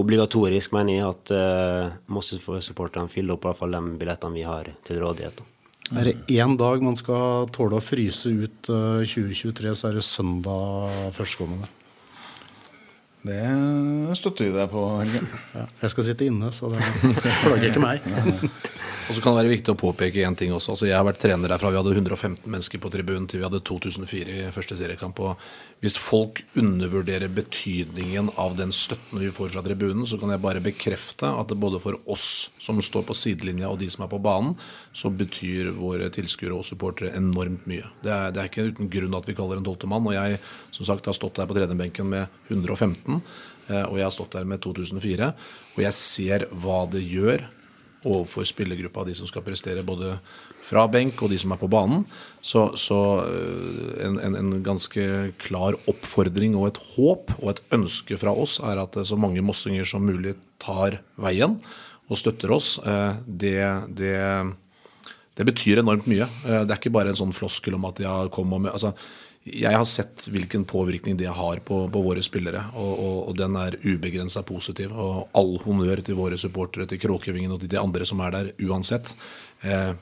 obligatorisk, 0.00 0.72
mener 0.76 0.96
jeg, 0.96 1.14
at 1.14 1.32
eh, 1.36 1.96
Mosse-supporterne 2.12 3.12
fyller 3.12 3.36
opp 3.36 3.44
i 3.44 3.50
hvert 3.50 3.62
fall 3.62 3.76
de 3.76 3.96
billettene 4.00 4.38
vi 4.38 4.46
har 4.48 4.70
til 4.86 5.02
rådighet. 5.04 5.42
Er 5.90 6.06
det 6.06 6.36
én 6.38 6.54
dag 6.54 6.82
man 6.86 6.94
skal 6.98 7.48
tåle 7.50 7.80
å 7.80 7.82
fryse 7.82 8.30
ut 8.30 8.70
2023, 8.70 9.70
eh, 9.72 9.76
så 9.76 9.90
er 9.90 9.98
det 9.98 10.06
søndag 10.06 11.12
førstkommende. 11.16 11.68
Det 13.20 14.16
støtter 14.16 14.46
vi 14.48 14.52
deg 14.54 14.70
på, 14.72 14.82
Ja, 15.52 15.66
jeg 15.82 15.92
skal 15.92 16.06
sitte 16.06 16.24
inne, 16.24 16.48
så 16.56 16.70
det 16.72 16.80
plager 17.42 17.66
ikke 17.68 17.82
meg. 17.82 18.06
Og 19.10 19.16
så 19.16 19.20
kan 19.20 19.34
det 19.34 19.40
være 19.42 19.50
viktig 19.50 19.72
å 19.74 19.78
påpeke 19.78 20.22
én 20.22 20.36
ting 20.38 20.54
også. 20.54 20.76
Altså, 20.76 20.86
jeg 20.86 20.94
har 20.96 21.04
vært 21.04 21.18
trener 21.20 21.50
derfra 21.50 21.72
vi 21.74 21.80
hadde 21.80 21.92
115 21.96 22.46
mennesker 22.46 22.80
på 22.80 22.92
tribunen 22.94 23.26
til 23.28 23.42
vi 23.42 23.46
hadde 23.48 23.60
2004 23.66 24.36
i 24.46 24.52
første 24.54 24.78
seriekamp. 24.78 25.18
Og 25.20 25.50
hvis 25.80 25.96
folk 25.96 26.42
undervurderer 26.60 27.30
betydningen 27.32 28.28
av 28.40 28.52
den 28.58 28.72
støtten 28.76 29.22
vi 29.22 29.30
får 29.32 29.54
fra 29.54 29.62
tribunen, 29.64 30.04
så 30.08 30.18
kan 30.20 30.32
jeg 30.32 30.42
bare 30.44 30.60
bekrefte 30.64 31.28
at 31.32 31.48
det 31.48 31.56
både 31.60 31.80
for 31.80 31.96
oss 32.10 32.50
som 32.60 32.82
står 32.84 33.06
på 33.08 33.16
sidelinja 33.16 33.70
og 33.70 33.78
de 33.80 33.88
som 33.92 34.04
er 34.04 34.10
på 34.12 34.20
banen, 34.20 34.52
så 34.92 35.08
betyr 35.08 35.72
våre 35.78 36.10
tilskuere 36.12 36.58
og 36.58 36.66
supportere 36.68 37.14
enormt 37.16 37.64
mye. 37.70 37.88
Det 38.04 38.12
er, 38.12 38.34
det 38.34 38.42
er, 38.42 38.50
ikke 38.50 38.68
uten 38.68 38.92
grunn 38.92 39.16
at 39.16 39.30
vi 39.30 39.36
kaller 39.38 39.60
en 39.60 39.64
tolvte 39.64 39.88
mann. 39.88 40.04
Og 40.10 40.18
jeg 40.18 40.42
som 40.76 40.88
sagt 40.90 41.08
har 41.08 41.16
stått 41.16 41.40
der 41.40 41.48
på 41.48 41.56
tredjebenken 41.56 42.12
med 42.12 42.42
115, 42.52 43.22
eh, 43.70 43.86
og 43.86 43.96
jeg 43.96 44.04
har 44.04 44.14
stått 44.18 44.36
der 44.36 44.52
med 44.52 44.60
2004. 44.60 45.32
Og 45.78 45.82
jeg 45.86 45.96
ser 45.96 46.44
hva 46.60 46.82
det 46.92 47.06
gjør 47.08 47.48
overfor 48.06 48.46
spillergruppa, 48.48 49.04
de 49.04 49.14
som 49.16 49.28
skal 49.28 49.44
prestere 49.44 49.84
både 49.86 50.14
fra 50.64 50.86
benk 50.90 51.20
og 51.22 51.32
de 51.32 51.38
som 51.40 51.52
er 51.52 51.60
på 51.60 51.68
banen. 51.70 52.04
Så, 52.44 52.70
så 52.80 52.98
eh, 53.26 54.06
en, 54.06 54.18
en, 54.22 54.38
en, 54.38 54.54
ganske 54.64 55.04
klar 55.42 55.76
oppfordring 55.90 56.56
og 56.58 56.70
et 56.70 56.80
håp 56.94 57.34
og 57.40 57.52
et 57.54 57.62
ønske 57.76 58.18
fra 58.20 58.34
oss 58.36 58.58
er 58.64 58.80
at 58.82 58.98
så 59.06 59.18
mange 59.20 59.44
mossinger 59.44 59.88
som 59.88 60.06
mulig 60.06 60.36
tar 60.62 61.00
veien 61.20 61.58
og 62.10 62.18
støtter 62.18 62.52
oss. 62.54 62.74
Eh, 62.82 63.20
det, 63.26 63.56
det, 63.96 64.16
det 65.38 65.48
betyr 65.48 65.82
enormt 65.82 66.08
mye. 66.10 66.28
Eh, 66.44 66.62
det 66.64 66.74
er 66.74 66.78
ikke 66.80 66.94
bare 66.94 67.14
en 67.14 67.20
sånn 67.20 67.36
floskel 67.36 67.76
om 67.78 67.88
at 67.90 68.02
ja, 68.02 68.16
kom 68.32 68.56
og 68.56 68.64
med, 68.66 68.74
altså, 68.74 68.94
jeg 69.48 69.72
har 69.72 69.86
sett 69.88 70.26
hvilken 70.28 70.66
påvirkning 70.68 71.16
det 71.16 71.30
har 71.32 71.62
på, 71.64 71.86
på 71.88 72.02
våre 72.04 72.22
spillere, 72.22 72.66
og, 72.76 72.90
og, 72.92 73.16
og 73.30 73.38
den 73.38 73.56
er 73.56 73.78
ubegrensa 73.80 74.42
positiv. 74.44 74.92
Og 74.92 75.30
all 75.36 75.56
honnør 75.64 76.02
til 76.04 76.18
våre 76.18 76.36
supportere, 76.38 76.86
til 76.90 77.00
Kråkevingen 77.00 77.54
og 77.54 77.62
til 77.62 77.72
de 77.72 77.80
andre 77.80 78.06
som 78.08 78.20
er 78.20 78.36
der, 78.36 78.50
uansett. 78.68 79.14
Eh, 79.64 79.94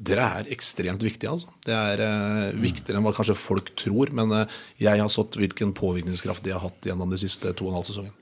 dere 0.00 0.26
er 0.40 0.50
ekstremt 0.52 1.02
viktige, 1.04 1.32
altså. 1.32 1.48
Det 1.64 1.76
er 1.76 2.02
eh, 2.04 2.60
viktigere 2.60 3.00
enn 3.00 3.06
hva 3.08 3.14
kanskje 3.16 3.36
folk 3.36 3.72
tror. 3.80 4.12
Men 4.16 4.32
eh, 4.36 4.58
jeg 4.84 5.00
har 5.00 5.12
sett 5.12 5.38
hvilken 5.40 5.72
påvirkningskraft 5.76 6.44
de 6.44 6.52
har 6.52 6.64
hatt 6.64 6.88
gjennom 6.88 7.12
de 7.12 7.20
siste 7.20 7.52
to 7.56 7.68
og 7.68 7.72
en 7.72 7.78
halv 7.80 7.88
sesongen. 7.88 8.16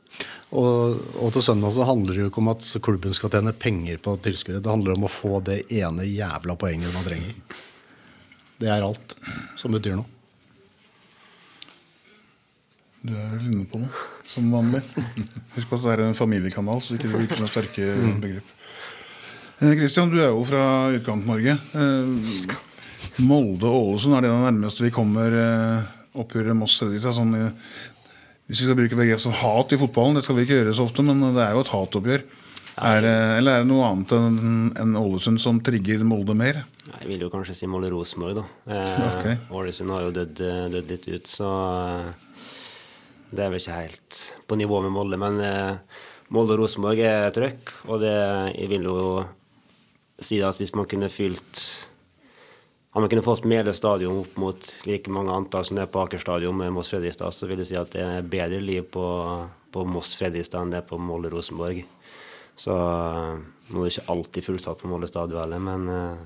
Og, 0.49 1.01
og, 1.19 1.33
til 1.35 1.45
søndag 1.45 1.75
så 1.77 1.87
handler 1.87 2.15
det 2.15 2.23
jo 2.25 2.31
ikke 2.31 2.41
om 2.41 2.53
at 2.55 2.63
klubben 2.83 3.15
skal 3.15 3.31
tjene 3.35 3.55
penger 3.55 3.99
på 4.03 4.15
tilskuere. 4.23 4.63
Det 4.63 4.71
handler 4.71 4.95
om 4.95 5.07
å 5.07 5.13
få 5.13 5.43
det 5.47 5.65
ene 5.75 6.07
jævla 6.09 6.57
poenget 6.59 6.95
man 6.95 7.07
trenger. 7.07 7.35
Det 8.59 8.71
er 8.71 8.87
alt 8.87 9.15
som 9.59 9.75
betyr 9.75 9.99
noe. 9.99 10.18
Du 13.03 13.13
er 13.15 13.29
vel 13.37 13.51
inne 13.53 13.67
på 13.71 13.81
noe? 13.83 14.07
som 14.29 14.49
vanlig. 14.53 14.83
Husk 15.55 15.71
på 15.71 15.79
at 15.79 15.85
det 15.85 15.93
er 15.95 16.05
en 16.05 16.17
familiekanal, 16.17 16.83
så 16.85 16.97
det 16.97 17.09
ikke 17.09 17.41
noe 17.41 17.51
sterke 17.51 17.93
begrep. 18.21 18.55
Kristian, 19.59 20.11
du 20.13 20.19
er 20.21 20.29
jo 20.31 20.43
fra 20.47 20.65
Utkant-Norge. 20.95 21.55
Eh, 21.57 23.23
Molde 23.27 23.67
og 23.67 23.95
Ålesund 23.95 24.19
er 24.19 24.27
det 24.27 24.35
nærmeste 24.35 24.85
vi 24.85 24.93
kommer 24.95 25.35
eh, 25.35 25.89
oppgjøret 26.19 26.59
Moss-Fredrikstad. 26.59 27.17
Sånn, 27.17 27.33
hvis 28.47 28.61
vi 28.61 28.69
skal 28.69 28.79
bruke 28.79 28.99
begrep 29.01 29.23
som 29.25 29.35
hat 29.35 29.75
i 29.75 29.81
fotballen, 29.81 30.19
det 30.19 30.27
skal 30.27 30.39
vi 30.39 30.47
ikke 30.47 30.61
gjøre 30.61 30.77
så 30.77 30.87
ofte, 30.87 31.07
men 31.07 31.25
det 31.27 31.43
er 31.43 31.57
jo 31.57 31.65
et 31.65 31.73
hatoppgjør. 31.73 32.29
Er, 32.79 33.03
eller 33.41 33.57
er 33.57 33.65
det 33.65 33.67
noe 33.73 33.89
annet 33.89 34.13
enn 34.15 34.69
en 34.79 34.95
Ålesund 35.01 35.41
som 35.43 35.57
trigger 35.67 36.05
Molde 36.07 36.37
mer? 36.39 36.61
Jeg 36.93 37.09
vil 37.09 37.25
jo 37.25 37.33
kanskje 37.33 37.57
si 37.59 37.67
Molde 37.71 37.91
Rosenborg, 37.91 38.39
da. 38.39 38.47
Eh, 38.77 39.03
okay. 39.09 39.41
Ålesund 39.51 39.91
har 39.91 40.07
jo 40.07 40.15
dødd, 40.21 40.45
dødd 40.77 40.93
litt 40.93 41.09
ut, 41.11 41.33
så 41.33 41.51
eh, 41.59 42.47
det 43.31 43.45
er 43.45 43.51
vel 43.53 43.61
ikke 43.61 43.81
helt 43.81 44.21
på 44.49 44.57
nivå 44.59 44.81
med 44.85 44.95
Molde. 44.95 45.19
Men 45.21 45.41
eh, 45.45 45.99
Molde 46.35 46.57
og 46.57 46.63
Rosenborg 46.63 47.03
er 47.05 47.29
trøkk, 47.35 47.75
og 47.89 48.03
det, 48.05 48.15
jeg 48.55 48.71
vil 48.73 48.89
jo 48.89 49.03
si 50.19 50.41
at 50.45 50.59
hvis 50.59 50.75
man 50.75 50.89
kunne 50.91 51.11
fylt 51.13 51.61
Om 52.97 53.05
man 53.05 53.11
kunne 53.13 53.23
fått 53.23 53.45
Meløy 53.47 53.77
stadion 53.77 54.23
opp 54.25 54.39
mot 54.41 54.71
like 54.89 55.13
mange 55.13 55.31
antall 55.31 55.67
som 55.67 55.77
det 55.77 55.85
er 55.85 55.91
på 55.93 56.01
Aker 56.03 56.19
stadion 56.19 56.57
med 56.57 56.73
Moss 56.75 56.89
Fredrikstad, 56.91 57.31
så 57.37 57.47
vil 57.47 57.61
jeg 57.61 57.69
si 57.69 57.77
at 57.79 57.93
det 57.93 58.01
er 58.03 58.27
bedre 58.27 58.59
liv 58.65 58.89
på, 58.91 59.05
på 59.71 59.85
Moss 59.87 60.17
Fredrikstad 60.19 60.65
enn 60.65 60.73
det 60.73 60.81
er 60.81 60.89
på 60.89 60.99
Molde 60.99 61.31
Rosenborg. 61.31 61.85
Så 62.59 62.75
eh, 62.75 63.37
nå 63.69 63.85
er 63.85 63.87
det 63.87 63.93
ikke 63.93 64.15
alltid 64.17 64.49
fullsatt 64.49 64.81
på 64.81 64.91
Molde 64.91 65.11
stadion 65.13 65.45
heller, 65.45 65.63
men 65.63 65.87
eh, 65.93 66.25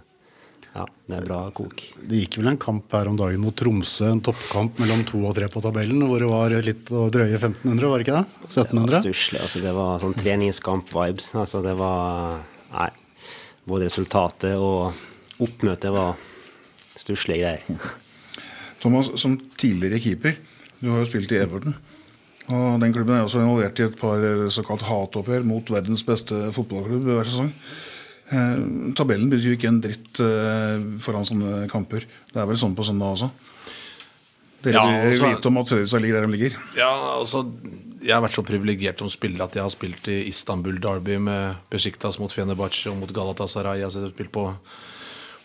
ja, 0.72 0.86
det 1.10 1.16
er 1.18 1.26
bra 1.26 1.38
kok. 1.52 1.82
Det 2.08 2.22
gikk 2.22 2.38
vel 2.40 2.48
en 2.52 2.60
kamp 2.60 2.94
her 2.96 3.10
om 3.10 3.16
dagen 3.20 3.42
mot 3.44 3.56
Tromsø, 3.56 4.06
en 4.08 4.22
toppkamp 4.24 4.80
mellom 4.80 5.02
to 5.08 5.20
og 5.28 5.34
tre 5.36 5.48
på 5.52 5.60
tabellen, 5.64 6.00
hvor 6.08 6.22
det 6.22 6.30
var 6.30 6.54
litt 6.64 6.92
å 6.96 7.04
drøye 7.12 7.36
1500, 7.36 7.90
var 7.92 8.00
det 8.00 8.06
ikke 8.06 8.16
det? 8.16 8.24
Det 8.40 8.56
var 8.56 8.72
1700? 8.72 9.02
stusslig. 9.04 9.42
Altså, 9.44 9.62
det 9.66 9.74
var 9.76 10.00
sånn 10.00 10.16
treningskamp-vibes. 10.22 11.28
Altså, 11.44 11.60
det 11.66 11.76
var 11.80 12.40
Nei. 12.72 12.88
Både 13.68 13.86
resultatet 13.86 14.56
og 14.56 15.42
oppmøtet 15.44 15.92
var 15.92 16.16
stusslige 16.98 17.44
greier. 17.44 17.92
Thomas, 18.82 19.12
som 19.20 19.36
tidligere 19.60 20.00
keeper, 20.02 20.40
du 20.80 20.88
har 20.90 21.02
jo 21.02 21.10
spilt 21.12 21.36
i 21.36 21.38
Everton. 21.44 21.76
Og 22.50 22.80
den 22.82 22.96
klubben 22.96 23.14
er 23.14 23.22
også 23.22 23.44
involvert 23.44 23.78
i 23.78 23.86
et 23.86 24.00
par 24.00 24.24
såkalt 24.50 24.82
hatoppgjør 24.88 25.44
mot 25.46 25.68
verdens 25.70 26.02
beste 26.06 26.48
fotballklubb 26.56 27.06
hver 27.06 27.28
sesong. 27.28 27.52
Eh, 27.52 27.91
tabellen 28.96 29.30
betyr 29.32 29.52
jo 29.52 29.56
ikke 29.58 29.68
en 29.70 29.80
dritt 29.84 30.20
eh, 30.24 30.84
foran 31.04 31.26
sånne 31.28 31.66
kamper. 31.72 32.06
Det 32.32 32.40
er 32.40 32.46
vel 32.48 32.60
sånn 32.60 32.76
på 32.78 32.86
søndag 32.86 33.16
også. 33.16 33.30
Dere 34.62 34.74
Ja, 34.74 34.84
altså- 35.10 35.28
vite 35.34 35.46
om 35.50 35.58
at 35.58 35.68
Fredrikstad 35.68 36.00
ligger 36.02 36.20
der 36.20 36.26
de 36.26 36.32
ligger. 36.36 36.56
Ja, 36.76 36.90
altså 37.18 37.44
Jeg 38.02 38.14
har 38.14 38.22
vært 38.22 38.34
så 38.34 38.42
privilegert 38.42 38.98
som 38.98 39.08
spiller 39.08 39.44
at 39.44 39.54
jeg 39.54 39.62
har 39.62 39.70
spilt 39.70 40.08
i 40.08 40.26
Istanbul 40.26 40.78
Derby 40.80 41.18
med 41.18 41.56
Besiktas 41.70 42.18
mot 42.18 42.32
Fenerbahçe 42.32 42.90
og 42.90 42.96
mot 42.98 43.12
Galatasaray. 43.12 43.78
Jeg 43.78 43.90
har 43.92 44.10
spilt 44.10 44.32
på, 44.32 44.52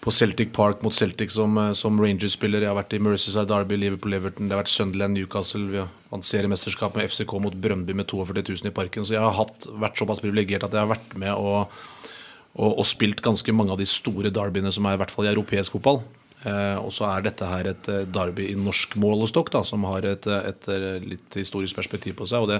på 0.02 0.12
Celtic 0.12 0.52
Park 0.54 0.82
mot 0.82 0.91
Celtic 0.93 1.30
som, 1.32 1.56
eh, 1.58 1.73
som 1.73 2.00
Rangers-spiller. 2.00 2.62
Jeg 2.62 2.69
har 2.73 2.82
vært 2.84 2.93
i 2.93 3.00
Mercyside 3.00 3.47
Derby, 3.47 3.76
Liverpool 3.78 4.13
Everton, 4.13 4.47
det 4.47 4.56
har 4.58 4.63
vært 4.63 4.73
Sunderland 4.73 5.13
Newcastle. 5.13 5.67
Vi 5.69 5.78
har 5.78 5.89
vant 6.10 6.23
seriemesterskap 6.26 6.95
med 6.95 7.10
FCK 7.12 7.39
mot 7.39 7.54
Brøndby 7.54 7.93
med 7.93 8.08
42 8.08 8.41
000 8.63 8.71
i 8.71 8.73
parken. 8.73 9.04
Så 9.06 9.13
jeg 9.13 9.21
har 9.21 9.34
hatt, 9.38 9.67
vært 9.69 9.97
såpass 9.97 10.19
privilegert 10.19 10.63
at 10.63 10.71
jeg 10.71 10.82
har 10.82 10.95
vært 10.95 11.17
med 11.17 11.34
og, 11.36 11.69
og, 12.57 12.79
og 12.81 12.85
spilt 12.89 13.21
ganske 13.25 13.53
mange 13.55 13.73
av 13.73 13.81
de 13.81 13.87
store 13.89 14.33
derbyene 14.33 14.73
som 14.73 14.85
er 14.89 14.97
i 14.97 15.01
hvert 15.01 15.13
fall 15.13 15.29
i 15.29 15.33
europeisk 15.33 15.77
fotball. 15.77 16.01
Eh, 16.45 16.77
og 16.77 16.91
så 16.93 17.07
er 17.09 17.23
dette 17.25 17.47
her 17.49 17.67
et 17.71 17.87
eh, 17.89 18.03
derby 18.13 18.45
i 18.51 18.57
norsk 18.59 18.93
målestokk, 19.01 19.49
da, 19.55 19.63
som 19.65 19.85
har 19.89 20.05
et, 20.05 20.27
eh, 20.29 20.49
et, 20.51 20.69
eh, 20.69 20.99
litt 21.15 21.37
historisk 21.39 21.79
perspektiv 21.79 22.13
på 22.19 22.27
seg. 22.29 22.45
Og 22.45 22.51
det, 22.51 22.59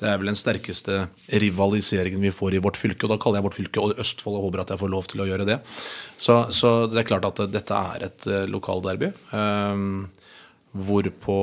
det 0.00 0.08
er 0.08 0.16
vel 0.20 0.32
den 0.32 0.38
sterkeste 0.38 1.02
rivaliseringen 1.44 2.24
vi 2.24 2.32
får 2.34 2.56
i 2.56 2.62
vårt 2.64 2.80
fylke. 2.80 3.04
Og 3.04 3.12
da 3.12 3.20
kaller 3.20 3.40
jeg 3.40 3.48
vårt 3.48 3.58
fylke 3.58 3.84
og 3.84 4.00
Østfold 4.00 4.40
og 4.40 4.48
håper 4.48 4.64
at 4.64 4.72
jeg 4.74 4.82
får 4.82 4.92
lov 4.94 5.10
til 5.12 5.24
å 5.24 5.28
gjøre 5.28 5.48
det. 5.48 5.60
Så, 6.16 6.40
så 6.56 6.72
det 6.88 7.02
er 7.02 7.10
klart 7.12 7.28
at 7.28 7.44
dette 7.52 7.84
er 7.92 8.08
et 8.08 8.28
lokalderby. 8.48 9.12
Eh, 9.36 9.84
hvorpå 10.88 11.38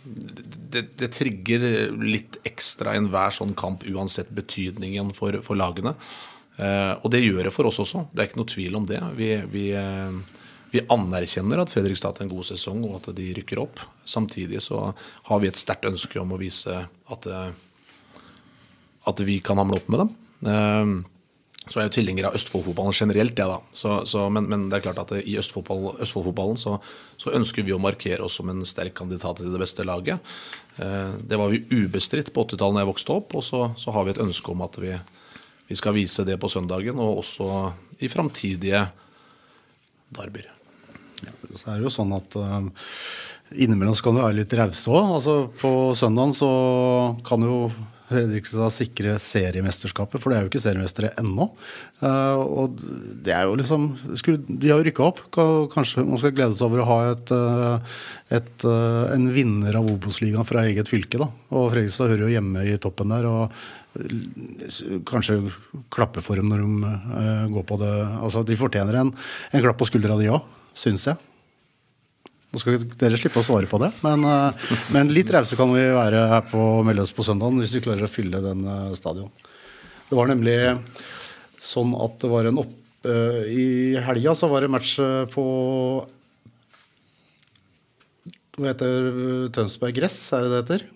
det, 0.00 0.82
det 1.00 1.12
trigger 1.12 1.62
litt 2.00 2.40
ekstra 2.48 2.96
enhver 2.96 3.32
sånn 3.34 3.52
kamp, 3.58 3.84
uansett 3.88 4.32
betydningen 4.36 5.12
for, 5.16 5.36
for 5.44 5.58
lagene. 5.60 5.94
Eh, 6.58 6.92
og 7.00 7.08
det 7.12 7.22
gjør 7.22 7.46
det 7.46 7.54
for 7.54 7.68
oss 7.70 7.80
også. 7.82 8.06
Det 8.12 8.22
er 8.22 8.30
ikke 8.30 8.40
noe 8.40 8.52
tvil 8.52 8.78
om 8.80 8.86
det. 8.88 9.00
Vi, 9.16 9.30
vi, 9.52 9.66
eh, 9.76 10.40
vi 10.74 10.84
anerkjenner 10.92 11.62
at 11.62 11.72
Fredrikstad 11.72 12.18
har 12.18 12.26
en 12.26 12.32
god 12.32 12.48
sesong, 12.50 12.82
og 12.88 12.98
at 13.00 13.12
de 13.16 13.30
rykker 13.38 13.62
opp. 13.62 13.80
Samtidig 14.08 14.62
så 14.64 14.90
har 15.30 15.42
vi 15.42 15.50
et 15.50 15.60
sterkt 15.60 15.88
ønske 15.88 16.20
om 16.20 16.34
å 16.34 16.40
vise 16.40 16.82
at, 16.84 17.30
eh, 17.30 17.54
at 19.10 19.24
vi 19.24 19.40
kan 19.44 19.60
hamle 19.60 19.80
opp 19.80 19.88
med 19.92 20.04
dem. 20.04 20.12
Så 21.70 21.76
er 21.76 21.84
jeg 21.84 21.90
jo 21.90 21.94
tilhenger 21.98 22.26
av 22.26 22.34
Østfoldfotballen 22.34 22.96
generelt, 22.96 23.36
da. 23.36 23.58
Så, 23.76 24.00
så, 24.08 24.24
men, 24.32 24.46
men 24.50 24.64
det 24.70 24.78
er 24.78 24.84
klart 24.88 25.02
at 25.02 25.12
i 25.20 25.36
Østfoldfotball, 25.38 26.00
Østfoldfotballen 26.02 26.58
så, 26.58 26.78
så 27.20 27.34
ønsker 27.36 27.66
vi 27.66 27.74
å 27.76 27.80
markere 27.80 28.24
oss 28.24 28.38
som 28.40 28.48
en 28.50 28.64
sterk 28.66 28.96
kandidat 28.98 29.38
til 29.38 29.52
det 29.52 29.60
beste 29.60 29.84
laget. 29.86 30.24
Det 30.80 31.38
var 31.38 31.52
vi 31.52 31.60
ubestridt 31.68 32.32
på 32.32 32.46
80-tallet 32.48 32.80
da 32.80 32.82
jeg 32.82 32.90
vokste 32.90 33.14
opp, 33.20 33.36
og 33.36 33.44
så 33.44 33.94
har 33.94 34.08
vi 34.08 34.14
et 34.16 34.22
ønske 34.24 34.54
om 34.54 34.64
at 34.64 34.80
vi, 34.80 34.96
vi 35.70 35.78
skal 35.78 35.94
vise 35.94 36.26
det 36.26 36.34
på 36.42 36.50
søndagen, 36.50 36.98
og 36.98 37.22
også 37.22 37.46
i 38.02 38.10
framtidige 38.10 38.88
derbyer. 40.10 40.48
Så 41.54 41.70
er 41.70 41.78
det 41.78 41.86
jo 41.86 41.92
sånn 41.94 42.10
at 42.16 42.34
uh, 42.38 42.66
innimellom 43.54 43.94
så 43.94 44.08
kan 44.08 44.18
du 44.18 44.24
være 44.24 44.40
litt 44.40 44.58
rause 44.58 44.90
òg. 44.90 45.14
Altså, 45.20 45.36
på 45.60 45.72
søndagen 45.98 46.34
så 46.34 46.50
kan 47.26 47.46
jo 47.46 47.62
Fredrikstad 48.10 48.72
sikre 48.74 49.12
seriemesterskapet, 49.22 50.18
for 50.18 50.32
det 50.32 50.38
er 50.40 50.42
jo 50.42 50.50
ikke 50.50 50.62
seriemestere 50.64 51.12
ennå. 51.20 51.44
Uh, 52.00 52.42
og 52.42 52.80
det 53.22 53.30
er 53.36 53.44
jo 53.46 53.54
liksom 53.60 53.84
skulle, 54.18 54.42
De 54.48 54.72
har 54.72 54.80
jo 54.80 54.88
rykka 54.88 55.04
opp. 55.06 55.20
Kanskje 55.70 56.02
man 56.02 56.18
skal 56.18 56.34
glede 56.34 56.58
seg 56.58 56.66
over 56.66 56.82
å 56.82 56.88
ha 56.88 56.96
et, 57.12 57.30
eh, 57.36 58.00
et, 58.40 58.66
en 58.66 59.28
vinner 59.30 59.78
av 59.78 59.86
Obos-ligaen 59.92 60.48
fra 60.48 60.66
eget 60.66 60.90
fylke. 60.90 61.22
da. 61.22 61.30
Og 61.54 61.70
Fredrikstad 61.70 62.10
hører 62.10 62.26
jo 62.26 62.34
hjemme 62.34 62.66
i 62.66 62.74
toppen 62.82 63.14
der. 63.14 63.30
og 63.30 63.54
Kanskje 63.90 65.40
klappe 65.90 66.22
for 66.22 66.38
dem 66.38 66.50
når 66.50 66.62
de 66.62 66.90
uh, 66.90 67.46
går 67.56 67.64
på 67.66 67.78
det. 67.80 67.94
Altså, 68.22 68.44
De 68.46 68.58
fortjener 68.58 69.00
en, 69.00 69.10
en 69.10 69.64
klapp 69.64 69.80
på 69.80 69.88
skuldra, 69.88 70.18
de 70.20 70.30
òg, 70.30 70.46
syns 70.78 71.08
jeg. 71.08 71.18
Nå 72.50 72.58
skal 72.58 72.78
dere 72.98 73.18
slippe 73.18 73.42
å 73.42 73.46
svare 73.46 73.68
på 73.70 73.78
det, 73.82 73.90
men, 74.06 74.26
uh, 74.26 74.76
men 74.94 75.10
litt 75.14 75.30
rause 75.34 75.58
kan 75.58 75.72
vi 75.74 75.82
være 75.96 76.22
her 76.32 76.46
på 76.50 76.68
Melløs 76.86 77.14
på 77.14 77.26
søndagen 77.26 77.58
hvis 77.62 77.74
vi 77.78 77.82
klarer 77.86 78.06
å 78.06 78.10
fylle 78.10 78.42
den 78.44 78.62
uh, 78.68 78.94
stadion. 78.98 79.30
Det 80.10 80.18
var 80.18 80.30
nemlig 80.30 80.56
sånn 81.62 81.92
at 81.98 82.16
det 82.22 82.30
var 82.30 82.48
en 82.48 82.62
opp 82.62 83.06
I 83.06 83.94
helga 84.02 84.32
så 84.34 84.48
var 84.50 84.64
det 84.64 84.72
match 84.72 84.96
på 85.30 85.44
Hva 88.56 88.72
heter 88.72 89.06
Tønsberg 89.54 89.94
Gress, 90.00 90.18
er 90.34 90.48
det 90.48 90.50
det 90.50 90.58
heter? 90.64 90.88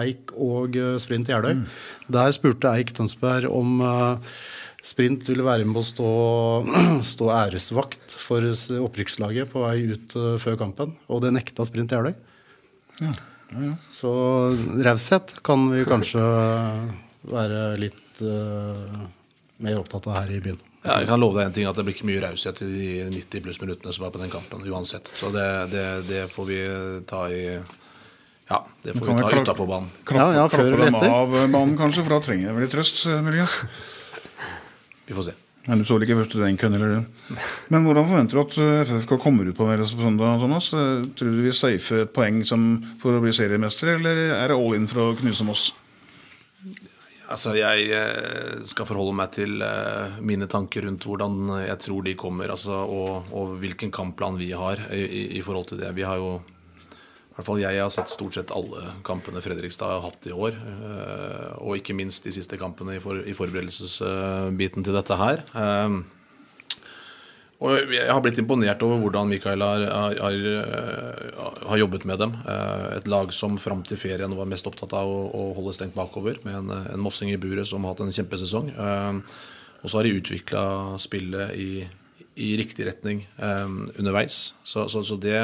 Eik 0.00 0.34
og 0.34 0.76
eh, 0.78 0.96
Sprint 1.02 1.30
Jeløy. 1.30 1.64
Der 2.12 2.34
spurte 2.36 2.72
Eik 2.72 2.92
Tønsberg 2.96 3.50
om 3.50 3.80
eh, 3.84 4.34
Sprint 4.84 5.28
ville 5.30 5.46
være 5.46 5.66
med 5.68 5.80
å 5.80 5.84
stå, 5.86 6.10
stå 7.14 7.30
æresvakt 7.32 8.16
for 8.20 8.44
opprykkslaget 8.82 9.52
på 9.52 9.64
vei 9.64 9.78
ut 9.94 10.16
eh, 10.18 10.34
før 10.42 10.58
kampen, 10.60 10.96
og 11.08 11.24
det 11.24 11.32
nekta 11.36 11.66
Sprint 11.68 11.94
Jeløy. 11.94 12.14
Så 13.92 14.10
raushet 14.82 15.36
kan 15.46 15.68
vi 15.70 15.84
kanskje 15.86 16.22
være 17.30 17.60
litt 17.78 18.22
uh, 18.24 19.04
mer 19.62 19.78
opptatt 19.78 20.08
av 20.10 20.16
her 20.16 20.32
i 20.34 20.40
byen. 20.42 20.58
Ja, 20.84 20.98
jeg 21.00 21.08
kan 21.08 21.20
love 21.22 21.38
deg 21.38 21.48
en 21.48 21.54
ting 21.56 21.68
at 21.68 21.78
det 21.78 21.84
blir 21.86 21.94
ikke 21.96 22.08
mye 22.08 22.22
raushet 22.24 22.60
i 22.64 22.68
de 22.72 22.88
90 23.14 23.44
pluss 23.44 23.60
minuttene 23.62 23.94
som 23.94 24.04
er 24.04 24.12
på 24.12 24.20
den 24.20 24.32
kampen, 24.32 24.64
uansett. 24.68 25.08
Så 25.08 25.30
det, 25.32 25.46
det, 25.72 25.86
det 26.10 26.24
får 26.32 26.48
vi 26.50 26.58
ta 27.08 27.22
i 27.32 27.44
Ja, 28.50 28.58
det 28.84 28.92
får 28.98 29.06
vi 29.08 29.22
ta 29.22 29.40
utafor 29.40 29.66
banen. 29.70 29.88
Klappe, 30.04 30.20
Ja, 30.20 30.42
ja, 30.42 30.48
før 30.52 30.66
klappe 30.68 30.84
dem 30.84 30.94
etter. 30.98 31.14
av 31.16 31.30
banen, 31.52 31.76
kanskje, 31.80 32.02
for 32.04 32.12
da 32.18 32.20
trenger 32.26 32.50
jeg 32.50 32.54
vel 32.58 32.66
litt 32.66 32.74
trøst, 32.74 33.06
eh, 33.08 33.22
muligens. 33.24 33.56
Vi 35.06 35.14
får 35.16 35.24
se. 35.30 35.34
Men 35.66 35.80
du 35.80 35.84
så 35.88 35.96
vel 35.96 36.04
ikke 36.04 36.18
først 36.18 36.34
den 36.36 36.58
køen, 36.60 36.74
eller 36.76 36.90
du? 36.92 37.36
Men 37.72 37.86
hvordan 37.86 38.04
forventer 38.04 38.36
du 38.36 38.40
at 38.42 38.58
eh, 38.60 38.82
FFK 38.84 39.16
kommer 39.22 39.48
ut 39.48 39.56
på 39.56 39.64
Meløs 39.64 39.94
på 39.96 40.04
søndag, 40.04 40.36
Thomas? 40.42 40.68
Eh, 40.76 41.06
Tror 41.16 41.30
du 41.32 41.40
vi 41.40 41.52
safer 41.56 41.80
safe 41.80 42.02
et 42.04 42.12
poeng 42.12 42.42
som 42.44 42.66
for 43.00 43.16
å 43.16 43.22
bli 43.24 43.32
seriemester, 43.32 43.94
eller 43.96 44.20
er 44.36 44.52
det 44.52 44.58
all 44.58 44.76
in 44.76 44.86
for 44.90 45.00
å 45.00 45.16
knuse 45.16 45.46
Moss? 45.48 45.70
Altså, 47.32 47.54
Jeg 47.56 47.88
eh, 47.96 48.60
skal 48.68 48.84
forholde 48.84 49.16
meg 49.16 49.32
til 49.32 49.62
eh, 49.64 50.18
mine 50.20 50.44
tanker 50.52 50.84
rundt 50.84 51.06
hvordan 51.08 51.48
jeg 51.64 51.78
tror 51.80 52.04
de 52.04 52.12
kommer, 52.14 52.52
altså, 52.52 52.82
og, 52.84 53.32
og 53.32 53.56
hvilken 53.62 53.90
kampplan 53.90 54.36
vi 54.36 54.52
har 54.52 54.84
i, 54.92 55.00
i, 55.00 55.22
i 55.38 55.40
forhold 55.40 55.70
til 55.72 55.80
det. 55.80 55.94
Vi 55.96 56.04
har 56.04 56.20
jo 56.20 56.42
hvert 57.34 57.46
fall 57.48 57.62
jeg 57.62 57.80
har 57.82 57.90
sett 57.90 58.12
stort 58.12 58.36
sett 58.36 58.52
alle 58.54 58.92
kampene 59.06 59.42
Fredrikstad 59.42 59.90
har 59.90 60.04
hatt 60.06 60.26
i 60.30 60.34
år. 60.34 60.54
eh, 60.54 61.54
Og 61.64 61.80
ikke 61.80 61.96
minst 61.96 62.24
de 62.24 62.32
siste 62.34 62.58
kampene 62.60 62.96
i, 62.96 63.00
for, 63.02 63.18
i 63.26 63.34
forberedelsesbiten 63.34 64.86
til 64.86 64.94
dette 64.94 65.18
her. 65.18 65.42
Eh, 65.54 66.02
Og 67.64 67.92
jeg 67.94 68.10
har 68.10 68.20
blitt 68.20 68.38
imponert 68.42 68.82
over 68.84 68.98
hvordan 69.00 69.30
Mikael 69.30 69.62
har, 69.62 69.84
har, 69.88 70.16
har, 70.20 71.60
har 71.70 71.78
jobbet 71.80 72.04
med 72.04 72.18
dem. 72.20 72.34
Eh, 72.44 72.86
et 72.98 73.08
lag 73.08 73.30
som 73.32 73.56
fram 73.62 73.82
til 73.86 73.96
ferien 73.96 74.34
var 74.36 74.50
mest 74.50 74.66
opptatt 74.68 74.92
av 74.92 75.08
å, 75.08 75.20
å 75.30 75.44
holde 75.56 75.72
stengt 75.76 75.96
bakover, 75.96 76.40
med 76.44 76.58
en, 76.58 76.72
en, 76.82 77.00
Mossing 77.00 77.30
i 77.32 77.38
buret 77.40 77.66
som 77.70 77.86
har 77.86 77.94
hatt 77.94 78.02
en 78.04 78.12
kjempesesong. 78.12 78.68
Eh, 78.74 79.14
og 79.80 79.86
så 79.90 79.98
har 79.98 80.06
de 80.06 80.18
utvikla 80.18 80.64
spillet 81.00 81.54
i, 81.56 81.70
i, 82.36 82.52
riktig 82.60 82.88
retning 82.90 83.24
eh, 83.38 83.66
underveis. 83.96 84.52
Så, 84.66 84.88
så, 84.92 85.04
så 85.06 85.16
det 85.16 85.38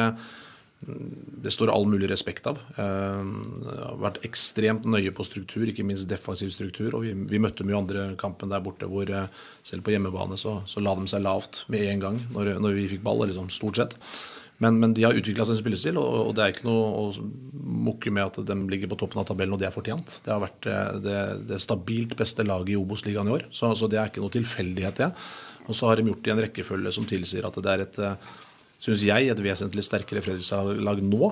det 0.80 1.50
står 1.52 1.68
all 1.68 1.84
mulig 1.86 2.08
respekt 2.08 2.46
av. 2.48 2.58
Uh, 2.78 3.20
har 3.68 4.00
vært 4.00 4.22
ekstremt 4.24 4.86
nøye 4.88 5.12
på 5.12 5.26
struktur, 5.28 5.68
ikke 5.68 5.84
minst 5.84 6.08
defensiv 6.08 6.52
struktur. 6.54 6.94
og 6.96 7.04
Vi, 7.04 7.12
vi 7.12 7.40
møtte 7.42 7.66
mye 7.68 7.78
andre 7.82 8.04
kampen 8.20 8.52
der 8.52 8.64
borte 8.64 8.88
hvor 8.88 9.10
uh, 9.12 9.28
selv 9.66 9.84
på 9.84 9.92
hjemmebane 9.92 10.40
så, 10.40 10.62
så, 10.70 10.80
la 10.80 10.96
de 10.96 11.04
seg 11.10 11.24
lavt 11.26 11.64
med 11.72 11.84
en 11.84 12.04
gang 12.06 12.20
når, 12.32 12.54
når 12.64 12.78
vi 12.78 12.88
fikk 12.94 13.04
ball, 13.04 13.26
liksom, 13.28 13.52
stort 13.52 13.82
sett. 13.82 13.98
Men, 14.60 14.76
men 14.80 14.96
de 14.96 15.04
har 15.06 15.16
utvikla 15.16 15.46
sin 15.48 15.56
spillestil, 15.56 15.96
og, 16.00 16.16
og, 16.20 16.34
det 16.36 16.44
er 16.44 16.52
ikke 16.52 16.66
noe 16.68 16.88
å 17.00 17.04
mukke 17.88 18.12
med 18.12 18.26
at 18.28 18.42
de 18.48 18.56
ligger 18.68 18.90
på 18.92 18.98
toppen 19.00 19.22
av 19.22 19.28
tabellen, 19.30 19.56
og 19.56 19.60
det 19.60 19.70
er 19.70 19.72
fortjent. 19.72 20.18
Det 20.24 20.34
har 20.34 20.42
vært 20.42 20.68
eh, 20.68 20.98
det, 21.00 21.20
det 21.48 21.62
stabilt 21.64 22.12
beste 22.18 22.44
laget 22.44 22.74
i 22.74 22.76
Obos-ligaen 22.76 23.30
i 23.30 23.32
år, 23.38 23.46
så, 23.56 23.70
så, 23.72 23.88
det 23.88 23.96
er 23.96 24.12
ikke 24.12 24.20
noe 24.20 24.34
tilfeldighet, 24.34 25.00
det. 25.00 25.08
Og 25.64 25.78
så 25.78 25.88
har 25.88 25.96
de 25.96 26.12
gjort 26.12 26.20
det 26.26 26.32
i 26.32 26.34
en 26.34 26.42
rekkefølge 26.44 26.92
som 26.92 27.08
tilsier 27.08 27.48
at 27.48 27.56
det 27.56 27.72
er 27.72 27.86
et 27.86 28.02
syns 28.80 29.04
jeg, 29.04 29.28
et 29.28 29.44
vesentlig 29.44 29.84
sterkere 29.86 30.22
Fredrikstad-lag 30.24 31.02
nå 31.04 31.22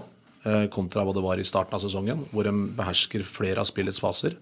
eh, 0.44 0.66
kontra 0.72 1.04
hva 1.06 1.14
det 1.16 1.24
var 1.24 1.40
i 1.40 1.46
starten 1.48 1.78
av 1.78 1.82
sesongen, 1.84 2.26
hvor 2.32 2.48
de 2.48 2.54
behersker 2.76 3.24
flere 3.26 3.62
av 3.62 3.68
spillets 3.68 4.00
faser 4.02 4.36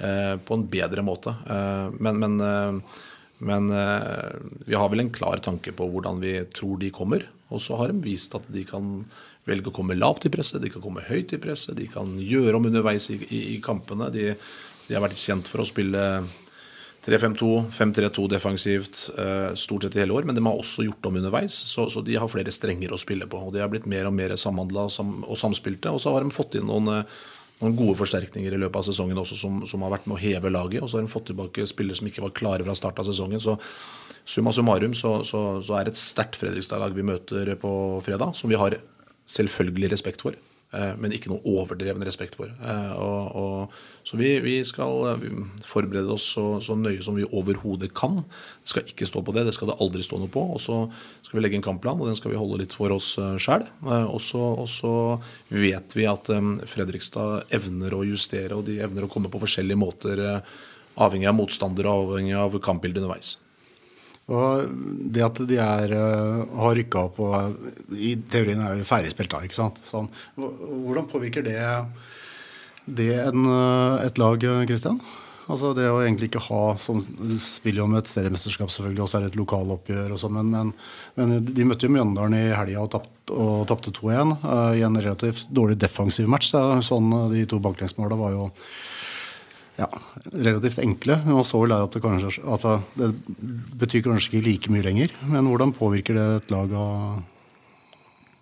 eh, 0.00 0.34
på 0.40 0.56
en 0.56 0.66
bedre 0.72 1.04
måte. 1.04 1.36
Eh, 1.44 1.96
men, 2.00 2.20
men, 2.22 2.82
men 3.44 3.70
vi 4.64 4.76
har 4.76 4.92
vel 4.92 5.04
en 5.04 5.14
klar 5.14 5.42
tanke 5.44 5.74
på 5.76 5.88
hvordan 5.92 6.22
vi 6.24 6.38
tror 6.56 6.80
de 6.80 6.92
kommer. 6.94 7.28
Og 7.52 7.62
så 7.62 7.76
har 7.78 7.92
de 7.92 8.02
vist 8.02 8.34
at 8.34 8.46
de 8.50 8.64
kan 8.66 9.04
velge 9.46 9.70
å 9.70 9.76
komme 9.76 9.94
lavt 9.94 10.24
i 10.26 10.32
presset, 10.32 10.58
de 10.62 10.72
kan 10.72 10.82
komme 10.82 11.04
høyt 11.06 11.36
i 11.36 11.38
presset, 11.38 11.76
de 11.78 11.86
kan 11.92 12.16
gjøre 12.18 12.58
om 12.58 12.66
underveis 12.66 13.10
i, 13.14 13.20
i, 13.28 13.42
i 13.54 13.60
kampene. 13.62 14.08
De, 14.14 14.32
de 14.88 14.96
har 14.96 15.04
vært 15.04 15.20
kjent 15.20 15.46
for 15.52 15.62
å 15.62 15.68
spille 15.68 16.02
3-5-2, 17.06 17.70
5-3-2 17.70 18.24
defensivt 18.32 19.00
eh, 19.18 19.54
stort 19.54 19.84
sett 19.86 19.96
i 19.96 20.00
hele 20.02 20.14
år, 20.16 20.24
men 20.26 20.34
de 20.34 20.42
har 20.42 20.58
også 20.58 20.82
gjort 20.88 21.06
om 21.06 21.18
underveis. 21.20 21.54
Så, 21.54 21.84
så, 21.92 22.02
de 22.02 22.16
har 22.18 22.30
flere 22.32 22.50
strenger 22.50 22.90
å 22.90 22.98
spille 22.98 23.28
på. 23.30 23.38
og 23.38 23.52
De 23.54 23.62
har 23.62 23.70
blitt 23.70 23.86
mer 23.86 24.08
og 24.08 24.14
mer 24.16 24.34
samhandla 24.34 24.88
og 24.88 25.38
samspilte. 25.38 25.92
Og 25.94 26.02
så 26.02 26.10
har 26.14 26.26
de 26.26 26.34
fått 26.34 26.58
inn 26.58 26.66
noen, 26.66 26.90
eh, 26.90 27.20
noen, 27.60 27.76
gode 27.78 27.94
forsterkninger 28.00 28.56
i 28.56 28.58
løpet 28.58 28.80
av 28.80 28.88
sesongen 28.88 29.22
også 29.22 29.38
som, 29.38 29.62
som, 29.70 29.86
har 29.86 29.94
vært 29.94 30.10
med 30.10 30.18
å 30.18 30.24
heve 30.24 30.50
laget. 30.50 30.82
Og 30.82 30.90
så 30.90 30.98
har 30.98 31.06
de 31.06 31.14
fått 31.14 31.30
tilbake 31.30 31.68
spillere 31.70 32.00
som 32.00 32.10
ikke 32.10 32.26
var 32.26 32.34
klare 32.40 32.66
fra 32.66 32.74
start 32.80 32.98
av 32.98 33.06
sesongen. 33.06 33.44
Så 33.44 33.54
summa 34.26 34.50
summarum 34.56 34.98
så, 34.98 35.20
så, 35.22 35.46
så 35.62 35.78
er 35.78 35.86
det 35.86 35.94
et 35.94 36.02
sterkt 36.02 36.40
Fredrikstad-lag 36.42 36.96
vi 36.96 37.06
møter 37.06 37.54
på 37.62 37.72
fredag, 38.02 38.34
som 38.34 38.50
vi 38.50 38.58
har 38.58 38.80
selvfølgelig 39.30 39.94
respekt 39.94 40.26
for. 40.26 40.34
Eh, 40.74 40.94
men 40.98 41.12
ikke 41.14 41.30
noe 41.30 41.44
overdreven 41.46 42.02
respekt 42.06 42.34
for. 42.38 42.50
Eh, 42.50 42.94
og, 42.98 43.36
og, 43.38 43.76
så 44.06 44.18
vi, 44.18 44.32
vi 44.42 44.56
skal 44.66 45.12
eh, 45.12 45.26
forberede 45.66 46.10
oss 46.10 46.26
så, 46.34 46.44
så, 46.64 46.74
nøye 46.78 47.04
som 47.06 47.14
vi 47.18 47.26
overhodet 47.26 47.92
kan. 47.96 48.18
Det 48.64 48.72
skal 48.74 48.90
ikke 48.90 49.06
stå 49.06 49.22
på 49.22 49.34
det, 49.36 49.46
det 49.46 49.54
skal 49.54 49.70
det 49.70 49.78
aldri 49.84 50.02
stå 50.02 50.18
noe 50.20 50.32
på. 50.32 50.42
Og 50.56 50.60
så 50.62 50.80
skal 51.22 51.38
vi 51.38 51.44
legge 51.44 51.60
en 51.60 51.66
kampplan, 51.68 52.02
og 52.02 52.10
den 52.10 52.18
skal 52.18 52.34
vi 52.34 52.40
holde 52.40 52.60
litt 52.64 52.74
for 52.76 52.94
oss 52.96 53.14
sjøl. 53.42 53.66
Og, 53.86 54.18
så 54.20 54.92
vet 55.54 55.96
vi 55.96 56.08
at 56.10 56.30
Fredrikstad 56.70 57.54
evner 57.56 57.94
å 57.94 58.04
justere, 58.06 58.58
og 58.58 58.66
de 58.66 58.80
evner 58.82 59.06
å 59.06 59.10
komme 59.12 59.30
på 59.32 59.42
forskjellige 59.42 59.80
måter, 59.80 60.22
avhengig 60.96 61.30
av 61.30 61.38
motstandere 61.38 61.92
og 61.92 62.14
avhengig 62.14 62.38
av 62.38 62.58
kampbildet 62.64 63.04
underveis. 63.04 63.36
Og 64.26 64.70
det 65.14 65.22
at 65.22 65.38
de 65.46 65.58
er, 65.62 65.92
eh, 65.94 66.56
har 66.58 66.74
rykka 66.74 67.04
opp 67.06 67.20
og 67.22 67.94
i 67.94 68.16
teorien 68.30 68.62
er 68.62 68.80
jo 68.80 68.88
ferdigspilt 68.88 69.30
da, 69.30 69.44
ikke 69.46 69.60
sant. 69.60 69.78
Sånn. 69.86 70.08
Hvordan 70.34 71.06
påvirker 71.10 71.46
det, 71.46 71.60
det 72.90 73.12
en, 73.22 73.46
eh, 73.46 74.06
et 74.08 74.18
lag, 74.18 74.42
Kristian? 74.66 74.98
Altså 75.46 75.70
Det 75.76 75.86
å 75.86 76.00
egentlig 76.02 76.26
ikke 76.26 76.42
ha 76.48 76.62
som 76.82 76.98
spiller 77.38 77.84
om 77.84 77.94
et 77.94 78.08
seriemesterskap, 78.10 78.70
selvfølgelig, 78.74 79.02
og 79.04 79.10
så 79.10 79.18
er 79.18 79.24
det 79.24 79.28
et 79.30 79.38
lokaloppgjør 79.38 80.16
og 80.16 80.18
sånn, 80.18 80.40
men, 80.40 80.50
men, 80.50 80.72
men, 81.14 81.36
de 81.46 81.66
møtte 81.68 81.86
jo 81.86 81.92
Mjøndalen 81.94 82.34
i 82.34 82.48
helga 82.50 82.82
og 82.82 82.90
tapte 83.70 83.94
2-1 83.94 84.34
uh, 84.42 84.72
i 84.74 84.82
en 84.86 84.98
relativt 84.98 85.46
dårlig 85.54 85.78
defensiv 85.78 86.26
match. 86.30 86.50
Da. 86.50 86.80
Sånn, 86.82 87.14
de 87.30 87.44
to 87.46 87.60
baklengsmåla 87.62 88.18
var 88.18 88.34
jo 88.34 88.48
ja, 89.76 89.88
relativt 90.32 90.80
enkle. 90.80 91.18
Man 91.26 91.44
så 91.44 91.60
vel 91.62 91.74
at 91.76 91.92
det, 91.92 92.02
kanskje, 92.04 92.40
altså, 92.44 92.78
det 92.96 93.12
betyr 93.80 94.04
kanskje 94.06 94.32
ikke 94.32 94.46
like 94.46 94.72
mye 94.72 94.84
lenger. 94.86 95.16
Men 95.28 95.48
hvordan 95.50 95.74
påvirker 95.76 96.16
det 96.16 96.28
et 96.40 96.54
lag 96.54 96.72
av 96.76 97.24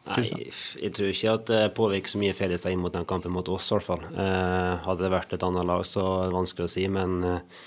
Nei, 0.05 0.20
jeg 0.20 0.93
tror 0.93 1.07
ikke 1.09 1.32
at 1.32 1.45
det 1.49 1.61
påvirker 1.78 2.12
så 2.12 2.18
mye 2.20 2.35
Fredrikstad 2.37 2.74
inn 2.74 2.82
mot 2.82 2.93
den 2.93 3.07
kampen 3.09 3.32
mot 3.32 3.47
oss, 3.49 3.70
i 3.70 3.72
hvert 3.72 3.87
fall. 3.87 4.03
Eh, 4.12 4.82
hadde 4.85 5.01
det 5.01 5.14
vært 5.14 5.32
et 5.32 5.47
annet 5.47 5.64
lag, 5.64 5.80
så 5.89 6.03
er 6.18 6.26
det 6.28 6.37
vanskelig 6.37 6.66
å 6.66 6.72
si. 6.74 6.85
Men 6.93 7.14
eh, 7.24 7.62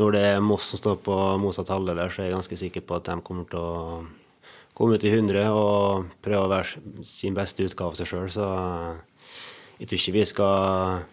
når 0.00 0.16
det 0.16 0.22
er 0.30 0.40
Moss 0.40 0.70
som 0.72 0.80
står 0.80 0.96
på 1.04 1.18
motsatt 1.42 1.68
halvdel 1.74 2.00
der, 2.00 2.14
så 2.14 2.22
er 2.22 2.30
jeg 2.30 2.38
ganske 2.38 2.58
sikker 2.62 2.86
på 2.88 2.96
at 2.96 3.10
de 3.10 3.18
kommer 3.26 3.44
til 3.52 3.60
å 3.60 4.00
komme 4.78 4.96
ut 4.96 5.04
i 5.04 5.12
100 5.12 5.44
og 5.52 6.08
prøve 6.24 6.40
å 6.46 6.50
være 6.54 7.04
sin 7.04 7.36
beste 7.36 7.68
utgave 7.68 7.92
av 7.92 8.00
seg 8.00 8.08
sjøl. 8.14 8.32
Så 8.32 8.48
eh, 8.48 9.28
jeg 9.82 9.90
tror 9.90 10.00
ikke 10.00 10.16
vi 10.16 10.26
skal 10.32 11.04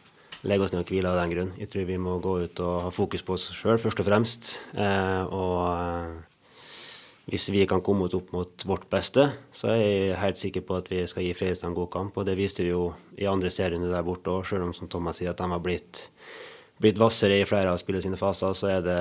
legge 0.45 0.65
oss 0.65 0.73
ned 0.73 0.83
og 0.83 0.93
hvile 0.93 1.09
av 1.09 1.19
den 1.19 1.33
grunn. 1.33 1.51
Jeg 1.59 1.71
tror 1.71 1.89
vi 1.89 1.97
må 2.01 2.15
gå 2.23 2.37
ut 2.45 2.61
og 2.63 2.85
ha 2.85 2.93
fokus 2.93 3.25
på 3.25 3.35
oss 3.35 3.49
sjøl, 3.55 3.79
først 3.81 4.01
og 4.01 4.07
fremst. 4.07 4.49
Eh, 4.77 5.33
og 5.33 5.59
eh, 5.71 6.15
hvis 7.31 7.47
vi 7.49 7.63
kan 7.69 7.81
komme 7.85 8.05
opp 8.05 8.33
mot 8.35 8.65
vårt 8.69 8.85
beste, 8.91 9.27
så 9.55 9.71
er 9.73 9.79
jeg 9.81 10.19
helt 10.21 10.41
sikker 10.41 10.65
på 10.67 10.77
at 10.77 10.91
vi 10.91 11.01
skal 11.09 11.25
gi 11.25 11.33
Fredrikstad 11.37 11.71
en 11.71 11.77
god 11.77 11.89
kamp. 11.95 12.17
Og 12.17 12.27
det 12.27 12.37
viste 12.37 12.65
vi 12.65 12.73
jo 12.73 12.91
i 13.17 13.29
andre 13.29 13.49
serierunde 13.53 13.89
der 13.89 14.05
borte 14.05 14.33
òg, 14.33 14.45
sjøl 14.45 14.67
om 14.67 14.75
som 14.77 14.91
Thomas 14.91 15.21
sier 15.21 15.33
at 15.33 15.41
de 15.41 15.49
har 15.49 15.63
blitt, 15.63 16.05
blitt 16.81 17.01
hvassere 17.01 17.41
i 17.41 17.47
flere 17.49 17.73
av 17.73 17.81
spillet 17.81 18.05
sine 18.05 18.19
faser, 18.21 18.53
så 18.53 18.69
er 18.75 18.85
det, 18.85 18.99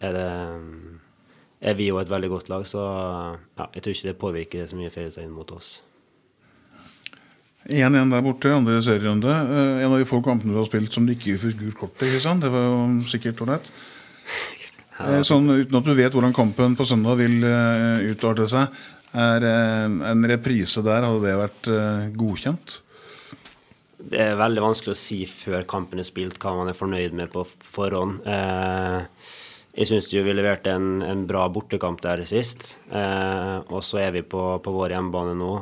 er 0.00 0.16
det 0.16 0.30
er 1.58 1.76
vi 1.76 1.90
jo 1.90 1.98
et 2.00 2.10
veldig 2.10 2.32
godt 2.32 2.48
lag. 2.48 2.64
Så 2.70 2.80
ja, 2.80 3.68
jeg 3.74 3.84
tror 3.84 3.92
ikke 3.92 4.08
det 4.08 4.18
påvirker 4.24 4.70
så 4.70 4.80
mye 4.80 4.94
Fredrikstad 4.94 5.28
inn 5.28 5.36
mot 5.36 5.52
oss. 5.52 5.82
1-1 7.68 8.08
der 8.08 8.24
borte, 8.24 8.50
andre 8.54 8.80
serierunde. 8.84 9.28
Uh, 9.28 9.82
en 9.82 9.92
av 9.92 10.00
de 10.00 10.08
få 10.08 10.22
kampene 10.24 10.54
du 10.54 10.60
har 10.60 10.68
spilt 10.68 10.94
som 10.94 11.04
du 11.06 11.12
ikke 11.12 11.36
fikk 11.40 11.60
gult 11.60 11.78
kort 11.82 12.04
sant? 12.22 12.44
Det 12.44 12.52
var 12.52 12.64
jo 12.64 12.78
sikkert 13.08 13.42
ålreit. 13.44 13.68
Uh, 14.98 15.20
sånn, 15.26 15.50
uten 15.52 15.78
at 15.78 15.86
du 15.86 15.94
vet 15.94 16.14
hvordan 16.16 16.36
kampen 16.36 16.76
på 16.78 16.86
søndag 16.88 17.20
vil 17.20 17.44
uh, 17.44 18.00
utarte 18.08 18.48
seg, 18.50 18.72
er 19.18 19.44
en 19.48 20.26
reprise 20.28 20.82
der, 20.84 21.04
hadde 21.06 21.22
det 21.24 21.36
vært 21.38 21.68
godkjent? 22.20 22.74
Det 24.12 24.18
er 24.20 24.36
veldig 24.36 24.60
vanskelig 24.60 24.92
å 24.92 24.98
si 25.00 25.22
før 25.24 25.64
kampen 25.68 26.02
er 26.02 26.06
spilt 26.06 26.36
hva 26.42 26.52
man 26.58 26.68
er 26.68 26.76
fornøyd 26.76 27.16
med 27.16 27.32
på 27.32 27.46
forhånd. 27.48 28.20
jeg 29.72 29.88
syns 29.88 30.10
vi 30.12 30.36
leverte 30.36 30.76
en, 30.76 31.00
en, 31.00 31.24
bra 31.26 31.46
bortekamp 31.48 32.04
der 32.04 32.26
sist, 32.28 32.76
og 32.92 33.80
så 33.80 34.04
er 34.04 34.12
vi 34.18 34.22
på, 34.28 34.44
på 34.60 34.76
vår 34.76 34.98
hjemmebane 34.98 35.34
nå. 35.40 35.54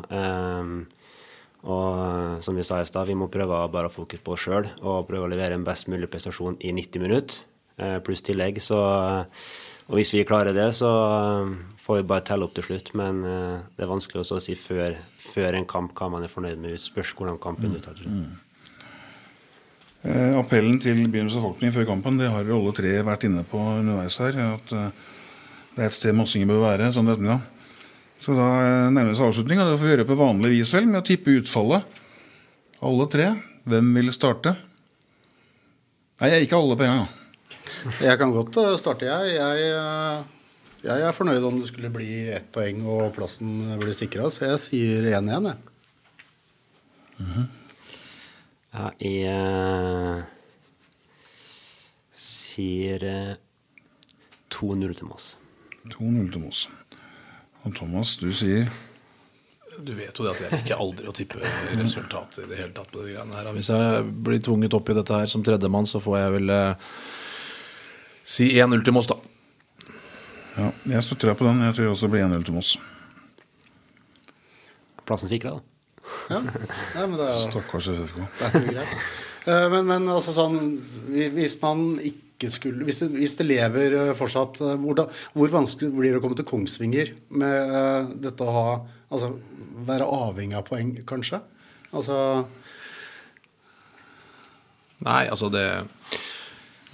Og 1.67 1.99
eh, 1.99 2.41
som 2.47 2.57
vi 2.57 2.65
sa 2.67 2.79
i 2.81 2.87
stad, 2.87 3.09
vi 3.11 3.17
må 3.19 3.27
prøve 3.33 3.59
å 3.59 3.71
bare 3.73 3.91
fokusere 3.91 4.23
på 4.25 4.35
oss 4.37 4.45
sjøl 4.47 4.69
og 4.83 5.07
prøve 5.09 5.27
å 5.27 5.31
levere 5.31 5.57
en 5.59 5.67
best 5.67 5.91
mulig 5.91 6.09
prestasjon 6.13 6.59
i 6.63 6.73
90 6.75 7.03
minutter, 7.03 7.43
eh, 7.83 7.99
pluss 8.07 8.23
tillegg. 8.27 8.61
Så, 8.63 8.79
eh, 8.79 9.25
og 9.91 9.99
hvis 9.99 10.15
vi 10.15 10.27
klarer 10.29 10.55
det, 10.55 10.69
så 10.79 10.91
får 11.83 12.01
vi 12.01 12.09
bare 12.11 12.27
telle 12.27 12.47
opp 12.47 12.55
til 12.55 12.67
slutt. 12.67 12.91
Men 12.99 13.23
det 13.23 13.85
er 13.85 13.91
vanskelig 13.91 14.25
å 14.25 14.41
si 14.43 14.57
før, 14.59 14.97
før, 15.23 15.55
en 15.55 15.69
kamp 15.71 15.95
hva 15.95 16.09
man 16.11 16.27
er 16.27 16.33
fornøyd 16.33 16.59
med. 16.59 16.75
Spørs 16.83 17.13
hvordan 17.15 17.39
kampen 17.39 17.71
mm. 17.71 17.77
uttaler 17.79 18.03
seg. 18.03 18.11
Mm. 18.11 18.35
appellen 20.41 20.81
til 20.83 21.07
byens 21.11 21.35
befolkning 21.39 21.73
før 21.75 21.87
kampen 21.87 22.19
det 22.19 22.29
har 22.31 22.51
alle 22.57 22.73
tre 22.75 22.93
vært 23.07 23.29
inne 23.31 23.47
på 23.47 23.63
underveis 23.77 24.19
her. 24.19 24.35
At 24.57 24.75
det 24.75 25.85
er 25.85 25.87
et 25.87 25.95
sted 25.95 26.19
Mossinger 26.19 26.51
bør 26.51 26.67
være. 26.67 26.91
sånn 26.91 27.07
dette, 27.13 27.23
ja. 27.23 27.39
Så 28.23 28.37
da 28.37 28.47
eh, 28.63 28.89
nærmer 28.91 29.13
det 29.13 29.19
seg 29.19 29.29
avslutning, 29.29 29.61
og 29.61 29.71
det 29.71 29.81
får 29.81 29.87
vi 29.87 29.93
gjøre 29.95 30.09
på 30.09 30.19
vanlig 30.19 30.53
vis 30.55 30.73
vel, 30.75 30.89
med 30.89 31.03
å 31.03 31.07
tippe 31.07 31.37
utfallet. 31.41 32.01
Alle 32.87 33.09
tre. 33.13 33.29
Hvem 33.67 33.93
vil 33.99 34.13
starte? 34.15 34.55
Nei, 36.23 36.33
ikke 36.45 36.59
alle 36.59 36.79
på 36.79 36.87
en 36.87 36.95
gang. 36.95 37.13
Jeg 38.01 38.19
kan 38.21 38.33
godt 38.35 38.57
eh, 38.63 38.73
starte, 38.81 39.09
jeg. 39.09 39.37
jeg. 39.37 39.69
Eh, 39.77 40.33
jeg 40.87 41.03
er 41.03 41.17
fornøyd 41.17 41.45
om 41.49 41.57
det 41.59 41.71
skulle 41.71 41.91
bli 41.91 42.29
ett 42.31 42.47
poeng 42.55 42.85
og 42.87 43.11
plassen 43.17 43.75
blir 43.81 43.97
sikra, 43.97 44.29
så 44.31 44.53
jeg 44.53 44.63
sier 44.63 45.09
1-1, 45.19 45.49
jeg. 45.51 45.57
Mm 47.19 47.31
-hmm. 47.33 47.47
Ja, 48.77 48.91
jeg 49.01 49.25
uh, 49.33 50.23
sier 52.13 53.37
2-0 54.53 54.95
til 54.99 55.07
Moss. 55.09 55.39
2-0 55.87 56.33
til 56.33 56.41
Moss. 56.41 56.69
Og 57.67 57.75
Thomas, 57.75 58.17
du 58.21 58.29
sier 58.37 58.69
du 59.77 59.91
vet 59.93 60.17
jo 60.17 60.25
det 60.25 60.31
at 60.33 60.39
jeg 60.41 60.63
ikke 60.63 60.77
aldri 60.81 61.05
å 61.11 61.13
tippe 61.13 61.37
resultatet 61.77 62.47
i 62.47 62.49
det 62.49 62.57
hele 62.63 62.73
tatt 62.73 62.89
på 62.95 63.03
de 63.05 63.11
greiene 63.13 63.37
her. 63.37 63.51
Hvis 63.53 63.69
jeg 63.69 64.07
blir 64.25 64.39
tvunget 64.41 64.73
opp 64.79 64.89
i 64.89 64.95
dette 64.97 65.19
her 65.21 65.29
som 65.29 65.43
tredjemann, 65.45 65.85
så 65.91 66.01
får 66.01 66.17
jeg 66.17 66.33
vel 66.39 66.53
eh, 66.55 66.87
si 68.25 68.47
1-0 68.57 68.87
til 68.87 68.97
Moss, 68.97 69.11
da. 69.11 69.19
Ja, 70.57 70.71
jeg 70.95 71.05
støtter 71.05 71.29
deg 71.29 71.37
på 71.43 71.45
den. 71.51 71.61
Jeg 71.67 71.77
tror 71.77 71.91
også 71.93 72.09
det 72.09 72.13
blir 72.15 72.25
1-0 72.25 72.47
til 72.49 72.57
Moss. 72.57 72.71
Plassen 75.05 75.29
sikra, 75.29 75.59
da. 75.59 75.61
Ja. 76.33 76.41
Nei, 76.41 77.05
men 77.05 77.17
det 77.21 77.27
er 77.29 77.37
jo 77.37 77.47
Stakkars 77.51 77.91
FFK. 77.93 78.25
det 78.41 78.49
er 78.63 78.69
greit. 78.73 78.97
Eh, 79.47 79.69
Men, 79.71 79.85
men 79.87 80.09
altså 80.11 80.33
sånn 80.35 80.57
Hvis 81.13 81.55
man 81.61 81.85
ikke 82.03 82.26
skulle 82.45 82.85
Hvis 82.85 83.01
det, 83.01 83.09
hvis 83.15 83.37
det 83.39 83.47
lever 83.49 83.97
eh, 83.97 84.13
fortsatt, 84.17 84.61
eh, 84.61 84.77
hvor, 84.83 84.97
da, 84.99 85.07
hvor 85.37 85.53
vanskelig 85.53 85.93
blir 85.95 86.13
det 86.13 86.21
å 86.21 86.25
komme 86.25 86.37
til 86.39 86.49
Kongsvinger 86.49 87.15
med 87.33 87.77
eh, 87.81 88.13
dette 88.29 88.45
å 88.45 88.55
ha 88.55 88.69
Altså 89.07 89.31
være 89.87 90.09
avhengig 90.11 90.57
av 90.59 90.65
poeng, 90.67 90.89
kanskje? 91.07 91.39
Altså 91.95 92.17
Nei, 95.07 95.29
altså 95.31 95.51
det 95.53 95.67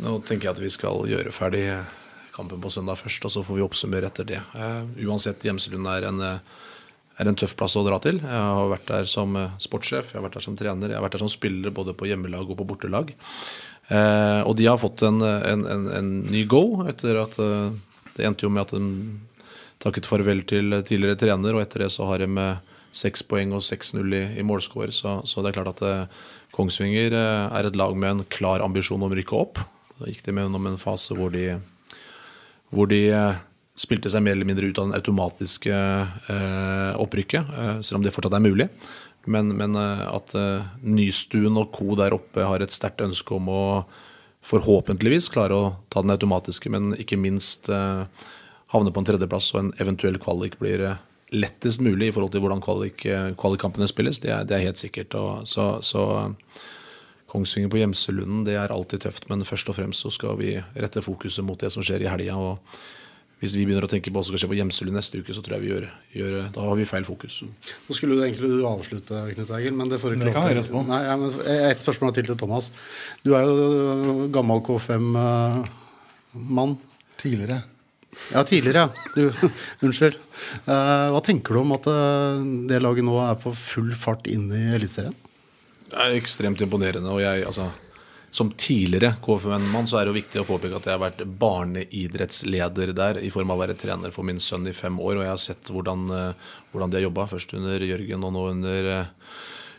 Nå 0.03 0.19
tenker 0.27 0.49
jeg 0.51 0.53
at 0.53 0.61
vi 0.61 0.73
skal 0.75 1.07
gjøre 1.09 1.33
ferdig 1.35 1.65
kampen 2.33 2.61
på 2.61 2.71
søndag 2.73 2.99
først, 2.99 3.25
og 3.29 3.33
så 3.33 3.43
får 3.45 3.59
vi 3.59 3.63
oppsummere 3.63 4.09
etter 4.09 4.27
det. 4.27 4.39
Uh, 4.57 4.89
uansett, 5.05 5.45
Gjemselund 5.45 5.87
er 5.93 6.07
en, 6.09 6.19
uh, 6.25 6.63
er 7.21 7.29
en 7.29 7.37
tøff 7.39 7.53
plass 7.61 7.77
å 7.79 7.85
dra 7.87 7.99
til. 8.03 8.19
Jeg 8.25 8.47
har 8.57 8.71
vært 8.73 8.89
der 8.89 9.11
som 9.13 9.37
sportssjef, 9.63 10.11
jeg 10.11 10.19
har 10.19 10.25
vært 10.25 10.41
der 10.41 10.47
som 10.49 10.57
trener, 10.59 10.91
jeg 10.91 10.99
har 10.99 11.05
vært 11.05 11.19
der 11.19 11.23
som 11.23 11.31
spiller 11.31 11.77
både 11.77 11.95
på 11.95 12.09
hjemmelag 12.09 12.49
og 12.49 12.59
på 12.59 12.67
bortelag. 12.73 13.13
Eh, 13.89 14.41
og 14.47 14.57
de 14.59 14.69
har 14.71 14.81
fått 14.81 15.03
en, 15.07 15.21
en, 15.23 15.65
en, 15.67 15.89
en 15.99 16.11
ny 16.31 16.45
go 16.49 16.85
etter 16.89 17.19
at 17.25 17.39
eh, 17.43 17.73
det 18.17 18.27
endte 18.29 18.47
jo 18.47 18.53
med 18.53 18.67
at 18.67 18.75
de 18.77 19.19
takket 19.83 20.07
farvel 20.07 20.45
til 20.47 20.77
tidligere 20.87 21.19
trener, 21.19 21.57
og 21.57 21.65
etter 21.65 21.85
det 21.85 21.91
så 21.95 22.07
har 22.07 22.23
de 22.23 22.29
med 22.31 22.71
seks 22.95 23.25
poeng 23.27 23.55
og 23.57 23.65
6-0 23.65 24.15
i, 24.15 24.23
i 24.39 24.47
målscore. 24.47 24.93
Så, 24.95 25.21
så 25.27 25.43
det 25.43 25.51
er 25.51 25.59
klart 25.59 25.73
at 25.75 25.85
eh, 25.89 26.25
Kongsvinger 26.55 27.17
eh, 27.17 27.47
er 27.59 27.69
et 27.69 27.79
lag 27.79 27.97
med 27.97 28.11
en 28.11 28.27
klar 28.31 28.65
ambisjon 28.65 29.01
om 29.01 29.11
å 29.11 29.17
rykke 29.17 29.39
opp. 29.39 29.63
Da 29.99 30.11
gikk 30.11 30.23
de 30.27 30.37
gjennom 30.37 30.69
en 30.69 30.81
fase 30.81 31.17
hvor 31.17 31.33
de, 31.35 31.57
hvor 32.71 32.91
de 32.91 33.07
spilte 33.79 34.11
seg 34.13 34.25
mer 34.25 34.37
eller 34.37 34.49
mindre 34.49 34.69
ut 34.69 34.79
av 34.79 34.91
den 34.91 34.99
automatiske 34.99 35.73
eh, 35.73 36.93
opprykket, 37.01 37.55
eh, 37.57 37.79
selv 37.81 38.01
om 38.01 38.05
det 38.05 38.13
fortsatt 38.15 38.37
er 38.37 38.45
mulig. 38.45 38.69
Men, 39.31 39.53
men 39.57 39.77
eh, 39.79 40.03
at 40.11 40.35
eh, 40.39 40.65
Nystuen 40.83 41.59
og 41.61 41.71
co. 41.77 41.95
der 41.99 42.17
oppe 42.17 42.47
har 42.47 42.63
et 42.63 42.75
sterkt 42.75 43.05
ønske 43.05 43.37
om 43.37 43.51
å 43.53 43.63
forhåpentligvis 44.43 45.31
klare 45.31 45.55
å 45.55 45.71
ta 45.93 46.03
den 46.03 46.15
automatiske, 46.15 46.71
men 46.73 46.97
ikke 46.99 47.21
minst 47.21 47.71
eh, 47.71 48.03
havne 48.75 48.93
på 48.93 49.03
en 49.03 49.07
tredjeplass 49.07 49.53
og 49.55 49.61
en 49.61 49.73
eventuell 49.83 50.19
kvalik 50.23 50.59
blir 50.59 50.89
lettest 51.33 51.81
mulig 51.81 52.11
i 52.11 52.15
forhold 52.15 52.35
til 52.35 52.43
hvordan 52.45 52.61
kvalik, 52.61 53.07
kvalikkampene 53.41 53.87
spilles. 53.89 54.19
Det 54.21 54.33
er, 54.35 54.43
det 54.49 54.57
er 54.57 54.67
helt 54.67 54.81
sikkert. 54.81 55.15
Og 55.17 55.47
så, 55.49 55.79
så 55.87 56.03
Kongsvinger 57.33 57.71
på 57.73 57.79
Gjemselunden, 57.81 58.43
det 58.45 58.59
er 58.61 58.75
alltid 58.75 59.07
tøft, 59.07 59.31
men 59.31 59.47
først 59.49 59.71
og 59.73 59.79
fremst 59.79 60.05
så 60.05 60.13
skal 60.13 60.37
vi 60.37 60.59
rette 60.77 61.01
fokuset 61.05 61.47
mot 61.47 61.61
det 61.61 61.71
som 61.73 61.85
skjer 61.85 62.05
i 62.05 62.11
helga. 62.11 62.59
Hvis 63.43 63.57
vi 63.59 63.65
begynner 63.67 63.83
å 63.83 63.91
tenke 63.91 64.07
på 64.07 64.15
hva 64.15 64.23
som 64.23 64.31
skal 64.31 64.45
skje 64.45 64.53
på 64.53 64.59
Gjemselund 64.61 64.95
neste 64.95 65.19
uke, 65.19 65.35
så 65.35 65.43
tror 65.43 65.57
jeg 65.57 65.65
vi 65.65 65.71
gjør, 65.73 65.85
gjør 66.15 66.35
Da 66.55 66.61
har 66.63 66.77
vi 66.79 66.85
feil 66.87 67.03
fokus. 67.03 67.35
Nå 67.43 67.91
skulle 67.99 68.15
du 68.15 68.23
egentlig 68.23 68.47
du 68.53 68.63
avslutte, 68.69 69.15
Knut 69.35 69.51
Egil, 69.59 69.75
men 69.75 69.91
det 69.91 69.99
får 69.99 70.09
du 70.15 70.15
ikke 70.21 70.31
lov 70.31 70.47
etterpå. 70.53 70.79
Nei, 70.87 71.01
ja, 71.09 71.15
men 71.19 71.29
Et 71.51 71.83
spørsmål 71.83 72.15
til 72.15 72.27
til 72.31 72.39
Thomas. 72.39 72.71
Du 73.27 73.31
er 73.35 73.43
jo 73.51 74.31
gammel 74.31 74.63
K5-mann. 74.69 75.67
Tidligere. 77.19 77.59
Ja, 78.31 78.45
tidligere, 78.47 78.79
ja. 78.79 78.89
Du, 79.17 79.23
unnskyld. 79.89 80.17
Eh, 80.63 81.09
hva 81.11 81.21
tenker 81.25 81.51
du 81.57 81.63
om 81.65 81.75
at 81.75 81.87
eh, 81.91 82.47
det 82.71 82.79
laget 82.85 83.05
nå 83.09 83.19
er 83.25 83.35
på 83.43 83.51
full 83.59 83.91
fart 83.99 84.31
inn 84.31 84.47
i 84.55 84.63
Eliteserien? 84.77 85.17
Det 85.91 85.99
er 85.99 86.15
ekstremt 86.17 86.63
imponerende. 86.65 87.11
og 87.11 87.21
jeg, 87.25 87.43
altså, 87.49 87.73
Som 88.33 88.55
tidligere 88.57 89.19
KFUM-mann 89.21 89.89
så 89.91 89.99
er 89.99 90.07
det 90.07 90.15
jo 90.15 90.17
viktig 90.17 90.41
å 90.41 90.47
påpeke 90.49 90.79
at 90.79 90.87
jeg 90.89 90.97
har 90.97 91.03
vært 91.03 91.19
barneidrettsleder 91.41 92.95
der 92.97 93.21
i 93.21 93.29
form 93.33 93.53
av 93.53 93.59
å 93.59 93.63
være 93.67 93.77
trener 93.77 94.15
for 94.15 94.25
min 94.25 94.41
sønn 94.41 94.65
i 94.71 94.73
fem 94.73 94.97
år. 94.97 95.19
Og 95.19 95.27
jeg 95.27 95.35
har 95.35 95.43
sett 95.43 95.73
hvordan, 95.73 96.07
eh, 96.17 96.55
hvordan 96.73 96.95
de 96.95 96.99
har 96.99 97.11
jobba, 97.11 97.29
først 97.29 97.53
under 97.59 97.85
Jørgen 97.85 98.25
og 98.25 98.33
nå 98.33 98.47
under 98.55 98.89
eh, 98.95 99.13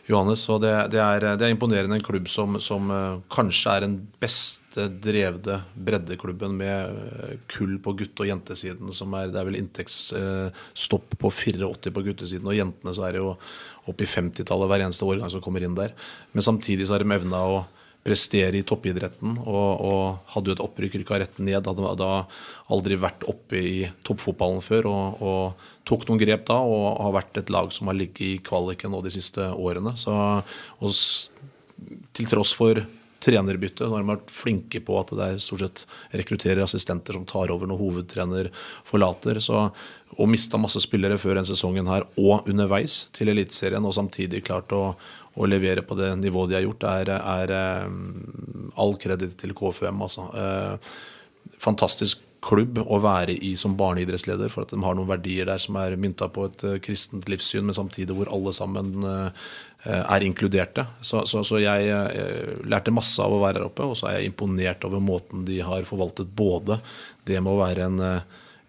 Johannes. 0.06 0.46
Og 0.54 0.62
det, 0.62 0.72
det, 0.94 1.02
er, 1.02 1.26
det 1.34 1.48
er 1.48 1.56
imponerende. 1.56 1.98
En 1.98 2.06
klubb 2.06 2.30
som, 2.30 2.58
som 2.62 2.94
eh, 2.94 3.20
kanskje 3.32 3.74
er 3.74 3.86
den 3.88 3.98
beste 4.22 4.88
drevne 5.02 5.60
breddeklubben 5.74 6.54
med 6.62 7.04
eh, 7.04 7.36
kull 7.50 7.78
på 7.82 7.98
gutte- 8.04 8.22
og 8.22 8.32
jentesiden. 8.36 8.94
Som 8.94 9.18
er, 9.18 9.34
det 9.34 9.40
er 9.40 9.48
vel 9.48 9.58
inntektsstopp 9.64 11.18
på 11.18 11.34
84 11.42 11.94
på 11.94 12.06
guttesiden, 12.06 12.46
og 12.46 12.58
jentene 12.58 12.94
så 12.94 13.08
er 13.08 13.16
det 13.16 13.24
jo 13.24 13.34
opp 13.90 13.98
i 14.00 14.08
50-tallet 14.08 14.70
hver 14.70 14.86
eneste 14.86 15.10
årgang 15.10 15.32
som 15.32 15.42
kommer 15.44 15.64
inn 15.64 15.74
der. 15.74 15.96
Men 16.32 16.46
samtidig 16.46 16.86
så 16.86 16.94
har 16.96 17.04
de 17.04 17.18
evna 17.18 17.48
å 17.50 17.64
prestere 18.04 18.58
i 18.60 18.64
toppidretten 18.66 19.38
og, 19.40 19.70
og 19.80 20.32
hadde 20.34 20.50
jo 20.50 20.56
et 20.58 20.64
opprykk, 20.64 20.98
rykka 21.00 21.20
rett 21.22 21.38
ned. 21.40 21.64
Hadde 21.64 21.94
da 22.00 22.10
aldri 22.74 22.98
vært 23.00 23.24
oppe 23.30 23.60
i 23.60 23.86
toppfotballen 24.06 24.60
før 24.64 24.90
og, 24.90 25.22
og 25.24 25.70
tok 25.88 26.04
noen 26.08 26.20
grep 26.20 26.44
da 26.50 26.58
og 26.60 26.84
har 27.00 27.16
vært 27.16 27.40
et 27.40 27.54
lag 27.54 27.72
som 27.72 27.88
har 27.88 27.98
ligget 27.98 28.26
i 28.26 28.34
kvaliken 28.44 28.92
nå 28.92 29.00
de 29.04 29.14
siste 29.14 29.48
årene. 29.52 29.96
Så, 30.00 30.12
og 30.12 30.92
til 32.14 32.28
tross 32.28 32.52
for 32.56 32.84
trenerbytte, 33.24 33.86
så 33.86 33.94
har 33.94 34.04
de 34.04 34.12
vært 34.12 34.32
flinke 34.36 34.80
på 34.84 34.96
at 35.00 35.12
det 35.16 35.26
er 35.26 35.42
stort 35.42 35.64
sett 35.64 35.84
rekrutterer 36.12 36.60
assistenter 36.64 37.16
som 37.16 37.24
tar 37.28 37.52
over 37.54 37.70
når 37.70 37.80
hovedtrener 37.80 38.50
forlater. 38.84 39.40
Så 39.40 39.70
og 40.14 40.30
mista 40.30 40.58
masse 40.60 40.78
spillere 40.84 41.18
før 41.18 41.40
den 41.40 41.48
sesongen 41.48 41.88
her 41.90 42.04
og 42.20 42.48
underveis 42.50 43.04
til 43.16 43.32
Eliteserien, 43.32 43.84
og 43.84 43.96
samtidig 43.96 44.44
klart 44.46 44.70
å, 44.74 44.92
å 45.34 45.48
levere 45.50 45.82
på 45.86 45.96
det 45.98 46.12
nivået 46.20 46.52
de 46.52 46.58
har 46.58 46.66
gjort, 46.66 46.86
er, 46.86 47.10
er 47.18 47.54
eh, 47.54 47.96
all 48.80 48.94
kreditt 49.00 49.36
til 49.40 49.54
KFUM. 49.56 50.04
Altså. 50.06 50.28
Eh, 50.38 50.92
fantastisk 51.62 52.22
klubb 52.44 52.78
å 52.82 52.98
være 53.00 53.34
i 53.46 53.54
som 53.56 53.74
barneidrettsleder, 53.78 54.52
for 54.52 54.66
at 54.66 54.74
de 54.74 54.82
har 54.84 54.96
noen 54.96 55.08
verdier 55.08 55.48
der 55.48 55.62
som 55.62 55.78
er 55.80 55.96
mynta 56.00 56.28
på 56.32 56.46
et 56.50 56.64
eh, 56.68 56.78
kristent 56.84 57.26
livssyn, 57.30 57.64
men 57.66 57.76
samtidig 57.76 58.16
hvor 58.18 58.30
alle 58.32 58.54
sammen 58.56 59.08
er 59.84 60.24
inkluderte. 60.24 60.86
Så, 61.04 61.26
så, 61.28 61.42
så 61.44 61.58
jeg 61.60 61.90
lærte 62.64 62.92
masse 62.94 63.20
av 63.20 63.34
å 63.36 63.42
være 63.42 63.60
her 63.60 63.66
oppe, 63.66 63.84
og 63.84 63.98
så 64.00 64.08
er 64.08 64.14
jeg 64.16 64.30
imponert 64.30 64.86
over 64.88 65.02
måten 65.04 65.42
de 65.44 65.58
har 65.60 65.84
forvaltet 65.84 66.30
både 66.32 66.78
det 67.28 67.36
med 67.44 67.52
å 67.52 67.60
være 67.60 67.90
en 67.90 68.00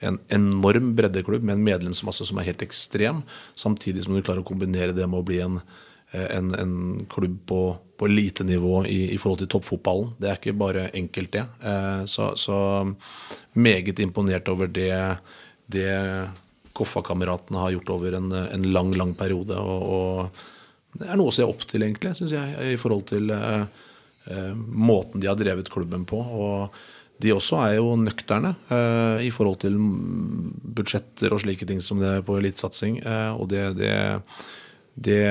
en 0.04 0.18
enorm 0.34 0.94
breddeklubb 0.96 1.44
med 1.44 1.56
en 1.56 1.66
medlemsmasse 1.66 2.28
som 2.28 2.40
er 2.40 2.50
helt 2.50 2.64
ekstrem, 2.66 3.22
samtidig 3.56 4.04
som 4.06 4.16
du 4.16 4.22
klarer 4.22 4.44
å 4.44 4.48
kombinere 4.48 4.96
det 4.96 5.08
med 5.08 5.22
å 5.22 5.28
bli 5.28 5.40
en, 5.44 5.60
en, 6.12 6.54
en 6.56 7.06
klubb 7.10 7.38
på, 7.48 7.60
på 7.98 8.06
elitenivå 8.06 8.86
i, 8.86 9.14
i 9.14 9.18
forhold 9.18 9.40
til 9.44 9.50
toppfotballen. 9.52 10.14
Det 10.20 10.30
er 10.30 10.40
ikke 10.40 10.58
bare 10.58 10.90
enkelt, 10.94 11.32
det. 11.32 11.46
Eh, 11.64 12.06
Så, 12.06 12.34
så 12.38 12.58
meget 13.54 14.00
imponert 14.00 14.48
over 14.48 14.68
det, 14.68 15.18
det 15.68 16.30
Koffa-kameratene 16.76 17.58
har 17.58 17.72
gjort 17.72 17.90
over 17.90 18.18
en, 18.18 18.32
en 18.32 18.72
lang, 18.72 18.94
lang 18.94 19.16
periode. 19.16 19.56
Og, 19.58 19.84
og 19.84 21.00
det 21.00 21.08
er 21.10 21.20
noe 21.20 21.32
å 21.32 21.36
se 21.36 21.44
opp 21.44 21.64
til, 21.68 21.84
egentlig, 21.84 22.16
syns 22.16 22.36
jeg, 22.36 22.74
i 22.76 22.80
forhold 22.80 23.08
til 23.12 23.32
eh, 23.32 23.64
eh, 24.28 24.54
måten 24.56 25.24
de 25.24 25.32
har 25.32 25.40
drevet 25.40 25.72
klubben 25.72 26.06
på. 26.08 26.20
og 26.20 26.76
de 27.24 27.32
også 27.32 27.62
er 27.64 27.78
jo 27.78 27.96
nøkterne 27.96 28.52
eh, 28.68 29.26
i 29.28 29.32
forhold 29.32 29.62
til 29.64 29.78
mm, 29.80 30.50
budsjetter 30.76 31.32
og 31.32 31.40
slike 31.46 31.68
ting 31.68 31.80
som 31.84 32.02
det 32.02 32.10
er 32.12 32.26
på 32.28 32.36
elitesatsing. 32.42 33.00
Eh, 33.08 33.32
og 33.32 33.48
det, 33.54 33.64
det, 33.80 33.94
det, 34.96 35.28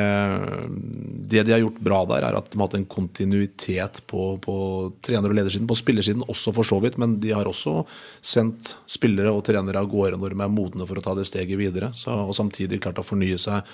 det 1.24 1.42
de 1.42 1.52
har 1.54 1.62
gjort 1.62 1.80
bra 1.80 2.02
der, 2.10 2.26
er 2.26 2.36
at 2.36 2.50
de 2.52 2.58
har 2.58 2.66
hatt 2.66 2.76
en 2.76 2.84
kontinuitet 2.84 4.02
på, 4.10 4.34
på 4.44 4.56
trener- 5.04 5.32
og 5.32 5.38
ledersiden, 5.38 5.68
på 5.70 5.78
spillersiden 5.78 6.26
også 6.28 6.52
for 6.52 6.68
så 6.68 6.76
vidt, 6.84 6.98
men 7.00 7.16
de 7.22 7.32
har 7.32 7.48
også 7.48 7.78
sendt 8.20 8.74
spillere 8.90 9.32
og 9.32 9.40
trenere 9.48 9.80
av 9.80 9.88
gårde 9.88 10.20
når 10.20 10.36
de 10.36 10.44
er 10.44 10.52
modne 10.52 10.88
for 10.90 11.00
å 11.00 11.04
ta 11.06 11.16
det 11.16 11.24
steget 11.30 11.56
videre. 11.60 11.94
Så, 11.96 12.12
og 12.12 12.36
samtidig 12.36 12.82
klart 12.84 13.00
å 13.00 13.06
fornye 13.08 13.40
seg 13.40 13.64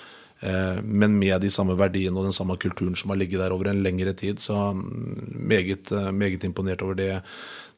eh, 0.47 0.79
men 0.79 1.19
med 1.19 1.43
de 1.43 1.51
samme 1.51 1.75
verdiene 1.81 2.15
og 2.15 2.31
den 2.31 2.39
samme 2.39 2.55
kulturen 2.63 2.95
som 2.95 3.11
har 3.11 3.19
ligget 3.19 3.43
der 3.43 3.57
over 3.57 3.73
en 3.73 3.83
lengre 3.83 4.15
tid. 4.15 4.39
Så 4.39 4.55
mm, 4.55 5.43
meget, 5.51 5.91
meget 6.15 6.47
imponert 6.47 6.87
over 6.87 7.03
det, 7.03 7.17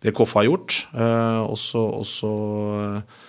det 0.05 0.13
Koffa 0.13 0.43
har 0.43 0.51
gjort. 0.51 0.83
Eh, 0.93 1.41
og 1.49 1.57
så 1.57 2.35
eh, 2.77 3.21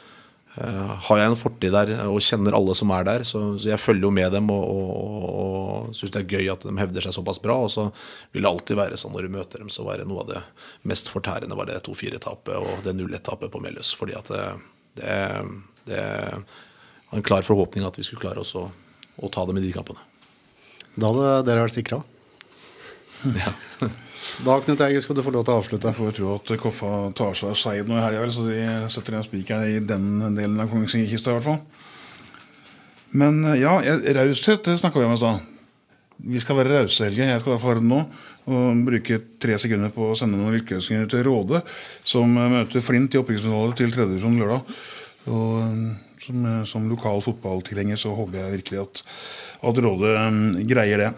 har 0.54 1.18
jeg 1.18 1.32
en 1.32 1.38
fortid 1.39 1.74
der 1.74 1.91
og 2.06 2.20
kjenner 2.22 2.54
alle 2.54 2.76
som 2.78 2.91
er 2.93 3.06
der, 3.08 3.24
så, 3.26 3.39
så 3.58 3.72
jeg 3.72 3.82
følger 3.82 4.06
jo 4.06 4.12
med 4.14 4.36
dem 4.36 4.51
og, 4.54 4.66
og, 4.70 5.24
og, 5.32 5.95
syns 5.97 6.14
det 6.14 6.22
er 6.22 6.36
gøy 6.36 6.51
at 6.54 6.68
de 6.68 6.74
hevder 6.78 7.06
seg 7.08 7.16
såpass 7.16 7.41
bra. 7.41 7.56
Og 7.66 7.72
så 7.74 7.88
vil 8.36 8.45
det 8.45 8.51
alltid 8.51 8.78
være 8.78 8.99
sånn 9.01 9.16
når 9.16 9.26
du 9.26 9.34
møter 9.34 9.64
dem, 9.64 9.72
så 9.74 9.86
var 9.88 9.97
det 9.97 10.06
noe 10.10 10.22
av 10.22 10.30
det 10.30 10.43
mest 10.89 11.10
fortærende 11.10 11.58
var 11.58 11.72
det 11.72 11.82
2-4-tapet 11.88 12.54
og 12.60 12.86
det 12.86 12.93
0-1-tapet 12.99 13.49
på 13.54 13.64
Melhus. 13.66 13.95
Fordi 13.97 14.14
at 14.20 14.30
det, 14.30 14.45
det, 15.01 15.18
det 15.89 16.06
var 17.10 17.18
en 17.18 17.26
klar 17.26 17.49
forhåpning 17.49 17.89
at 17.89 17.97
vi 17.97 18.06
skulle 18.06 18.22
klare 18.22 18.45
oss 18.45 18.54
å, 18.60 18.68
å 19.18 19.34
ta 19.34 19.47
dem 19.49 19.58
i 19.58 19.66
de 19.66 19.74
kampene. 19.74 20.06
Da 20.93 21.10
hadde 21.10 21.36
dere 21.49 21.66
vært 21.66 21.80
sikra. 21.80 22.04
Ja. 23.24 23.54
Da 24.43 24.57
Knut 24.63 24.82
Eiger, 24.82 25.01
skal 25.03 25.17
du 25.17 25.24
få 25.26 25.32
lov 25.34 25.45
til 25.45 25.53
å 25.53 25.61
avslutte. 25.61 25.89
Jeg 25.89 25.97
får 25.97 26.13
tro 26.17 26.34
at 26.34 26.51
Koffa 26.61 26.91
tar 27.17 27.36
seg 27.38 27.51
av 27.51 27.57
Skeid 27.59 27.89
nå 27.89 27.97
i 27.97 28.03
helga, 28.03 28.28
så 28.32 28.45
de 28.47 28.61
setter 28.91 29.17
en 29.17 29.26
spiker 29.26 29.65
i 29.67 29.82
den 29.84 30.36
delen 30.38 30.61
av 30.63 30.71
Kongsvinger-kista 30.71 31.34
i 31.34 31.38
hvert 31.38 31.47
fall. 31.47 31.59
Men 33.13 33.43
eh, 33.45 33.59
ja, 33.61 33.78
raushet, 34.17 34.63
det 34.65 34.80
snakka 34.82 35.01
vi 35.01 35.07
om 35.07 35.15
i 35.15 35.19
stad. 35.21 35.49
vi 36.24 36.39
skal 36.39 36.57
være 36.57 36.80
rause, 36.80 37.03
Helge. 37.05 37.28
Jeg 37.30 37.43
skal 37.43 37.59
være 37.59 37.84
det 37.84 37.89
nå. 37.91 37.99
Og 38.43 38.82
bruke 38.84 39.19
tre 39.39 39.55
sekunder 39.61 39.91
på 39.95 40.09
å 40.09 40.15
sende 40.19 40.36
noen 40.36 40.57
lykkeønskninger 40.57 41.05
til 41.11 41.24
Råde, 41.28 41.61
som 42.03 42.34
eh, 42.38 42.49
møter 42.57 42.84
Flint 42.84 43.13
i 43.13 43.21
opprykksfinale 43.21 43.78
til 43.78 43.93
tredje 43.93 44.15
divisjon 44.15 44.39
lørdag. 44.41 44.74
Og 45.30 45.61
eh, 45.67 46.17
som, 46.24 46.49
som 46.69 46.88
lokal 46.88 47.21
fotballtilhenger 47.24 47.99
så 47.99 48.15
håper 48.15 48.39
jeg 48.39 48.57
virkelig 48.57 48.84
at, 48.86 49.05
at 49.69 49.86
Råde 49.86 50.17
greier 50.71 51.05
det. 51.05 51.13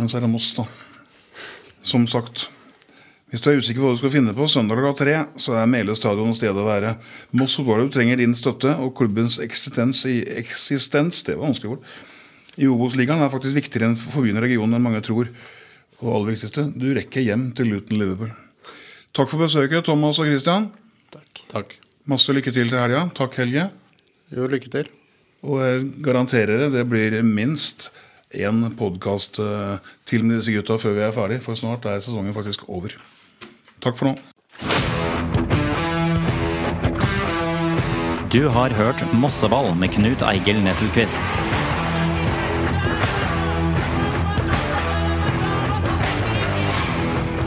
Men 0.00 0.08
så 0.08 0.16
er 0.16 0.24
det 0.24 0.32
Moss, 0.32 0.54
da. 0.56 0.64
Som 1.84 2.06
sagt. 2.08 2.46
Hvis 3.30 3.42
du 3.44 3.50
er 3.50 3.60
usikker 3.60 3.82
på 3.82 3.90
hva 3.90 3.94
du 3.94 4.00
skal 4.00 4.12
finne 4.14 4.32
på 4.34 4.46
søndag 4.48 4.80
klokka 4.80 5.04
tre, 5.04 5.16
så 5.38 5.58
er 5.60 5.68
Meløy 5.68 5.94
stadion 5.98 6.32
stedet 6.34 6.58
å 6.58 6.66
være. 6.66 6.96
Moss 7.36 7.58
fotballklubb 7.58 7.92
trenger 7.94 8.18
din 8.18 8.32
støtte, 8.34 8.72
og 8.80 8.94
klubbens 8.96 9.36
eksistens 9.44 10.00
i 10.08 10.22
eksistens 10.40 11.20
det 11.28 11.36
var 11.36 11.50
vanskelig 11.50 11.76
ord, 11.76 11.92
i 12.58 12.66
Obos-ligaen 12.66 13.22
er 13.22 13.30
faktisk 13.30 13.60
viktigere 13.60 13.92
enn 13.92 14.00
for 14.00 14.24
byen 14.24 14.40
og 14.40 14.46
regionen 14.48 14.80
enn 14.80 14.88
mange 14.88 15.04
tror. 15.06 15.30
Og 16.00 16.10
aller 16.10 16.32
viktigste, 16.32 16.66
du 16.74 16.90
rekker 16.96 17.28
hjem 17.28 17.50
til 17.56 17.70
Luton 17.70 18.00
Liverpool. 18.00 18.32
Takk 19.14 19.30
for 19.30 19.44
besøket, 19.44 19.84
Thomas 19.86 20.18
og 20.22 20.32
Christian. 20.32 20.70
Takk. 21.52 21.76
Masse 22.08 22.34
lykke 22.34 22.52
til 22.56 22.72
til 22.72 22.80
helga. 22.80 23.04
Takk, 23.14 23.36
Helge. 23.44 23.68
Jo, 24.32 24.48
lykke 24.48 24.72
til. 24.72 24.88
Og 25.44 25.60
jeg 25.60 25.90
garanterer 26.02 26.64
det, 26.64 26.72
det 26.74 26.88
blir 26.88 27.20
minst 27.26 27.92
én 28.34 28.62
podkast 28.78 29.40
til 30.06 30.24
med 30.24 30.38
disse 30.38 30.52
gutta 30.54 30.78
før 30.78 30.94
vi 30.96 31.06
er 31.06 31.14
ferdig, 31.14 31.40
for 31.42 31.58
snart 31.58 31.86
er 31.86 32.02
sesongen 32.02 32.34
faktisk 32.34 32.68
over. 32.68 32.94
Takk 33.82 33.98
for 33.98 34.10
nå. 34.10 34.16
Du 38.30 38.44
har 38.48 38.70
hørt 38.78 39.02
Mosseball 39.12 39.74
med 39.74 39.90
Knut 39.96 40.22
Eigil 40.22 40.60
Nesselquist. 40.62 41.18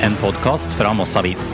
En 0.03 0.17
podkast 0.19 0.75
fra 0.75 0.91
Moss 0.91 1.15
Avis. 1.15 1.53